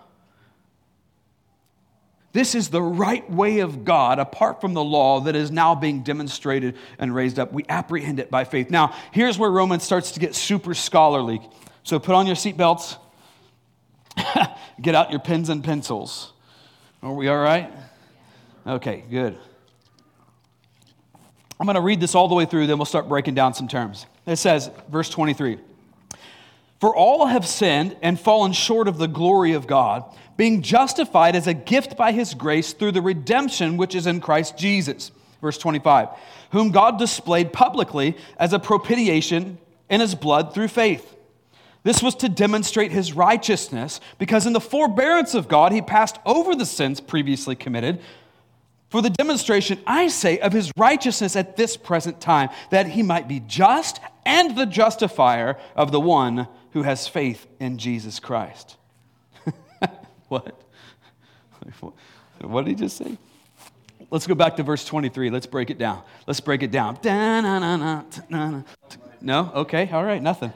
This 2.36 2.54
is 2.54 2.68
the 2.68 2.82
right 2.82 3.28
way 3.30 3.60
of 3.60 3.82
God 3.82 4.18
apart 4.18 4.60
from 4.60 4.74
the 4.74 4.84
law 4.84 5.20
that 5.20 5.34
is 5.34 5.50
now 5.50 5.74
being 5.74 6.02
demonstrated 6.02 6.76
and 6.98 7.14
raised 7.14 7.38
up. 7.38 7.50
We 7.50 7.64
apprehend 7.66 8.20
it 8.20 8.30
by 8.30 8.44
faith. 8.44 8.68
Now, 8.68 8.94
here's 9.10 9.38
where 9.38 9.50
Romans 9.50 9.84
starts 9.84 10.10
to 10.10 10.20
get 10.20 10.34
super 10.34 10.74
scholarly. 10.74 11.40
So 11.82 11.98
put 11.98 12.14
on 12.14 12.26
your 12.26 12.36
seatbelts, 12.36 12.98
get 14.82 14.94
out 14.94 15.10
your 15.10 15.20
pens 15.20 15.48
and 15.48 15.64
pencils. 15.64 16.34
Are 17.02 17.14
we 17.14 17.26
all 17.28 17.38
right? 17.38 17.72
Okay, 18.66 19.04
good. 19.10 19.38
I'm 21.58 21.64
going 21.64 21.76
to 21.76 21.80
read 21.80 22.00
this 22.00 22.14
all 22.14 22.28
the 22.28 22.34
way 22.34 22.44
through, 22.44 22.66
then 22.66 22.76
we'll 22.76 22.84
start 22.84 23.08
breaking 23.08 23.32
down 23.32 23.54
some 23.54 23.66
terms. 23.66 24.04
It 24.26 24.36
says, 24.36 24.70
verse 24.90 25.08
23 25.08 25.58
For 26.80 26.94
all 26.94 27.24
have 27.24 27.46
sinned 27.46 27.96
and 28.02 28.20
fallen 28.20 28.52
short 28.52 28.88
of 28.88 28.98
the 28.98 29.08
glory 29.08 29.54
of 29.54 29.66
God 29.66 30.04
being 30.36 30.62
justified 30.62 31.34
as 31.36 31.46
a 31.46 31.54
gift 31.54 31.96
by 31.96 32.12
his 32.12 32.34
grace 32.34 32.72
through 32.72 32.92
the 32.92 33.02
redemption 33.02 33.76
which 33.76 33.94
is 33.94 34.06
in 34.06 34.20
Christ 34.20 34.56
Jesus. 34.56 35.10
Verse 35.40 35.58
25, 35.58 36.08
whom 36.52 36.70
God 36.70 36.98
displayed 36.98 37.52
publicly 37.52 38.16
as 38.38 38.52
a 38.52 38.58
propitiation 38.58 39.58
in 39.88 40.00
his 40.00 40.14
blood 40.14 40.54
through 40.54 40.68
faith. 40.68 41.14
This 41.82 42.02
was 42.02 42.16
to 42.16 42.28
demonstrate 42.28 42.90
his 42.90 43.12
righteousness, 43.12 44.00
because 44.18 44.46
in 44.46 44.52
the 44.52 44.60
forbearance 44.60 45.34
of 45.34 45.46
God, 45.46 45.72
he 45.72 45.82
passed 45.82 46.18
over 46.26 46.56
the 46.56 46.66
sins 46.66 47.00
previously 47.00 47.54
committed 47.54 48.00
for 48.88 49.02
the 49.02 49.10
demonstration, 49.10 49.78
I 49.86 50.08
say, 50.08 50.38
of 50.38 50.52
his 50.52 50.72
righteousness 50.76 51.36
at 51.36 51.56
this 51.56 51.76
present 51.76 52.20
time, 52.20 52.50
that 52.70 52.86
he 52.86 53.02
might 53.02 53.28
be 53.28 53.40
just 53.40 54.00
and 54.24 54.56
the 54.56 54.66
justifier 54.66 55.58
of 55.74 55.92
the 55.92 56.00
one 56.00 56.48
who 56.70 56.82
has 56.82 57.08
faith 57.08 57.46
in 57.58 57.78
Jesus 57.78 58.20
Christ. 58.20 58.76
what? 60.28 60.60
What 62.40 62.64
did 62.64 62.70
he 62.70 62.74
just 62.76 62.96
say? 62.96 63.16
Let's 64.10 64.26
go 64.26 64.34
back 64.34 64.56
to 64.56 64.62
verse 64.62 64.84
23. 64.84 65.30
Let's 65.30 65.46
break 65.46 65.70
it 65.70 65.78
down. 65.78 66.02
Let's 66.26 66.40
break 66.40 66.62
it 66.62 66.70
down. 66.70 66.98
No? 69.20 69.50
Okay, 69.54 69.90
all 69.90 70.04
right, 70.04 70.22
nothing. 70.22 70.52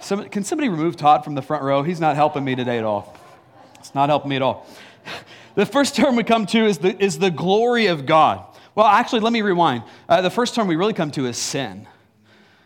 Some, 0.00 0.28
can 0.28 0.44
somebody 0.44 0.68
remove 0.68 0.96
Todd 0.96 1.24
from 1.24 1.34
the 1.34 1.42
front 1.42 1.62
row? 1.62 1.82
He's 1.82 2.00
not 2.00 2.16
helping 2.16 2.44
me 2.44 2.54
today 2.54 2.78
at 2.78 2.84
all. 2.84 3.16
It's 3.78 3.94
not 3.94 4.08
helping 4.08 4.30
me 4.30 4.36
at 4.36 4.42
all. 4.42 4.66
The 5.54 5.66
first 5.66 5.94
term 5.94 6.16
we 6.16 6.24
come 6.24 6.46
to 6.46 6.64
is 6.64 6.78
the, 6.78 6.98
is 6.98 7.18
the 7.18 7.30
glory 7.30 7.88
of 7.88 8.06
God. 8.06 8.42
Well, 8.74 8.86
actually, 8.86 9.20
let 9.20 9.34
me 9.34 9.42
rewind. 9.42 9.82
Uh, 10.08 10.22
the 10.22 10.30
first 10.30 10.54
term 10.54 10.66
we 10.66 10.76
really 10.76 10.94
come 10.94 11.10
to 11.10 11.26
is 11.26 11.36
sin. 11.36 11.86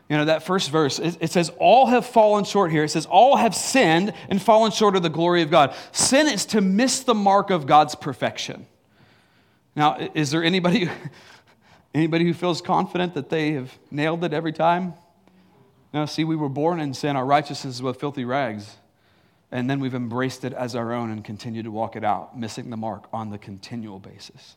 You 0.08 0.16
know, 0.16 0.26
that 0.26 0.44
first 0.44 0.70
verse, 0.70 1.00
it, 1.00 1.32
says, 1.32 1.50
All 1.58 1.86
have 1.86 2.06
fallen 2.06 2.44
short 2.44 2.70
here. 2.70 2.84
It 2.84 2.90
says, 2.90 3.06
All 3.06 3.36
have 3.36 3.54
sinned 3.56 4.12
and 4.28 4.40
fallen 4.40 4.70
short 4.70 4.94
of 4.94 5.02
the 5.02 5.08
glory 5.08 5.42
of 5.42 5.50
God. 5.50 5.74
Sin 5.90 6.28
is 6.28 6.46
to 6.46 6.60
miss 6.60 7.00
the 7.00 7.14
mark 7.14 7.50
of 7.50 7.66
God's 7.66 7.96
perfection. 7.96 8.66
Now, 9.74 9.96
is 10.14 10.30
there 10.30 10.44
anybody, 10.44 10.88
anybody 11.94 12.24
who 12.24 12.34
feels 12.34 12.60
confident 12.60 13.14
that 13.14 13.30
they 13.30 13.52
have 13.52 13.76
nailed 13.90 14.22
it 14.22 14.32
every 14.32 14.52
time? 14.52 14.94
No, 15.92 16.06
see, 16.06 16.22
we 16.22 16.36
were 16.36 16.48
born 16.48 16.78
in 16.78 16.94
sin. 16.94 17.16
Our 17.16 17.26
righteousness 17.26 17.76
is 17.76 17.82
with 17.82 17.98
filthy 17.98 18.24
rags. 18.24 18.76
And 19.50 19.68
then 19.68 19.80
we've 19.80 19.94
embraced 19.94 20.44
it 20.44 20.52
as 20.52 20.76
our 20.76 20.92
own 20.92 21.10
and 21.10 21.24
continue 21.24 21.62
to 21.62 21.70
walk 21.70 21.96
it 21.96 22.04
out, 22.04 22.38
missing 22.38 22.70
the 22.70 22.76
mark 22.76 23.08
on 23.12 23.30
the 23.30 23.38
continual 23.38 23.98
basis. 23.98 24.56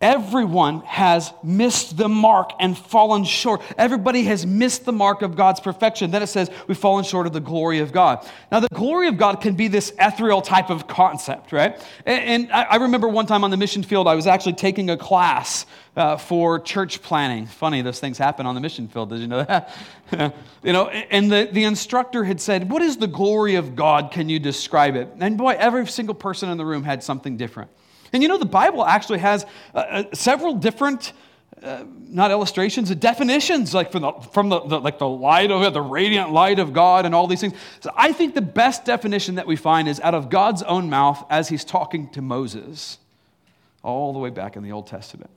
Everyone 0.00 0.82
has 0.82 1.32
missed 1.42 1.96
the 1.96 2.08
mark 2.08 2.52
and 2.60 2.78
fallen 2.78 3.24
short. 3.24 3.62
Everybody 3.76 4.22
has 4.24 4.46
missed 4.46 4.84
the 4.84 4.92
mark 4.92 5.22
of 5.22 5.34
God's 5.34 5.58
perfection. 5.58 6.12
Then 6.12 6.22
it 6.22 6.28
says 6.28 6.52
we've 6.68 6.78
fallen 6.78 7.02
short 7.02 7.26
of 7.26 7.32
the 7.32 7.40
glory 7.40 7.80
of 7.80 7.90
God. 7.90 8.24
Now, 8.52 8.60
the 8.60 8.68
glory 8.72 9.08
of 9.08 9.18
God 9.18 9.40
can 9.40 9.56
be 9.56 9.66
this 9.66 9.92
ethereal 9.98 10.40
type 10.40 10.70
of 10.70 10.86
concept, 10.86 11.50
right? 11.50 11.84
And, 12.06 12.48
I 12.52 12.76
remember 12.76 13.08
one 13.08 13.26
time 13.26 13.42
on 13.42 13.50
the 13.50 13.56
mission 13.56 13.82
field, 13.82 14.06
I 14.06 14.14
was 14.14 14.28
actually 14.28 14.52
taking 14.52 14.88
a 14.88 14.96
class 14.96 15.66
uh, 15.96 16.16
for 16.16 16.60
church 16.60 17.02
planning. 17.02 17.46
Funny, 17.46 17.82
those 17.82 17.98
things 17.98 18.18
happen 18.18 18.46
on 18.46 18.54
the 18.54 18.60
mission 18.60 18.86
field. 18.86 19.10
Did 19.10 19.18
you 19.18 19.26
know 19.26 19.42
that? 19.42 19.74
you 20.62 20.72
know, 20.72 20.88
and 20.88 21.30
the, 21.30 21.48
the 21.50 21.64
instructor 21.64 22.22
had 22.22 22.40
said, 22.40 22.70
What 22.70 22.82
is 22.82 22.98
the 22.98 23.08
glory 23.08 23.56
of 23.56 23.74
God? 23.74 24.12
Can 24.12 24.28
you 24.28 24.38
describe 24.38 24.94
it? 24.94 25.08
And 25.18 25.36
boy, 25.36 25.56
every 25.58 25.86
single 25.88 26.14
person 26.14 26.48
in 26.50 26.56
the 26.56 26.64
room 26.64 26.84
had 26.84 27.02
something 27.02 27.36
different. 27.36 27.70
And 28.12 28.22
you 28.22 28.28
know, 28.28 28.38
the 28.38 28.46
Bible 28.46 28.84
actually 28.84 29.18
has 29.18 29.44
uh, 29.74 29.78
uh, 29.78 30.04
several 30.14 30.54
different, 30.54 31.12
uh, 31.62 31.84
not 32.08 32.30
illustrations, 32.30 32.94
definitions, 32.94 33.74
like 33.74 33.92
from 33.92 34.02
the, 34.02 34.12
from 34.32 34.48
the, 34.48 34.60
the, 34.60 34.80
like 34.80 34.98
the 34.98 35.08
light 35.08 35.50
of 35.50 35.72
the 35.72 35.80
radiant 35.80 36.32
light 36.32 36.58
of 36.58 36.72
God, 36.72 37.06
and 37.06 37.14
all 37.14 37.26
these 37.26 37.40
things. 37.40 37.54
So 37.80 37.90
I 37.96 38.12
think 38.12 38.34
the 38.34 38.40
best 38.40 38.84
definition 38.84 39.34
that 39.36 39.46
we 39.46 39.56
find 39.56 39.88
is 39.88 40.00
out 40.00 40.14
of 40.14 40.30
God's 40.30 40.62
own 40.62 40.88
mouth 40.88 41.24
as 41.30 41.48
he's 41.48 41.64
talking 41.64 42.08
to 42.10 42.22
Moses, 42.22 42.98
all 43.82 44.12
the 44.12 44.18
way 44.18 44.30
back 44.30 44.56
in 44.56 44.62
the 44.62 44.72
Old 44.72 44.86
Testament. 44.86 45.30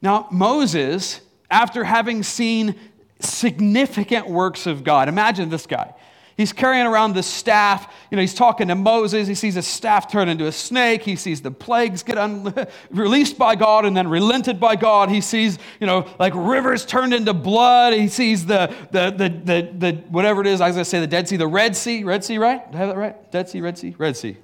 Now, 0.00 0.28
Moses, 0.30 1.20
after 1.50 1.84
having 1.84 2.22
seen 2.22 2.74
significant 3.20 4.28
works 4.28 4.66
of 4.66 4.84
God, 4.84 5.08
imagine 5.08 5.48
this 5.48 5.66
guy. 5.66 5.94
He's 6.36 6.52
carrying 6.52 6.86
around 6.86 7.14
the 7.14 7.22
staff. 7.22 7.92
You 8.10 8.16
know, 8.16 8.20
he's 8.20 8.34
talking 8.34 8.66
to 8.68 8.74
Moses. 8.74 9.28
He 9.28 9.36
sees 9.36 9.56
a 9.56 9.62
staff 9.62 10.10
turn 10.10 10.28
into 10.28 10.46
a 10.46 10.52
snake. 10.52 11.02
He 11.02 11.14
sees 11.14 11.40
the 11.42 11.52
plagues 11.52 12.02
get 12.02 12.18
un- 12.18 12.52
released 12.90 13.38
by 13.38 13.54
God 13.54 13.84
and 13.84 13.96
then 13.96 14.08
relented 14.08 14.58
by 14.58 14.74
God. 14.74 15.10
He 15.10 15.20
sees, 15.20 15.58
you 15.78 15.86
know, 15.86 16.08
like 16.18 16.32
rivers 16.34 16.84
turned 16.84 17.14
into 17.14 17.34
blood. 17.34 17.92
He 17.92 18.08
sees 18.08 18.46
the, 18.46 18.74
the, 18.90 19.10
the, 19.10 19.28
the, 19.28 19.72
the 19.78 20.02
whatever 20.08 20.40
it 20.40 20.48
is, 20.48 20.60
I 20.60 20.66
was 20.66 20.74
going 20.74 20.84
to 20.84 20.90
say 20.90 20.98
the 20.98 21.06
Dead 21.06 21.28
Sea, 21.28 21.36
the 21.36 21.46
Red 21.46 21.76
Sea. 21.76 22.02
Red 22.02 22.24
Sea, 22.24 22.38
right? 22.38 22.66
Did 22.66 22.76
I 22.76 22.78
have 22.80 22.88
that 22.88 22.96
right? 22.96 23.30
Dead 23.30 23.48
Sea, 23.48 23.60
Red 23.60 23.78
Sea? 23.78 23.94
Red 23.96 24.16
Sea. 24.16 24.36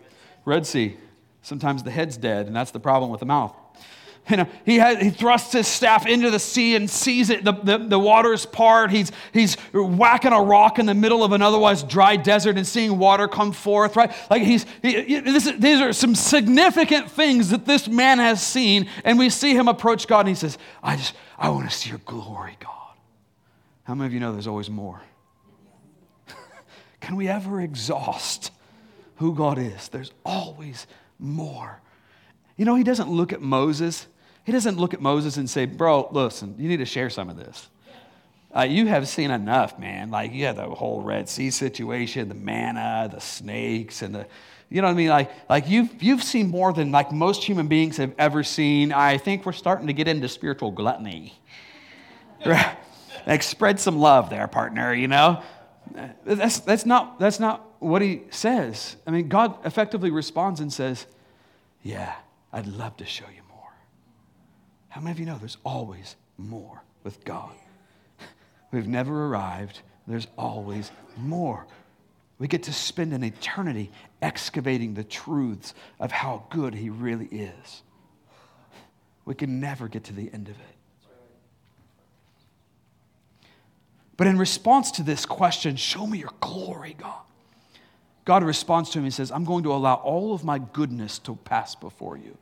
Red 0.45 0.67
Sea. 0.67 0.97
Sometimes 1.43 1.83
the 1.83 1.91
head's 1.91 2.17
dead, 2.17 2.47
and 2.47 2.55
that's 2.55 2.71
the 2.71 2.81
problem 2.81 3.11
with 3.11 3.21
the 3.21 3.27
mouth. 3.27 3.57
You 4.31 4.37
uh, 4.37 4.45
know, 4.45 4.51
he, 4.65 4.77
has, 4.77 4.99
he 4.99 5.11
thrusts 5.11 5.53
his 5.53 5.67
staff 5.67 6.07
into 6.07 6.31
the 6.31 6.39
sea 6.39 6.77
and 6.77 6.89
sees 6.89 7.31
it. 7.31 7.43
The, 7.43 7.53
the, 7.53 7.79
the 7.79 7.99
waters 7.99 8.47
part. 8.47 8.91
He's, 8.91 9.11
he's 9.33 9.57
whacking 9.73 10.33
a 10.33 10.41
rock 10.41 10.79
in 10.79 10.87
the 10.87 10.95
middle 10.95 11.25
of 11.25 11.33
an 11.33 11.43
otherwise 11.43 11.83
dry 11.83 12.17
desert 12.17 12.57
and 12.57 12.67
seeing 12.67 12.99
water 12.99 13.27
come 13.27 13.53
forth, 13.53 13.97
right? 13.97 14.13
Like 14.31 14.43
he's, 14.43 14.67
he, 14.83 15.21
this, 15.21 15.51
these 15.59 15.81
are 15.81 15.93
some 15.93 16.15
significant 16.15 17.11
things 17.11 17.51
that 17.51 17.67
this 17.67 17.89
man 17.89 18.19
has 18.19 18.41
seen. 18.43 18.89
And 19.05 19.19
we 19.19 19.31
see 19.31 19.55
him 19.55 19.69
approach 19.69 20.07
God 20.07 20.21
and 20.21 20.29
he 20.29 20.35
says, 20.35 20.59
I 20.83 20.97
just, 20.97 21.15
I 21.39 21.49
want 21.49 21.69
to 21.69 21.77
see 21.77 21.91
your 21.91 22.01
glory, 22.05 22.57
God. 22.61 22.71
How 23.85 23.95
many 23.95 24.07
of 24.07 24.13
you 24.13 24.21
know 24.21 24.33
there's 24.33 24.47
always 24.47 24.71
more? 24.71 25.03
Can 27.01 27.17
we 27.17 27.29
ever 27.29 27.61
exhaust 27.61 28.53
who 29.17 29.35
God 29.35 29.59
is? 29.59 29.89
There's 29.89 30.13
always 30.25 30.87
more. 31.19 31.81
You 32.57 32.67
know, 32.67 32.75
he 32.75 32.85
doesn't 32.85 33.09
look 33.09 33.33
at 33.33 33.41
Moses. 33.41 34.07
He 34.51 34.53
doesn't 34.53 34.79
look 34.79 34.95
at 34.95 35.01
Moses 35.01 35.37
and 35.37 35.49
say, 35.49 35.65
Bro, 35.65 36.09
listen, 36.11 36.57
you 36.59 36.69
need 36.69 36.79
to 36.79 36.85
share 36.85 37.09
some 37.09 37.31
of 37.31 37.37
this. 37.37 37.69
Uh, 38.53 38.63
you 38.63 38.87
have 38.89 39.07
seen 39.07 39.31
enough, 39.31 39.79
man. 39.79 40.11
Like, 40.11 40.33
you 40.33 40.45
had 40.45 40.57
the 40.57 40.69
whole 40.69 41.03
Red 41.03 41.29
Sea 41.29 41.53
situation, 41.53 42.29
the 42.29 42.35
manna, 42.35 43.09
the 43.15 43.21
snakes, 43.21 44.03
and 44.03 44.13
the, 44.13 44.27
you 44.69 44.83
know 44.83 44.89
what 44.89 44.95
I 44.95 44.97
mean? 44.97 45.09
Like, 45.09 45.31
like 45.49 45.69
you've, 45.69 46.03
you've 46.03 46.25
seen 46.25 46.51
more 46.51 46.73
than 46.73 46.91
like 46.91 47.13
most 47.13 47.45
human 47.45 47.69
beings 47.69 47.99
have 47.99 48.13
ever 48.19 48.43
seen. 48.43 48.93
I 48.93 49.19
think 49.19 49.47
we're 49.47 49.53
starting 49.53 49.87
to 49.87 49.93
get 49.93 50.09
into 50.09 50.29
spiritual 50.29 50.73
gluttony. 50.73 51.39
Like, 53.27 53.45
spread 53.45 53.79
some 53.79 53.99
love 53.99 54.31
there, 54.31 54.49
partner, 54.49 54.95
you 54.95 55.07
know? 55.07 55.43
That's, 56.25 56.59
that's, 56.61 56.87
not, 56.87 57.21
that's 57.21 57.39
not 57.39 57.81
what 57.81 58.03
he 58.03 58.23
says. 58.31 58.97
I 59.07 59.13
mean, 59.13 59.29
God 59.29 59.65
effectively 59.65 60.11
responds 60.11 60.59
and 60.59 60.73
says, 60.73 61.07
Yeah, 61.83 62.15
I'd 62.51 62.67
love 62.67 62.97
to 62.97 63.05
show 63.05 63.27
you. 63.33 63.43
How 64.91 65.01
many 65.01 65.13
of 65.13 65.19
you 65.19 65.27
know 65.27 65.39
there's 65.39 65.57
always 65.65 66.17
more 66.37 66.83
with 67.05 67.25
God? 67.25 67.55
We've 68.73 68.89
never 68.89 69.27
arrived, 69.27 69.81
there's 70.07 70.27
always 70.37 70.91
more. 71.17 71.67
We 72.39 72.49
get 72.49 72.65
to 72.65 72.73
spend 72.73 73.13
an 73.13 73.23
eternity 73.23 73.91
excavating 74.21 74.95
the 74.95 75.05
truths 75.05 75.75
of 75.99 76.11
how 76.11 76.45
good 76.51 76.75
He 76.75 76.91
really 76.91 77.27
is. 77.27 77.83
We 79.25 79.35
can 79.35 79.61
never 79.61 79.89
get 79.89 80.05
to 80.05 80.13
the 80.13 80.31
end 80.33 80.49
of 80.49 80.57
it. 80.57 80.77
But 84.17 84.27
in 84.27 84.39
response 84.39 84.91
to 84.93 85.03
this 85.03 85.25
question, 85.25 85.77
show 85.77 86.07
me 86.07 86.19
your 86.19 86.33
glory, 86.41 86.95
God. 86.99 87.21
God 88.25 88.43
responds 88.43 88.91
to 88.91 88.99
him 88.99 89.05
and 89.05 89.15
says, 89.15 89.31
I'm 89.31 89.45
going 89.45 89.65
to 89.65 89.73
allow 89.73 89.95
all 89.95 90.35
of 90.35 90.45
my 90.45 90.59
goodness 90.59 91.19
to 91.21 91.37
pass 91.37 91.75
before 91.75 92.17
you. 92.17 92.37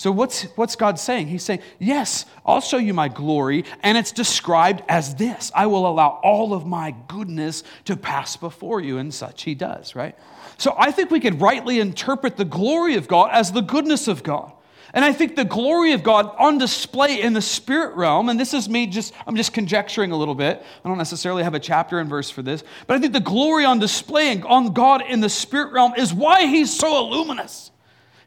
So, 0.00 0.10
what's, 0.10 0.44
what's 0.56 0.76
God 0.76 0.98
saying? 0.98 1.26
He's 1.26 1.42
saying, 1.42 1.60
Yes, 1.78 2.24
I'll 2.46 2.62
show 2.62 2.78
you 2.78 2.94
my 2.94 3.08
glory, 3.08 3.66
and 3.82 3.98
it's 3.98 4.12
described 4.12 4.82
as 4.88 5.14
this 5.16 5.52
I 5.54 5.66
will 5.66 5.86
allow 5.86 6.20
all 6.22 6.54
of 6.54 6.64
my 6.64 6.94
goodness 7.06 7.64
to 7.84 7.98
pass 7.98 8.34
before 8.34 8.80
you, 8.80 8.96
and 8.96 9.12
such 9.12 9.42
he 9.42 9.54
does, 9.54 9.94
right? 9.94 10.16
So, 10.56 10.74
I 10.78 10.90
think 10.90 11.10
we 11.10 11.20
could 11.20 11.42
rightly 11.42 11.80
interpret 11.80 12.38
the 12.38 12.46
glory 12.46 12.94
of 12.94 13.08
God 13.08 13.28
as 13.30 13.52
the 13.52 13.60
goodness 13.60 14.08
of 14.08 14.22
God. 14.22 14.50
And 14.94 15.04
I 15.04 15.12
think 15.12 15.36
the 15.36 15.44
glory 15.44 15.92
of 15.92 16.02
God 16.02 16.34
on 16.38 16.56
display 16.56 17.20
in 17.20 17.34
the 17.34 17.42
spirit 17.42 17.94
realm, 17.94 18.30
and 18.30 18.40
this 18.40 18.54
is 18.54 18.70
me 18.70 18.86
just, 18.86 19.12
I'm 19.26 19.36
just 19.36 19.52
conjecturing 19.52 20.12
a 20.12 20.16
little 20.16 20.34
bit. 20.34 20.64
I 20.82 20.88
don't 20.88 20.96
necessarily 20.96 21.42
have 21.42 21.52
a 21.52 21.60
chapter 21.60 21.98
and 21.98 22.08
verse 22.08 22.30
for 22.30 22.40
this, 22.40 22.64
but 22.86 22.96
I 22.96 23.00
think 23.00 23.12
the 23.12 23.20
glory 23.20 23.66
on 23.66 23.78
display 23.78 24.40
on 24.40 24.72
God 24.72 25.02
in 25.06 25.20
the 25.20 25.28
spirit 25.28 25.74
realm 25.74 25.92
is 25.98 26.14
why 26.14 26.46
he's 26.46 26.74
so 26.74 27.06
illuminous. 27.06 27.70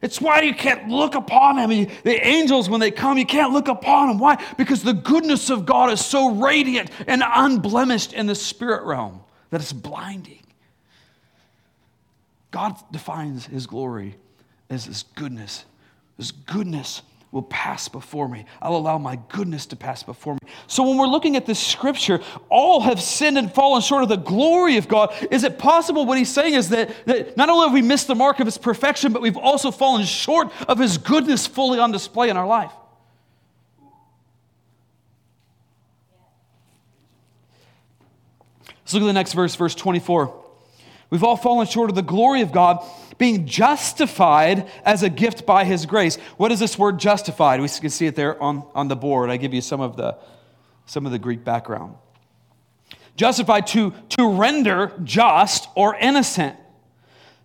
It's 0.04 0.20
why 0.20 0.42
you 0.42 0.54
can't 0.54 0.88
look 0.88 1.14
upon 1.14 1.58
him. 1.58 1.88
The 2.04 2.26
angels, 2.26 2.68
when 2.68 2.78
they 2.78 2.90
come, 2.92 3.18
you 3.18 3.26
can't 3.26 3.52
look 3.52 3.68
upon 3.68 4.08
them. 4.08 4.18
Why? 4.18 4.40
Because 4.56 4.82
the 4.82 4.92
goodness 4.92 5.50
of 5.50 5.66
God 5.66 5.90
is 5.90 6.04
so 6.04 6.36
radiant 6.36 6.90
and 7.06 7.24
unblemished 7.26 8.12
in 8.12 8.26
the 8.26 8.34
spirit 8.34 8.84
realm 8.84 9.20
that 9.50 9.60
it's 9.60 9.72
blinding. 9.72 10.42
God 12.50 12.76
defines 12.92 13.46
his 13.46 13.66
glory 13.66 14.16
as 14.70 14.84
his 14.84 15.02
goodness 15.14 15.64
his 16.16 16.30
goodness 16.30 17.02
will 17.32 17.42
pass 17.42 17.88
before 17.88 18.28
me. 18.28 18.44
I'll 18.62 18.76
allow 18.76 18.98
my 18.98 19.18
goodness 19.28 19.66
to 19.66 19.76
pass 19.76 20.02
before 20.02 20.34
me. 20.34 20.38
So 20.66 20.88
when 20.88 20.96
we're 20.96 21.06
looking 21.06 21.36
at 21.36 21.46
this 21.46 21.58
scripture, 21.58 22.20
all 22.48 22.80
have 22.80 23.00
sinned 23.00 23.38
and 23.38 23.52
fallen 23.52 23.82
short 23.82 24.02
of 24.02 24.08
the 24.08 24.16
glory 24.16 24.76
of 24.76 24.88
God. 24.88 25.14
Is 25.30 25.44
it 25.44 25.58
possible 25.58 26.06
what 26.06 26.18
he's 26.18 26.32
saying 26.32 26.54
is 26.54 26.70
that, 26.70 26.90
that 27.06 27.36
not 27.36 27.48
only 27.48 27.66
have 27.66 27.74
we 27.74 27.82
missed 27.82 28.06
the 28.06 28.14
mark 28.14 28.40
of 28.40 28.46
his 28.46 28.58
perfection, 28.58 29.12
but 29.12 29.22
we've 29.22 29.36
also 29.36 29.70
fallen 29.70 30.04
short 30.04 30.50
of 30.68 30.78
his 30.78 30.98
goodness 30.98 31.46
fully 31.46 31.78
on 31.78 31.92
display 31.92 32.30
in 32.30 32.36
our 32.36 32.46
life? 32.46 32.72
Let's 38.84 38.92
look 38.92 39.02
at 39.02 39.06
the 39.06 39.12
next 39.14 39.32
verse, 39.32 39.54
verse 39.54 39.74
24. 39.74 40.42
We've 41.08 41.24
all 41.24 41.36
fallen 41.36 41.66
short 41.66 41.90
of 41.90 41.96
the 41.96 42.02
glory 42.02 42.42
of 42.42 42.52
God, 42.52 42.84
being 43.18 43.46
justified 43.46 44.68
as 44.84 45.02
a 45.02 45.08
gift 45.08 45.46
by 45.46 45.64
his 45.64 45.86
grace. 45.86 46.16
What 46.36 46.52
is 46.52 46.58
this 46.58 46.78
word 46.78 46.98
justified? 46.98 47.60
We 47.60 47.68
can 47.68 47.90
see 47.90 48.06
it 48.06 48.16
there 48.16 48.42
on, 48.42 48.66
on 48.74 48.88
the 48.88 48.96
board. 48.96 49.30
I 49.30 49.36
give 49.36 49.54
you 49.54 49.60
some 49.60 49.80
of 49.80 49.96
the, 49.96 50.18
some 50.86 51.06
of 51.06 51.12
the 51.12 51.18
Greek 51.18 51.44
background. 51.44 51.94
Justified 53.16 53.66
to, 53.68 53.92
to 54.10 54.28
render 54.28 54.92
just 55.04 55.68
or 55.74 55.94
innocent, 55.96 56.56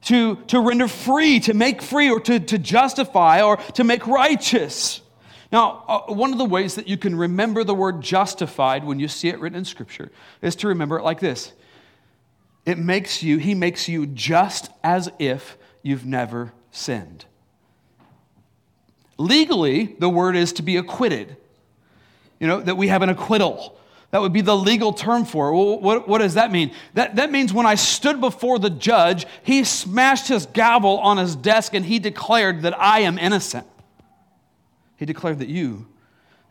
to, 0.04 0.38
to 0.48 0.60
render 0.60 0.88
free, 0.88 1.40
to 1.42 1.54
make 1.54 1.82
free, 1.82 2.10
or 2.10 2.20
to, 2.22 2.40
to 2.40 2.58
justify, 2.58 3.42
or 3.42 3.58
to 3.58 3.84
make 3.84 4.08
righteous. 4.08 5.02
Now, 5.52 5.84
uh, 5.88 6.14
one 6.14 6.32
of 6.32 6.38
the 6.38 6.46
ways 6.46 6.76
that 6.76 6.88
you 6.88 6.98
can 6.98 7.16
remember 7.16 7.64
the 7.64 7.74
word 7.74 8.02
justified 8.02 8.84
when 8.84 9.00
you 9.00 9.08
see 9.08 9.30
it 9.30 9.40
written 9.40 9.58
in 9.58 9.66
Scripture 9.66 10.12
is 10.42 10.56
to 10.58 10.68
remember 10.68 10.98
it 10.98 11.04
like 11.04 11.20
this 11.20 11.54
it 12.66 12.78
makes 12.78 13.24
you, 13.24 13.38
he 13.38 13.56
makes 13.56 13.90
you 13.90 14.06
just 14.06 14.70
as 14.84 15.10
if 15.18 15.58
you've 15.82 16.06
never 16.06 16.54
sinned. 16.72 17.26
Legally, 19.18 19.96
the 19.98 20.10
word 20.10 20.36
is 20.36 20.54
to 20.54 20.62
be 20.62 20.78
acquitted. 20.78 21.36
You 22.40 22.48
know, 22.48 22.62
that 22.62 22.76
we 22.76 22.88
have 22.88 23.02
an 23.02 23.10
acquittal. 23.10 23.78
That 24.12 24.22
would 24.22 24.34
be 24.34 24.42
the 24.42 24.56
legal 24.56 24.92
term 24.92 25.26
for 25.26 25.50
it. 25.50 25.56
Well, 25.56 25.80
what, 25.80 26.08
what 26.08 26.18
does 26.20 26.34
that 26.34 26.52
mean? 26.52 26.72
That, 26.96 27.18
that 27.18 27.32
means 27.32 27.54
when 27.54 27.66
I 27.66 27.76
stood 27.76 28.20
before 28.20 28.58
the 28.58 28.70
judge, 28.70 29.28
he 29.44 29.64
smashed 29.64 30.28
his 30.28 30.48
gavel 30.48 30.98
on 31.00 31.18
his 31.18 31.36
desk 31.36 31.76
and 31.76 31.86
he 31.86 32.00
declared 32.00 32.64
that 32.64 32.80
I 32.80 33.02
am 33.02 33.20
innocent. 33.20 33.68
He 34.98 35.06
declared 35.06 35.40
that 35.40 35.50
you, 35.50 35.88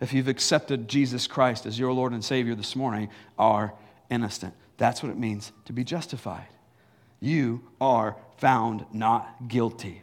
if 0.01 0.13
you've 0.13 0.29
accepted 0.29 0.89
Jesus 0.89 1.27
Christ 1.27 1.67
as 1.67 1.79
your 1.79 1.93
Lord 1.93 2.13
and 2.13 2.25
Savior 2.25 2.55
this 2.55 2.77
morning, 2.77 3.11
are 3.39 3.75
innocent. 4.09 4.55
That's 4.77 5.03
what 5.03 5.11
it 5.11 5.19
means 5.19 5.53
to 5.65 5.73
be 5.73 5.83
justified. 5.83 6.47
You 7.21 7.63
are 7.81 8.17
found 8.37 8.87
not 8.93 9.49
guilty. 9.49 10.03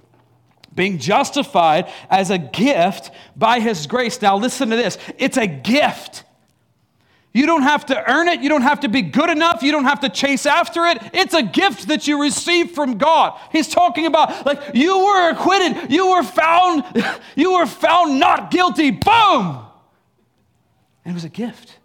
Being 0.73 0.97
justified 0.97 1.91
as 2.09 2.29
a 2.29 2.37
gift 2.37 3.11
by 3.35 3.59
His 3.59 3.87
grace. 3.87 4.21
Now, 4.21 4.37
listen 4.37 4.69
to 4.69 4.75
this 4.75 4.97
it's 5.17 5.37
a 5.37 5.47
gift. 5.47 6.23
You 7.35 7.45
don't 7.45 7.63
have 7.63 7.87
to 7.87 8.09
earn 8.09 8.29
it. 8.29 8.39
You 8.39 8.47
don't 8.47 8.61
have 8.61 8.79
to 8.79 8.87
be 8.87 9.01
good 9.01 9.29
enough. 9.29 9.61
You 9.61 9.73
don't 9.73 9.83
have 9.83 9.99
to 9.99 10.09
chase 10.09 10.45
after 10.45 10.85
it. 10.85 10.99
It's 11.13 11.33
a 11.33 11.43
gift 11.43 11.89
that 11.89 12.07
you 12.07 12.21
receive 12.21 12.71
from 12.71 12.97
God. 12.97 13.37
He's 13.51 13.67
talking 13.67 14.05
about 14.05 14.45
like 14.45 14.61
you 14.73 14.97
were 14.99 15.31
acquitted. 15.31 15.91
You 15.91 16.11
were 16.11 16.23
found 16.23 16.85
you 17.35 17.55
were 17.55 17.65
found 17.65 18.21
not 18.21 18.51
guilty. 18.51 18.91
Boom. 18.91 19.65
And 21.03 21.11
it 21.11 21.13
was 21.13 21.25
a 21.25 21.29
gift. 21.29 21.77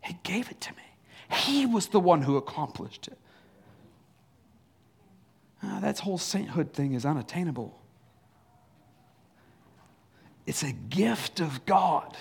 He 0.00 0.18
gave 0.24 0.50
it 0.50 0.60
to 0.62 0.70
me. 0.72 0.82
He 1.30 1.64
was 1.64 1.86
the 1.86 2.00
one 2.00 2.22
who 2.22 2.36
accomplished 2.36 3.06
it. 3.06 3.18
Oh, 5.62 5.78
that 5.80 6.00
whole 6.00 6.18
sainthood 6.18 6.72
thing 6.72 6.94
is 6.94 7.06
unattainable. 7.06 7.80
It's 10.46 10.62
a 10.62 10.72
gift 10.72 11.40
of 11.40 11.64
God. 11.66 12.16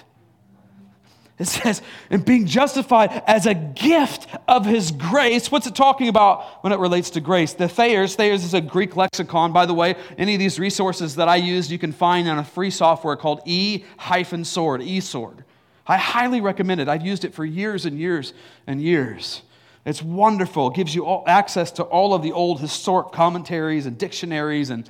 It 1.39 1.47
says, 1.47 1.81
and 2.11 2.23
being 2.23 2.45
justified 2.45 3.23
as 3.25 3.47
a 3.47 3.55
gift 3.55 4.27
of 4.47 4.63
his 4.63 4.91
grace. 4.91 5.51
What's 5.51 5.65
it 5.65 5.73
talking 5.73 6.07
about 6.07 6.63
when 6.63 6.71
it 6.71 6.77
relates 6.77 7.09
to 7.11 7.19
grace? 7.19 7.53
The 7.53 7.67
Thayers, 7.67 8.15
Thayers 8.15 8.43
is 8.43 8.53
a 8.53 8.61
Greek 8.61 8.95
lexicon. 8.95 9.51
By 9.51 9.65
the 9.65 9.73
way, 9.73 9.95
any 10.19 10.35
of 10.35 10.39
these 10.39 10.59
resources 10.59 11.15
that 11.15 11.27
I 11.27 11.37
use, 11.37 11.71
you 11.71 11.79
can 11.79 11.93
find 11.93 12.27
on 12.27 12.37
a 12.37 12.43
free 12.43 12.69
software 12.69 13.15
called 13.15 13.41
E 13.45 13.83
hyphen 13.97 14.45
sword, 14.45 14.83
E 14.83 14.99
sword. 14.99 15.43
I 15.87 15.97
highly 15.97 16.41
recommend 16.41 16.79
it. 16.79 16.87
I've 16.87 17.03
used 17.03 17.25
it 17.25 17.33
for 17.33 17.43
years 17.43 17.87
and 17.87 17.97
years 17.97 18.35
and 18.67 18.79
years. 18.79 19.41
It's 19.83 20.03
wonderful. 20.03 20.69
It 20.69 20.75
gives 20.75 20.93
you 20.93 21.07
all 21.07 21.23
access 21.25 21.71
to 21.71 21.83
all 21.83 22.13
of 22.13 22.21
the 22.21 22.33
old 22.33 22.61
historic 22.61 23.13
commentaries 23.13 23.87
and 23.87 23.97
dictionaries 23.97 24.69
and 24.69 24.87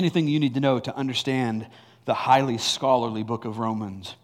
anything 0.00 0.26
you 0.28 0.40
need 0.40 0.54
to 0.54 0.60
know 0.60 0.78
to 0.80 0.96
understand 0.96 1.66
the 2.06 2.14
highly 2.14 2.56
scholarly 2.56 3.22
book 3.22 3.44
of 3.44 3.58
Romans. 3.58 4.14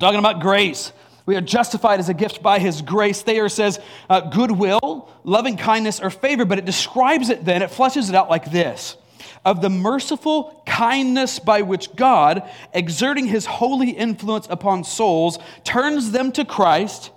Talking 0.00 0.18
about 0.18 0.40
grace. 0.40 0.90
We 1.26 1.36
are 1.36 1.42
justified 1.42 2.00
as 2.00 2.08
a 2.08 2.14
gift 2.14 2.42
by 2.42 2.58
his 2.58 2.80
grace. 2.80 3.20
Thayer 3.20 3.50
says 3.50 3.78
uh, 4.08 4.20
goodwill, 4.22 5.10
loving 5.22 5.58
kindness, 5.58 6.00
or 6.00 6.08
favor, 6.08 6.46
but 6.46 6.58
it 6.58 6.64
describes 6.64 7.28
it 7.28 7.44
then, 7.44 7.60
it 7.60 7.70
fleshes 7.70 8.08
it 8.08 8.14
out 8.14 8.30
like 8.30 8.50
this 8.50 8.96
of 9.44 9.60
the 9.60 9.68
merciful 9.68 10.62
kindness 10.64 11.38
by 11.38 11.60
which 11.60 11.94
God, 11.94 12.48
exerting 12.72 13.26
his 13.26 13.44
holy 13.44 13.90
influence 13.90 14.46
upon 14.48 14.84
souls, 14.84 15.38
turns 15.64 16.12
them 16.12 16.32
to 16.32 16.46
Christ, 16.46 17.10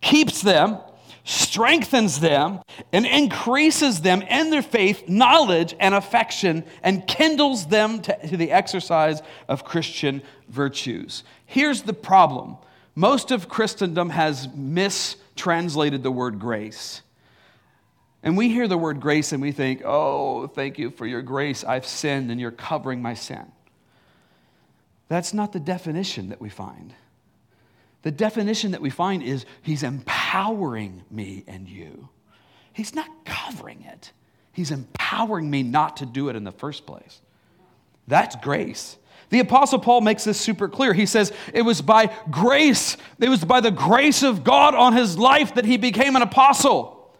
keeps 0.00 0.40
them, 0.40 0.78
strengthens 1.24 2.20
them, 2.20 2.60
and 2.92 3.06
increases 3.06 4.02
them 4.02 4.22
in 4.22 4.50
their 4.50 4.62
faith, 4.62 5.08
knowledge, 5.08 5.74
and 5.80 5.94
affection, 5.94 6.64
and 6.82 7.06
kindles 7.06 7.66
them 7.66 8.00
to, 8.02 8.28
to 8.28 8.36
the 8.36 8.52
exercise 8.52 9.22
of 9.48 9.64
Christian 9.64 10.22
virtues. 10.48 11.24
Here's 11.46 11.82
the 11.82 11.94
problem 11.94 12.58
most 12.94 13.30
of 13.30 13.48
Christendom 13.48 14.10
has 14.10 14.48
mistranslated 14.54 16.02
the 16.02 16.12
word 16.12 16.38
grace. 16.38 17.02
And 18.22 18.36
we 18.36 18.48
hear 18.48 18.68
the 18.68 18.78
word 18.78 19.00
grace 19.00 19.32
and 19.32 19.42
we 19.42 19.52
think, 19.52 19.82
oh, 19.84 20.46
thank 20.46 20.78
you 20.78 20.90
for 20.90 21.06
your 21.06 21.20
grace. 21.20 21.64
I've 21.64 21.86
sinned 21.86 22.30
and 22.30 22.40
you're 22.40 22.50
covering 22.50 23.02
my 23.02 23.14
sin. 23.14 23.44
That's 25.08 25.34
not 25.34 25.52
the 25.52 25.60
definition 25.60 26.30
that 26.30 26.40
we 26.40 26.48
find. 26.48 26.94
The 28.04 28.10
definition 28.10 28.72
that 28.72 28.82
we 28.82 28.90
find 28.90 29.22
is 29.22 29.46
He's 29.62 29.82
empowering 29.82 31.02
me 31.10 31.42
and 31.48 31.66
you. 31.66 32.10
He's 32.74 32.94
not 32.94 33.08
covering 33.24 33.82
it, 33.82 34.12
He's 34.52 34.70
empowering 34.70 35.50
me 35.50 35.62
not 35.62 35.96
to 35.96 36.06
do 36.06 36.28
it 36.28 36.36
in 36.36 36.44
the 36.44 36.52
first 36.52 36.86
place. 36.86 37.20
That's 38.06 38.36
grace. 38.36 38.98
The 39.30 39.40
Apostle 39.40 39.78
Paul 39.78 40.02
makes 40.02 40.22
this 40.22 40.38
super 40.38 40.68
clear. 40.68 40.92
He 40.92 41.06
says, 41.06 41.32
It 41.54 41.62
was 41.62 41.80
by 41.80 42.14
grace, 42.30 42.98
it 43.18 43.30
was 43.30 43.42
by 43.42 43.60
the 43.60 43.70
grace 43.70 44.22
of 44.22 44.44
God 44.44 44.74
on 44.74 44.92
his 44.92 45.16
life 45.16 45.54
that 45.54 45.64
he 45.64 45.78
became 45.78 46.14
an 46.14 46.22
apostle. 46.22 47.10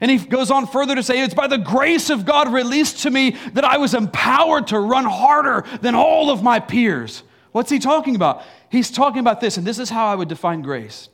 And 0.00 0.10
he 0.10 0.16
goes 0.16 0.50
on 0.50 0.66
further 0.66 0.94
to 0.94 1.02
say, 1.02 1.22
It's 1.22 1.34
by 1.34 1.48
the 1.48 1.58
grace 1.58 2.08
of 2.08 2.24
God 2.24 2.50
released 2.50 3.00
to 3.02 3.10
me 3.10 3.36
that 3.52 3.64
I 3.64 3.76
was 3.76 3.92
empowered 3.92 4.68
to 4.68 4.80
run 4.80 5.04
harder 5.04 5.66
than 5.82 5.94
all 5.94 6.30
of 6.30 6.42
my 6.42 6.60
peers. 6.60 7.24
What's 7.52 7.70
he 7.70 7.78
talking 7.78 8.16
about? 8.16 8.42
He's 8.68 8.90
talking 8.90 9.18
about 9.20 9.40
this, 9.40 9.56
and 9.56 9.66
this 9.66 9.78
is 9.78 9.90
how 9.90 10.06
I 10.06 10.14
would 10.14 10.28
define 10.28 10.62
grace 10.62 11.08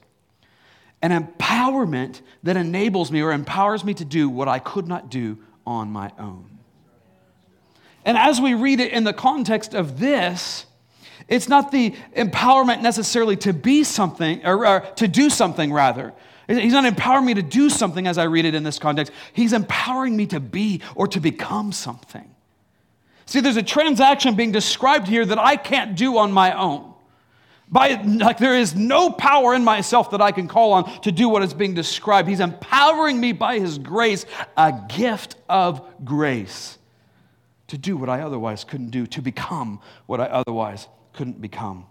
an 1.03 1.11
empowerment 1.11 2.23
that 2.43 2.57
enables 2.57 3.13
me 3.13 3.21
or 3.21 3.31
empowers 3.31 3.85
me 3.85 3.93
to 3.95 4.05
do 4.05 4.29
what 4.29 4.49
I 4.49 4.59
could 4.59 4.89
not 4.89 5.11
do 5.11 5.39
on 5.67 5.91
my 5.91 6.11
own. 6.19 6.59
And 8.05 8.17
as 8.17 8.41
we 8.41 8.55
read 8.55 8.81
it 8.81 8.93
in 8.93 9.05
the 9.05 9.13
context 9.13 9.75
of 9.75 10.01
this, 10.01 10.65
it's 11.29 11.49
not 11.49 11.71
the 11.71 11.95
empowerment 12.17 12.81
necessarily 12.83 13.37
to 13.39 13.53
be 13.53 13.85
something, 13.85 14.45
or, 14.45 14.67
or 14.67 14.81
to 14.97 15.09
do 15.09 15.29
something 15.29 15.73
rather. 15.73 16.15
He's 16.47 16.73
not 16.73 16.85
empowering 16.85 17.27
me 17.27 17.35
to 17.35 17.43
do 17.43 17.69
something 17.69 18.07
as 18.07 18.19
I 18.19 18.25
read 18.25 18.45
it 18.45 18.55
in 18.55 18.63
this 18.63 18.79
context. 18.79 19.13
He's 19.33 19.53
empowering 19.53 20.17
me 20.17 20.27
to 20.27 20.39
be 20.39 20.81
or 20.95 21.09
to 21.09 21.19
become 21.19 21.73
something. 21.73 22.36
See, 23.27 23.41
there's 23.41 23.57
a 23.57 23.63
transaction 23.63 24.37
being 24.37 24.53
described 24.53 25.09
here 25.09 25.27
that 25.27 25.39
I 25.39 25.57
can't 25.57 25.97
do 25.97 26.17
on 26.19 26.33
my 26.33 26.57
own. 26.57 26.95
By, 27.69 28.01
like 28.03 28.39
there 28.39 28.57
is 28.57 28.77
no 28.77 29.11
power 29.11 29.53
in 29.53 29.65
myself 29.65 30.13
that 30.13 30.23
I 30.23 30.31
can 30.31 30.47
call 30.47 30.73
on 30.73 31.01
to 31.01 31.11
do 31.11 31.29
what 31.29 31.43
is 31.43 31.53
being 31.53 31.75
described. 31.75 32.29
He's 32.29 32.39
empowering 32.39 33.19
me 33.19 33.33
by 33.33 33.59
his 33.59 33.79
grace, 33.79 34.25
a 34.57 34.73
gift 34.89 35.35
of 35.49 35.83
grace, 36.05 36.79
to 37.67 37.77
do 37.77 37.97
what 37.97 38.09
I 38.09 38.23
otherwise 38.23 38.63
couldn't 38.63 38.91
do, 38.91 39.05
to 39.09 39.21
become 39.21 39.81
what 40.07 40.21
I 40.21 40.27
otherwise 40.27 40.87
couldn't 41.13 41.41
become. 41.41 41.87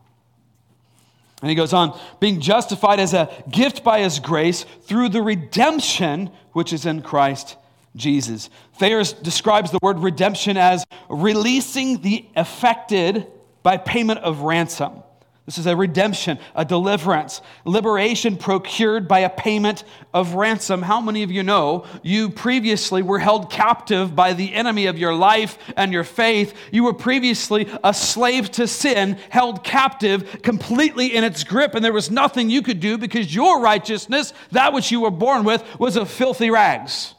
And 1.41 1.50
he 1.50 1.56
goes 1.56 1.74
on, 1.74 2.00
being 2.21 2.39
justified 2.39 3.02
as 3.02 3.13
a 3.13 3.30
gift 3.52 3.84
by 3.84 4.00
his 4.00 4.19
grace 4.19 4.63
through 4.84 5.10
the 5.10 5.21
redemption 5.21 6.32
which 6.54 6.71
is 6.71 6.86
in 6.86 7.02
Christ 7.02 7.58
Jesus. 7.95 8.49
Thayers 8.75 9.13
describes 9.13 9.71
the 9.71 9.79
word 9.81 9.99
redemption 9.99 10.58
as 10.58 10.86
releasing 11.10 12.01
the 12.01 12.25
affected 12.36 13.27
by 13.63 13.77
payment 13.77 14.19
of 14.19 14.41
ransom. 14.41 15.03
This 15.45 15.60
is 15.60 15.67
a 15.67 15.75
redemption, 15.75 16.39
a 16.55 16.65
deliverance, 16.65 17.39
liberation 17.65 18.36
procured 18.36 19.08
by 19.08 19.19
a 19.19 19.29
payment 19.29 19.84
of 20.12 20.34
ransom. 20.34 20.81
How 20.81 20.99
many 20.99 21.21
of 21.21 21.29
you 21.29 21.43
know 21.43 21.86
you 22.01 22.31
previously 22.31 23.03
were 23.03 23.19
held 23.19 23.51
captive 23.51 24.15
by 24.15 24.34
the 24.34 24.55
enemy 24.55 24.88
of 24.88 24.97
your 24.97 25.13
life 25.13 25.60
and 25.77 25.93
your 25.93 26.03
faith? 26.03 26.55
You 26.71 26.84
were 26.84 26.93
previously 26.93 27.69
a 27.84 27.93
slave 27.93 28.49
to 28.53 28.67
sin, 28.67 29.19
held 29.29 29.63
captive 29.63 30.41
completely 30.41 31.15
in 31.15 31.23
its 31.23 31.43
grip, 31.43 31.75
and 31.75 31.86
there 31.86 31.93
was 31.93 32.10
nothing 32.10 32.49
you 32.49 32.63
could 32.63 32.79
do 32.79 32.97
because 32.97 33.34
your 33.34 33.62
righteousness, 33.62 34.34
that 34.51 34.73
which 34.73 34.91
you 34.91 35.01
were 35.01 35.12
born 35.12 35.43
with, 35.43 35.63
was 35.79 35.95
of 35.95 36.10
filthy 36.10 36.49
rags. 36.49 37.14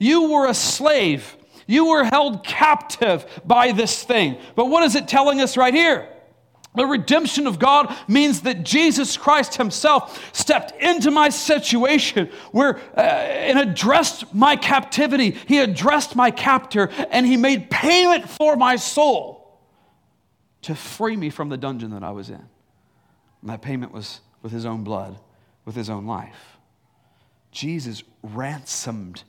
You 0.00 0.32
were 0.32 0.48
a 0.48 0.54
slave. 0.54 1.36
You 1.68 1.90
were 1.90 2.02
held 2.02 2.42
captive 2.42 3.24
by 3.44 3.70
this 3.70 4.02
thing. 4.02 4.38
But 4.56 4.66
what 4.66 4.82
is 4.82 4.96
it 4.96 5.06
telling 5.06 5.40
us 5.40 5.56
right 5.56 5.74
here? 5.74 6.08
The 6.74 6.86
redemption 6.86 7.46
of 7.46 7.58
God 7.58 7.94
means 8.08 8.42
that 8.42 8.64
Jesus 8.64 9.16
Christ 9.16 9.56
Himself 9.56 10.34
stepped 10.34 10.72
into 10.80 11.10
my 11.10 11.28
situation 11.28 12.30
where, 12.52 12.78
uh, 12.96 13.00
and 13.00 13.58
addressed 13.58 14.34
my 14.34 14.56
captivity. 14.56 15.32
He 15.46 15.58
addressed 15.58 16.16
my 16.16 16.30
captor 16.30 16.88
and 17.10 17.26
He 17.26 17.36
made 17.36 17.70
payment 17.70 18.28
for 18.28 18.56
my 18.56 18.76
soul 18.76 19.60
to 20.62 20.74
free 20.74 21.16
me 21.16 21.28
from 21.28 21.48
the 21.48 21.56
dungeon 21.56 21.90
that 21.90 22.04
I 22.04 22.10
was 22.10 22.30
in. 22.30 22.48
And 23.42 23.50
that 23.50 23.62
payment 23.62 23.92
was 23.92 24.20
with 24.42 24.52
His 24.52 24.64
own 24.64 24.84
blood, 24.84 25.18
with 25.64 25.74
His 25.74 25.90
own 25.90 26.06
life. 26.06 26.56
Jesus 27.50 28.04
ransomed 28.22 29.24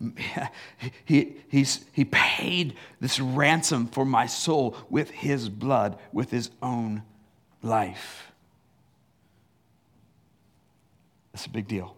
he, 1.04 1.36
he's, 1.48 1.84
he 1.92 2.04
paid 2.04 2.74
this 3.00 3.20
ransom 3.20 3.86
for 3.86 4.04
my 4.04 4.26
soul 4.26 4.76
with 4.88 5.10
his 5.10 5.48
blood, 5.48 5.98
with 6.12 6.30
his 6.30 6.50
own 6.62 7.02
life. 7.62 8.32
That's 11.32 11.46
a 11.46 11.50
big 11.50 11.68
deal. 11.68 11.96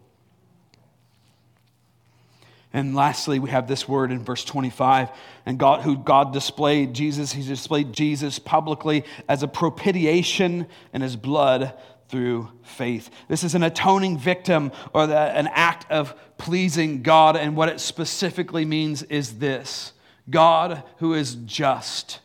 And 2.75 2.95
lastly, 2.95 3.39
we 3.39 3.51
have 3.51 3.69
this 3.69 3.87
word 3.87 4.11
in 4.11 4.25
verse 4.25 4.45
25. 4.45 5.11
And 5.45 5.59
God, 5.59 5.83
who 5.83 5.97
God 5.97 6.33
displayed 6.33 6.95
Jesus, 6.95 7.33
he 7.33 7.47
displayed 7.47 7.93
Jesus 7.93 8.39
publicly 8.39 9.05
as 9.29 9.43
a 9.43 9.49
propitiation 9.49 10.67
in 10.93 11.03
his 11.03 11.17
blood 11.17 11.79
through 12.13 12.47
faith. 12.63 13.09
This 13.27 13.43
is 13.43 13.55
an 13.55 13.63
atoning 13.63 14.19
victim 14.19 14.71
or 14.93 15.07
the, 15.07 15.17
an 15.17 15.49
act 15.51 15.91
of 15.91 16.15
pleasing 16.37 17.03
God. 17.03 17.37
And 17.37 17.57
what 17.57 17.71
it 17.71 17.81
specifically 17.81 18.67
means 18.67 19.03
is 19.05 19.39
this 19.39 19.95
God, 20.29 20.85
who 20.99 21.15
is 21.15 21.37
just, 21.47 22.21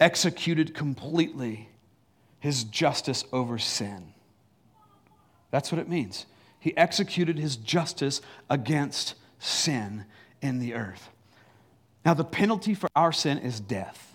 executed 0.00 0.74
completely 0.74 1.68
his 2.40 2.64
justice 2.64 3.24
over 3.34 3.58
sin. 3.58 4.14
That's 5.50 5.70
what 5.70 5.78
it 5.78 5.88
means. 5.88 6.24
He 6.58 6.74
executed 6.74 7.38
his 7.38 7.56
justice 7.56 8.22
against 8.48 9.14
sin 9.38 10.06
in 10.40 10.58
the 10.58 10.72
earth. 10.72 11.10
Now, 12.02 12.14
the 12.14 12.24
penalty 12.24 12.74
for 12.74 12.88
our 12.96 13.12
sin 13.12 13.38
is 13.38 13.60
death. 13.60 14.13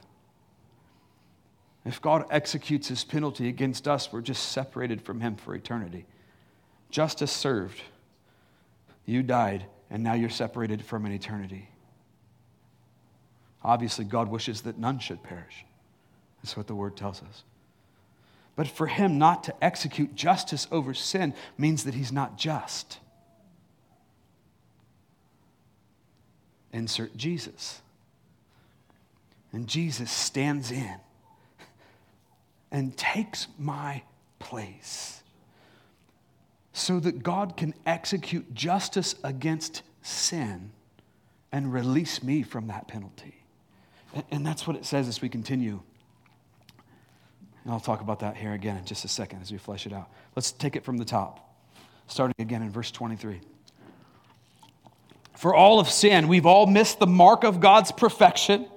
If 1.89 2.03
God 2.03 2.25
executes 2.29 2.87
his 2.87 3.03
penalty 3.03 3.47
against 3.47 3.87
us, 3.87 4.13
we're 4.13 4.21
just 4.21 4.49
separated 4.49 5.01
from 5.01 5.21
him 5.21 5.35
for 5.35 5.55
eternity. 5.55 6.05
Justice 6.91 7.31
served. 7.31 7.81
You 9.07 9.23
died, 9.23 9.65
and 9.89 10.03
now 10.03 10.13
you're 10.13 10.29
separated 10.29 10.85
from 10.85 11.07
an 11.07 11.11
eternity. 11.11 11.67
Obviously, 13.63 14.05
God 14.05 14.29
wishes 14.29 14.61
that 14.61 14.77
none 14.77 14.99
should 14.99 15.23
perish. 15.23 15.65
That's 16.43 16.55
what 16.55 16.67
the 16.67 16.75
word 16.75 16.95
tells 16.95 17.23
us. 17.23 17.43
But 18.55 18.67
for 18.67 18.85
him 18.85 19.17
not 19.17 19.45
to 19.45 19.63
execute 19.63 20.13
justice 20.13 20.67
over 20.71 20.93
sin 20.93 21.33
means 21.57 21.85
that 21.85 21.95
he's 21.95 22.11
not 22.11 22.37
just. 22.37 22.99
Insert 26.71 27.17
Jesus. 27.17 27.81
And 29.51 29.67
Jesus 29.67 30.11
stands 30.11 30.69
in 30.69 30.99
and 32.71 32.95
takes 32.97 33.47
my 33.57 34.03
place 34.37 35.23
so 36.73 36.99
that 36.99 37.23
God 37.23 37.57
can 37.57 37.73
execute 37.85 38.53
justice 38.53 39.15
against 39.23 39.81
sin 40.01 40.71
and 41.51 41.73
release 41.73 42.23
me 42.23 42.43
from 42.43 42.67
that 42.67 42.87
penalty. 42.87 43.35
And 44.31 44.45
that's 44.45 44.65
what 44.65 44.75
it 44.75 44.85
says 44.85 45.07
as 45.07 45.21
we 45.21 45.29
continue. 45.29 45.81
And 47.63 47.73
I'll 47.73 47.79
talk 47.79 48.01
about 48.01 48.19
that 48.19 48.37
here 48.37 48.53
again 48.53 48.77
in 48.77 48.85
just 48.85 49.05
a 49.05 49.07
second 49.07 49.41
as 49.41 49.51
we 49.51 49.57
flesh 49.57 49.85
it 49.85 49.93
out. 49.93 50.09
Let's 50.35 50.51
take 50.51 50.75
it 50.75 50.83
from 50.83 50.97
the 50.97 51.05
top, 51.05 51.53
starting 52.07 52.35
again 52.39 52.61
in 52.61 52.71
verse 52.71 52.91
23. 52.91 53.41
For 55.35 55.53
all 55.53 55.79
of 55.79 55.89
sin, 55.89 56.27
we've 56.27 56.45
all 56.45 56.65
missed 56.65 56.99
the 56.99 57.07
mark 57.07 57.43
of 57.43 57.59
God's 57.59 57.91
perfection 57.91 58.67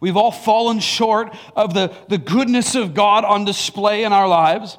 We've 0.00 0.16
all 0.16 0.30
fallen 0.30 0.78
short 0.78 1.34
of 1.56 1.74
the, 1.74 1.94
the 2.08 2.18
goodness 2.18 2.74
of 2.74 2.94
God 2.94 3.24
on 3.24 3.44
display 3.44 4.04
in 4.04 4.12
our 4.12 4.28
lives. 4.28 4.78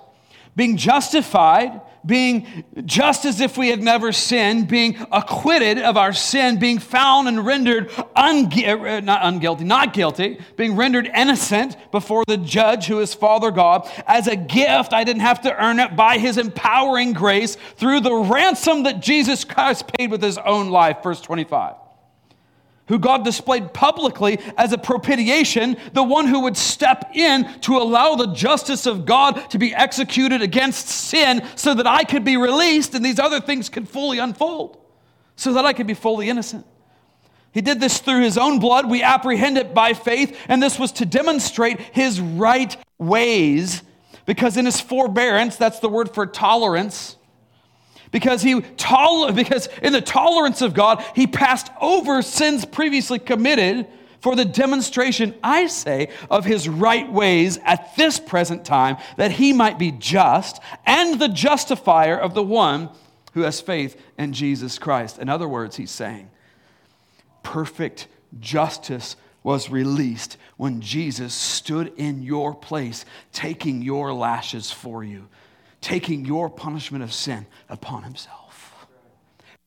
Being 0.56 0.78
justified, 0.78 1.82
being 2.06 2.64
just 2.86 3.26
as 3.26 3.42
if 3.42 3.58
we 3.58 3.70
had 3.70 3.82
never 3.82 4.12
sinned, 4.12 4.68
being 4.68 4.98
acquitted 5.12 5.78
of 5.78 5.98
our 5.98 6.14
sin, 6.14 6.60
being 6.60 6.80
found 6.80 7.28
and 7.28 7.46
rendered 7.46 7.90
ungu- 7.90 8.98
uh, 8.98 9.00
not 9.02 9.22
unguilty, 9.22 9.62
not 9.62 9.94
guilty, 9.94 10.40
being 10.56 10.76
rendered 10.76 11.10
innocent 11.14 11.76
before 11.92 12.24
the 12.28 12.38
judge 12.38 12.88
who 12.88 13.00
is 13.00 13.14
Father 13.14 13.52
God. 13.52 13.90
As 14.08 14.28
a 14.28 14.36
gift, 14.36 14.94
I 14.94 15.04
didn't 15.04 15.22
have 15.22 15.42
to 15.42 15.64
earn 15.64 15.80
it 15.80 15.96
by 15.96 16.18
his 16.18 16.38
empowering 16.38 17.14
grace 17.14 17.56
through 17.76 18.02
the 18.02 18.16
ransom 18.16 18.84
that 18.84 19.02
Jesus 19.02 19.44
Christ 19.44 19.88
paid 19.88 20.12
with 20.12 20.22
his 20.22 20.38
own 20.38 20.70
life. 20.70 21.04
Verse 21.04 21.22
25 21.22 21.76
who 22.90 23.00
God 23.00 23.24
displayed 23.24 23.72
publicly 23.72 24.40
as 24.58 24.74
a 24.74 24.78
propitiation, 24.78 25.78
the 25.94 26.04
one 26.04 26.28
who 26.28 26.42
would 26.42 26.58
step 26.58 27.12
in 27.14 27.46
to 27.62 27.78
allow 27.78 28.16
the 28.16 28.34
justice 28.34 28.86
of 28.88 29.06
God 29.06 29.50
to 29.52 29.60
be 29.60 29.74
executed 29.74 30.42
against 30.42 30.88
sin 30.88 31.48
so 31.56 31.76
that 31.76 31.88
I 31.88 32.04
could 32.04 32.26
be 32.26 32.36
released 32.36 32.96
and 32.96 33.06
these 33.06 33.20
other 33.20 33.40
things 33.40 33.70
could 33.70 33.88
fully 33.88 34.18
unfold, 34.18 34.78
so 35.36 35.54
that 35.54 35.66
I 35.66 35.74
could 35.74 35.88
be 35.88 35.94
fully 35.94 36.30
innocent. 36.30 36.66
He 37.52 37.62
did 37.62 37.80
this 37.80 38.00
through 38.00 38.24
his 38.24 38.38
own 38.38 38.60
blood. 38.60 38.90
We 38.90 39.04
apprehend 39.04 39.58
it 39.60 39.74
by 39.74 39.94
faith, 39.94 40.38
and 40.48 40.62
this 40.62 40.80
was 40.80 40.92
to 40.94 41.06
demonstrate 41.06 41.80
his 41.80 42.20
right 42.20 42.76
ways, 42.98 43.84
because 44.26 44.58
in 44.58 44.66
his 44.66 44.82
forbearance, 44.82 45.56
that's 45.56 45.80
the 45.80 45.90
word 45.90 46.14
for 46.14 46.26
tolerance 46.26 47.18
because 48.12 48.42
he 48.42 48.62
tol- 48.78 49.32
because 49.32 49.68
in 49.82 49.94
the 49.94 50.02
tolerance 50.02 50.62
of 50.62 50.74
God, 50.74 51.04
he 51.16 51.28
passed 51.28 51.72
over 51.80 52.22
sins 52.22 52.66
previously 52.66 53.20
committed 53.20 53.88
for 54.20 54.36
the 54.36 54.46
demonstration, 54.46 55.34
I 55.44 55.68
say, 55.68 56.10
of 56.30 56.44
his 56.44 56.68
right 56.68 57.10
ways 57.10 57.58
at 57.64 57.96
this 57.96 58.20
present 58.20 58.66
time, 58.66 58.98
that 59.18 59.32
he 59.32 59.54
might 59.54 59.80
be 59.80 59.92
just 59.92 60.62
and 60.86 61.20
the 61.20 61.30
justifier 61.30 62.18
of 62.18 62.34
the 62.34 62.44
one 62.44 62.90
who 63.34 63.42
has 63.42 63.62
faith 63.62 64.00
in 64.18 64.34
Jesus 64.34 64.78
Christ. 64.78 65.20
In 65.20 65.30
other 65.30 65.48
words, 65.48 65.78
he's 65.78 65.92
saying, 65.92 66.30
perfect 67.44 68.08
justice 68.40 69.16
was 69.42 69.70
released 69.70 70.36
when 70.58 70.82
Jesus 70.82 71.34
stood 71.34 71.94
in 71.96 72.22
your 72.22 72.54
place, 72.54 73.06
taking 73.32 73.82
your 73.82 74.12
lashes 74.14 74.70
for 74.70 75.02
you 75.04 75.30
taking 75.82 76.26
your 76.26 76.50
punishment 76.50 77.04
of 77.04 77.14
sin 77.14 77.46
upon 77.70 78.04
himself. 78.04 78.88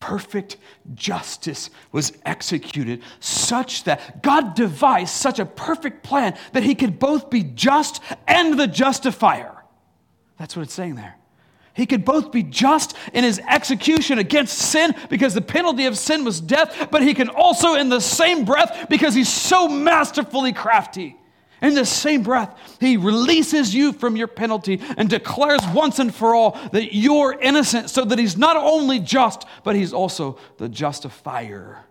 Perfect 0.00 0.56
justice 0.94 1.70
was 1.92 2.12
executed 2.26 3.02
such 3.20 3.84
that 3.84 4.22
God 4.22 4.54
devised 4.54 5.14
such 5.14 5.38
a 5.38 5.46
perfect 5.46 6.02
plan 6.02 6.36
that 6.52 6.64
he 6.64 6.74
could 6.74 6.98
both 6.98 7.30
be 7.30 7.42
just 7.42 8.02
and 8.26 8.58
the 8.58 8.66
justifier. 8.66 9.62
That's 10.38 10.56
what 10.56 10.62
it's 10.62 10.74
saying 10.74 10.96
there. 10.96 11.16
He 11.74 11.86
could 11.86 12.04
both 12.04 12.32
be 12.32 12.42
just 12.42 12.96
in 13.14 13.24
his 13.24 13.38
execution 13.48 14.18
against 14.18 14.58
sin 14.58 14.94
because 15.08 15.34
the 15.34 15.40
penalty 15.40 15.86
of 15.86 15.96
sin 15.96 16.24
was 16.24 16.40
death, 16.40 16.88
but 16.90 17.02
he 17.02 17.14
can 17.14 17.28
also, 17.28 17.76
in 17.76 17.88
the 17.88 18.00
same 18.00 18.44
breath, 18.44 18.86
because 18.90 19.14
he's 19.14 19.32
so 19.32 19.68
masterfully 19.68 20.52
crafty, 20.52 21.16
in 21.62 21.74
the 21.74 21.86
same 21.86 22.22
breath, 22.22 22.58
he 22.80 22.96
releases 22.96 23.74
you 23.74 23.92
from 23.92 24.16
your 24.16 24.26
penalty 24.26 24.80
and 24.96 25.08
declares 25.08 25.60
once 25.72 25.98
and 25.98 26.14
for 26.14 26.34
all 26.34 26.58
that 26.72 26.94
you're 26.94 27.32
innocent, 27.40 27.88
so 27.88 28.04
that 28.04 28.18
he's 28.18 28.36
not 28.36 28.56
only 28.56 28.98
just, 28.98 29.46
but 29.64 29.76
he's 29.76 29.92
also 29.92 30.38
the 30.58 30.68
justifier 30.68 31.84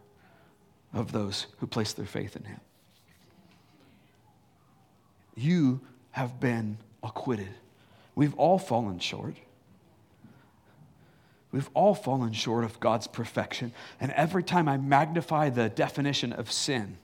of 0.94 1.14
those 1.14 1.48
who 1.60 1.68
place 1.68 1.94
their 1.94 2.06
faith 2.06 2.36
in 2.36 2.44
him. 2.44 2.60
You 5.36 5.80
have 6.12 6.40
been 6.40 6.78
acquitted. 7.02 7.50
We've 8.14 8.36
all 8.36 8.60
fallen 8.60 9.00
short. 9.00 9.36
We've 11.52 11.70
all 11.74 11.96
fallen 11.96 12.34
short 12.34 12.64
of 12.64 12.80
God's 12.80 13.08
perfection. 13.08 13.72
And 14.00 14.12
every 14.12 14.44
time 14.44 14.68
I 14.68 14.78
magnify 14.78 15.50
the 15.50 15.70
definition 15.70 16.34
of 16.34 16.52
sin, 16.52 16.98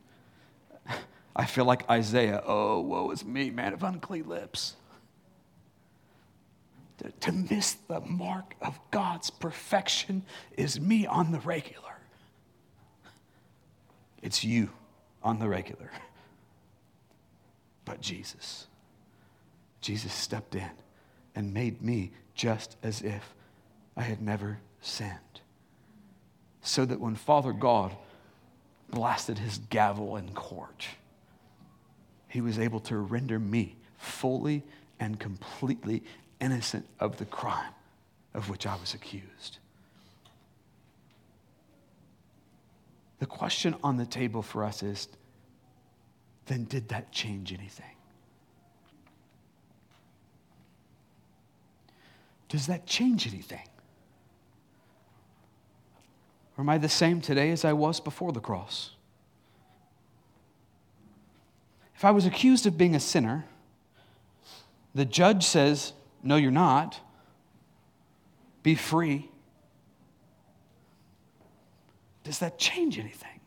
I 1.38 1.45
feel 1.45 1.65
like 1.65 1.88
Isaiah, 1.88 2.41
oh, 2.47 2.81
woe 2.81 3.11
is 3.11 3.23
me, 3.23 3.51
man 3.51 3.71
of 3.71 3.83
unclean 3.83 4.27
lips. 4.27 4.75
To, 6.97 7.11
to 7.11 7.31
miss 7.31 7.73
the 7.88 7.99
mark 8.01 8.55
of 8.59 8.79
God's 8.89 9.29
perfection 9.29 10.23
is 10.57 10.79
me 10.79 11.05
on 11.05 11.31
the 11.31 11.39
regular. 11.41 11.83
It's 14.23 14.43
you 14.43 14.71
on 15.21 15.38
the 15.38 15.47
regular. 15.47 15.91
But 17.85 18.01
Jesus, 18.01 18.65
Jesus 19.79 20.11
stepped 20.11 20.55
in 20.55 20.71
and 21.35 21.53
made 21.53 21.83
me 21.83 22.13
just 22.33 22.77
as 22.81 23.03
if 23.03 23.35
I 23.95 24.01
had 24.01 24.23
never 24.23 24.57
sinned. 24.81 25.19
So 26.61 26.83
that 26.83 26.99
when 26.99 27.13
Father 27.13 27.53
God 27.53 27.95
blasted 28.89 29.38
his 29.38 29.59
gavel 29.69 30.17
in 30.17 30.33
court, 30.33 30.88
he 32.28 32.41
was 32.41 32.59
able 32.59 32.80
to 32.82 32.97
render 32.97 33.39
me 33.39 33.75
fully 33.97 34.63
and 34.99 35.19
completely 35.19 36.03
innocent 36.39 36.86
of 36.99 37.17
the 37.17 37.25
crime 37.25 37.73
of 38.34 38.49
which 38.49 38.67
I 38.67 38.75
was 38.75 38.93
accused. 38.93 39.57
The 43.19 43.25
question 43.25 43.75
on 43.84 43.97
the 43.97 44.05
table 44.05 44.41
for 44.41 44.63
us 44.63 44.84
is 44.84 45.07
then, 46.45 46.65
did 46.65 46.89
that 46.89 47.11
change 47.11 47.51
anything? 47.51 47.86
Does 52.47 52.67
that 52.67 52.86
change 52.86 53.28
anything? 53.28 53.67
Or 56.57 56.61
am 56.61 56.69
I 56.69 56.78
the 56.78 56.89
same 56.89 57.19
today 57.21 57.51
as 57.51 57.65
I 57.65 57.73
was 57.73 57.99
before 57.99 58.32
the 58.32 58.39
cross? 58.39 58.91
If 61.97 62.05
I 62.05 62.11
was 62.11 62.27
accused 62.27 62.67
of 62.67 62.77
being 62.77 62.93
a 62.93 62.99
sinner, 62.99 63.45
the 64.93 65.03
judge 65.03 65.43
says, 65.43 65.93
No, 66.21 66.35
you're 66.35 66.51
not. 66.51 66.99
Be 68.61 68.75
free. 68.75 69.29
Does 72.23 72.37
that 72.39 72.59
change 72.59 72.99
anything? 72.99 73.39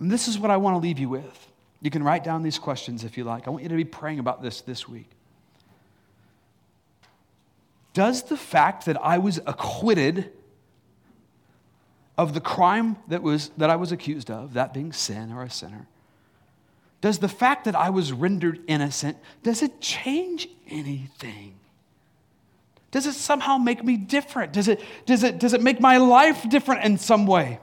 And 0.00 0.10
this 0.10 0.26
is 0.26 0.38
what 0.38 0.50
I 0.50 0.56
want 0.56 0.74
to 0.74 0.78
leave 0.78 0.98
you 0.98 1.10
with. 1.10 1.48
You 1.82 1.90
can 1.90 2.02
write 2.02 2.24
down 2.24 2.42
these 2.42 2.58
questions 2.58 3.04
if 3.04 3.18
you 3.18 3.24
like. 3.24 3.46
I 3.46 3.50
want 3.50 3.62
you 3.62 3.68
to 3.68 3.76
be 3.76 3.84
praying 3.84 4.20
about 4.20 4.42
this 4.42 4.62
this 4.62 4.88
week. 4.88 5.10
Does 7.92 8.22
the 8.22 8.36
fact 8.38 8.86
that 8.86 8.96
I 9.02 9.18
was 9.18 9.38
acquitted 9.46 10.32
of 12.16 12.34
the 12.34 12.40
crime 12.40 12.96
that, 13.08 13.22
was, 13.22 13.50
that 13.56 13.70
I 13.70 13.76
was 13.76 13.92
accused 13.92 14.30
of, 14.30 14.54
that 14.54 14.72
being 14.72 14.92
sin 14.92 15.32
or 15.32 15.42
a 15.42 15.50
sinner, 15.50 15.86
does 17.00 17.18
the 17.18 17.28
fact 17.28 17.64
that 17.64 17.74
I 17.74 17.90
was 17.90 18.12
rendered 18.12 18.60
innocent, 18.66 19.18
does 19.42 19.62
it 19.62 19.80
change 19.80 20.48
anything? 20.68 21.54
Does 22.90 23.06
it 23.06 23.14
somehow 23.14 23.58
make 23.58 23.84
me 23.84 23.96
different? 23.96 24.52
Does 24.52 24.68
it, 24.68 24.80
does 25.04 25.22
it, 25.22 25.38
does 25.38 25.52
it 25.52 25.60
make 25.60 25.80
my 25.80 25.96
life 25.96 26.48
different 26.48 26.84
in 26.84 26.96
some 26.96 27.26
way? 27.26 27.58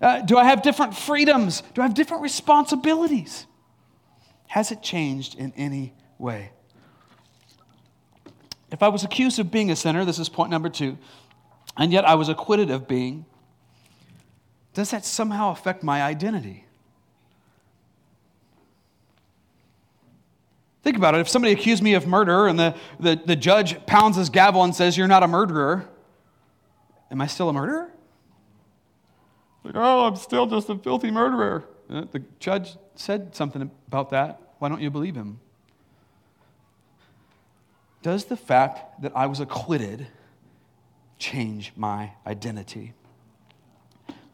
Uh, 0.00 0.20
do 0.20 0.38
I 0.38 0.44
have 0.44 0.62
different 0.62 0.94
freedoms? 0.94 1.62
Do 1.74 1.80
I 1.80 1.86
have 1.86 1.94
different 1.94 2.22
responsibilities? 2.22 3.46
Has 4.46 4.70
it 4.70 4.82
changed 4.82 5.34
in 5.36 5.52
any 5.56 5.94
way? 6.18 6.50
If 8.70 8.82
I 8.82 8.88
was 8.88 9.04
accused 9.04 9.38
of 9.38 9.50
being 9.50 9.70
a 9.70 9.76
sinner, 9.76 10.04
this 10.04 10.18
is 10.18 10.28
point 10.28 10.50
number 10.50 10.68
two, 10.68 10.98
and 11.76 11.92
yet 11.92 12.04
I 12.04 12.14
was 12.14 12.28
acquitted 12.28 12.70
of 12.70 12.86
being, 12.86 13.24
does 14.78 14.92
that 14.92 15.04
somehow 15.04 15.50
affect 15.50 15.82
my 15.82 16.04
identity? 16.04 16.64
Think 20.84 20.96
about 20.96 21.16
it. 21.16 21.20
If 21.20 21.28
somebody 21.28 21.52
accused 21.52 21.82
me 21.82 21.94
of 21.94 22.06
murder 22.06 22.46
and 22.46 22.56
the, 22.56 22.76
the, 23.00 23.20
the 23.26 23.34
judge 23.34 23.84
pounds 23.86 24.16
his 24.16 24.30
gavel 24.30 24.62
and 24.62 24.72
says, 24.72 24.96
You're 24.96 25.08
not 25.08 25.24
a 25.24 25.26
murderer, 25.26 25.88
am 27.10 27.20
I 27.20 27.26
still 27.26 27.48
a 27.48 27.52
murderer? 27.52 27.90
Like, 29.64 29.74
oh, 29.76 30.06
I'm 30.06 30.14
still 30.14 30.46
just 30.46 30.68
a 30.68 30.76
filthy 30.76 31.10
murderer. 31.10 31.64
Uh, 31.90 32.04
the 32.12 32.22
judge 32.38 32.76
said 32.94 33.34
something 33.34 33.68
about 33.88 34.10
that. 34.10 34.40
Why 34.60 34.68
don't 34.68 34.80
you 34.80 34.90
believe 34.90 35.16
him? 35.16 35.40
Does 38.02 38.26
the 38.26 38.36
fact 38.36 39.02
that 39.02 39.10
I 39.16 39.26
was 39.26 39.40
acquitted 39.40 40.06
change 41.18 41.72
my 41.74 42.12
identity? 42.24 42.94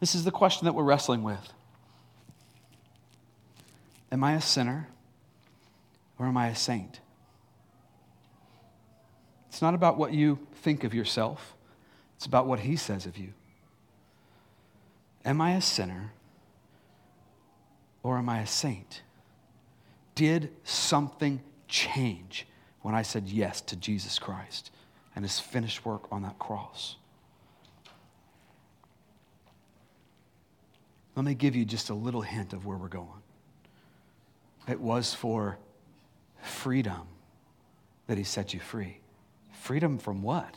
This 0.05 0.15
is 0.15 0.25
the 0.25 0.31
question 0.31 0.67
that 0.67 0.75
we're 0.75 0.85
wrestling 0.85 1.23
with. 1.23 1.55
Am 4.13 4.23
I 4.23 4.35
a 4.35 4.41
sinner 4.43 4.91
or 6.19 6.27
am 6.27 6.37
I 6.37 6.49
a 6.49 6.55
saint? 6.55 7.01
It's 9.49 9.63
not 9.63 9.73
about 9.73 9.97
what 9.97 10.13
you 10.13 10.41
think 10.57 10.85
of 10.85 10.93
yourself, 10.93 11.57
it's 12.17 12.27
about 12.27 12.47
what 12.47 12.61
he 12.61 12.77
says 12.77 13.07
of 13.07 13.17
you. 13.17 13.33
Am 15.25 15.41
I 15.41 15.53
a 15.53 15.63
sinner 15.63 16.13
or 18.03 18.19
am 18.19 18.29
I 18.29 18.41
a 18.41 18.47
saint? 18.47 19.01
Did 20.15 20.51
something 20.65 21.41
change 21.67 22.47
when 22.83 22.95
I 22.95 23.01
said 23.01 23.27
yes 23.27 23.63
to 23.63 23.75
Jesus 23.75 24.19
Christ 24.19 24.71
and 25.17 25.25
his 25.25 25.41
finished 25.41 25.87
work 25.87 26.13
on 26.13 26.21
that 26.25 26.39
cross. 26.39 26.97
Let 31.17 31.25
me 31.25 31.35
give 31.35 31.55
you 31.55 31.65
just 31.65 31.91
a 31.91 31.95
little 31.95 32.23
hint 32.23 32.53
of 32.53 32.67
where 32.67 32.77
we're 32.77 32.89
going. 32.89 33.23
It 34.67 34.81
was 34.81 35.15
for 35.15 35.59
freedom 36.43 37.07
that 38.07 38.19
he 38.19 38.25
set 38.25 38.53
you 38.53 38.61
free. 38.61 39.01
Freedom 39.53 39.99
from 39.99 40.23
what? 40.23 40.55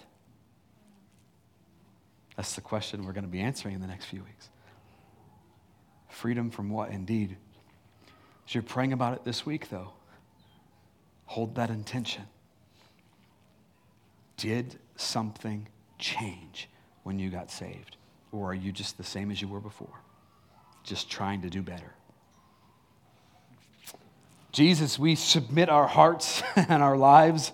That's 2.36 2.56
the 2.56 2.62
question 2.62 3.06
we're 3.06 3.14
going 3.14 3.24
to 3.24 3.30
be 3.30 3.40
answering 3.40 3.76
in 3.76 3.82
the 3.82 3.88
next 3.88 4.06
few 4.06 4.24
weeks. 4.24 4.50
Freedom 6.10 6.50
from 6.50 6.70
what, 6.70 6.92
indeed? 6.92 7.38
As 8.48 8.56
you're 8.56 8.64
praying 8.64 8.94
about 8.94 9.14
it 9.14 9.24
this 9.24 9.46
week, 9.46 9.70
though, 9.70 9.92
Hold 11.28 11.56
that 11.56 11.70
intention. 11.70 12.24
Did 14.38 14.80
something 14.96 15.68
change 16.00 16.70
when 17.04 17.20
you 17.20 17.30
got 17.30 17.52
saved? 17.52 17.98
Or 18.32 18.52
are 18.52 18.56
you 18.56 18.72
just 18.72 18.98
the 18.98 19.04
same 19.04 19.30
as 19.30 19.42
you 19.42 19.48
were 19.48 19.60
before? 19.60 20.02
Just 20.88 21.10
trying 21.10 21.42
to 21.42 21.50
do 21.50 21.62
better. 21.62 21.94
Jesus, 24.54 24.98
we 24.98 25.16
submit 25.16 25.68
our 25.68 25.86
hearts 25.86 26.42
and 26.56 26.82
our 26.82 26.96
lives 26.96 27.52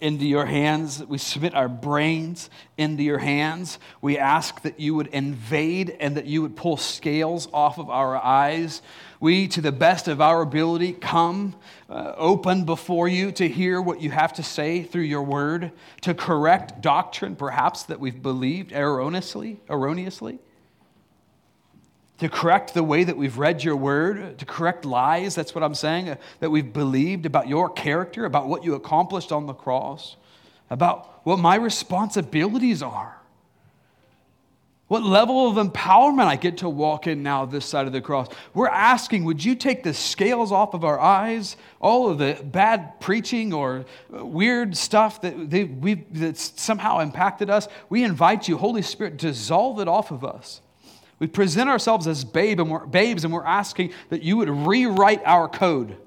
into 0.00 0.24
your 0.24 0.46
hands. 0.46 1.04
We 1.04 1.18
submit 1.18 1.54
our 1.54 1.68
brains 1.68 2.48
into 2.78 3.02
your 3.02 3.18
hands. 3.18 3.78
We 4.00 4.16
ask 4.16 4.62
that 4.62 4.80
you 4.80 4.94
would 4.94 5.08
invade 5.08 5.94
and 6.00 6.16
that 6.16 6.24
you 6.24 6.40
would 6.40 6.56
pull 6.56 6.78
scales 6.78 7.48
off 7.52 7.78
of 7.78 7.90
our 7.90 8.16
eyes. 8.16 8.80
We, 9.20 9.46
to 9.48 9.60
the 9.60 9.72
best 9.72 10.08
of 10.08 10.22
our 10.22 10.40
ability, 10.40 10.94
come 10.94 11.56
uh, 11.90 12.14
open 12.16 12.64
before 12.64 13.08
you 13.08 13.30
to 13.32 13.46
hear 13.46 13.82
what 13.82 14.00
you 14.00 14.10
have 14.10 14.32
to 14.32 14.42
say 14.42 14.84
through 14.84 15.02
your 15.02 15.22
word, 15.22 15.72
to 16.00 16.14
correct 16.14 16.80
doctrine, 16.80 17.36
perhaps, 17.36 17.82
that 17.82 18.00
we've 18.00 18.22
believed 18.22 18.72
erroneously, 18.72 19.60
erroneously 19.68 20.38
to 22.20 22.28
correct 22.28 22.74
the 22.74 22.84
way 22.84 23.02
that 23.02 23.16
we've 23.16 23.38
read 23.38 23.64
your 23.64 23.76
word, 23.76 24.38
to 24.38 24.44
correct 24.44 24.84
lies, 24.84 25.34
that's 25.34 25.54
what 25.54 25.64
I'm 25.64 25.74
saying, 25.74 26.10
uh, 26.10 26.16
that 26.40 26.50
we've 26.50 26.70
believed 26.70 27.24
about 27.24 27.48
your 27.48 27.70
character, 27.70 28.26
about 28.26 28.46
what 28.46 28.62
you 28.62 28.74
accomplished 28.74 29.32
on 29.32 29.46
the 29.46 29.54
cross, 29.54 30.16
about 30.68 31.24
what 31.24 31.38
my 31.38 31.54
responsibilities 31.54 32.82
are. 32.82 33.16
What 34.88 35.02
level 35.02 35.48
of 35.48 35.54
empowerment 35.66 36.26
I 36.26 36.36
get 36.36 36.58
to 36.58 36.68
walk 36.68 37.06
in 37.06 37.22
now 37.22 37.46
this 37.46 37.64
side 37.64 37.86
of 37.86 37.92
the 37.94 38.00
cross. 38.02 38.26
We're 38.52 38.68
asking, 38.68 39.24
would 39.24 39.42
you 39.42 39.54
take 39.54 39.82
the 39.82 39.94
scales 39.94 40.52
off 40.52 40.74
of 40.74 40.84
our 40.84 41.00
eyes, 41.00 41.56
all 41.80 42.10
of 42.10 42.18
the 42.18 42.38
bad 42.44 43.00
preaching 43.00 43.54
or 43.54 43.86
uh, 44.14 44.26
weird 44.26 44.76
stuff 44.76 45.22
that 45.22 45.38
we've, 45.80 46.04
that's 46.12 46.60
somehow 46.60 46.98
impacted 46.98 47.48
us? 47.48 47.66
We 47.88 48.04
invite 48.04 48.46
you, 48.46 48.58
Holy 48.58 48.82
Spirit, 48.82 49.16
dissolve 49.16 49.80
it 49.80 49.88
off 49.88 50.10
of 50.10 50.22
us. 50.22 50.60
We 51.20 51.26
present 51.26 51.70
ourselves 51.70 52.08
as 52.08 52.24
babe 52.24 52.58
and 52.60 52.70
we're, 52.70 52.86
babes, 52.86 53.24
and 53.24 53.32
we're 53.32 53.44
asking 53.44 53.92
that 54.08 54.22
you 54.22 54.38
would 54.38 54.48
rewrite 54.48 55.22
our 55.26 55.48
code, 55.48 55.98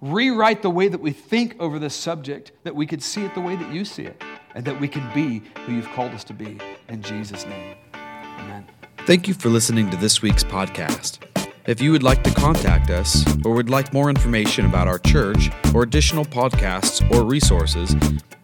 rewrite 0.00 0.62
the 0.62 0.70
way 0.70 0.88
that 0.88 1.00
we 1.00 1.12
think 1.12 1.54
over 1.60 1.78
this 1.78 1.94
subject, 1.94 2.50
that 2.64 2.74
we 2.74 2.84
could 2.84 3.02
see 3.02 3.24
it 3.24 3.34
the 3.34 3.40
way 3.40 3.54
that 3.54 3.72
you 3.72 3.84
see 3.84 4.02
it, 4.02 4.20
and 4.56 4.64
that 4.64 4.78
we 4.80 4.88
can 4.88 5.08
be 5.14 5.42
who 5.64 5.72
you've 5.72 5.88
called 5.90 6.10
us 6.10 6.24
to 6.24 6.34
be. 6.34 6.58
In 6.88 7.02
Jesus' 7.02 7.46
name, 7.46 7.76
amen. 7.94 8.66
Thank 9.06 9.28
you 9.28 9.34
for 9.34 9.48
listening 9.48 9.88
to 9.90 9.96
this 9.96 10.20
week's 10.22 10.42
podcast. 10.42 11.20
If 11.66 11.80
you 11.80 11.92
would 11.92 12.02
like 12.02 12.24
to 12.24 12.34
contact 12.34 12.90
us 12.90 13.24
or 13.44 13.54
would 13.54 13.70
like 13.70 13.92
more 13.92 14.10
information 14.10 14.66
about 14.66 14.88
our 14.88 14.98
church 14.98 15.50
or 15.72 15.84
additional 15.84 16.24
podcasts 16.24 17.08
or 17.14 17.22
resources, 17.24 17.94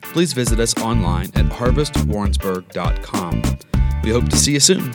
please 0.01 0.33
visit 0.33 0.61
us 0.61 0.79
online 0.79 1.27
at 1.35 1.47
harvestwarrensburg.com. 1.47 3.43
We 4.05 4.11
hope 4.11 4.29
to 4.29 4.37
see 4.37 4.53
you 4.53 4.61
soon. 4.61 4.95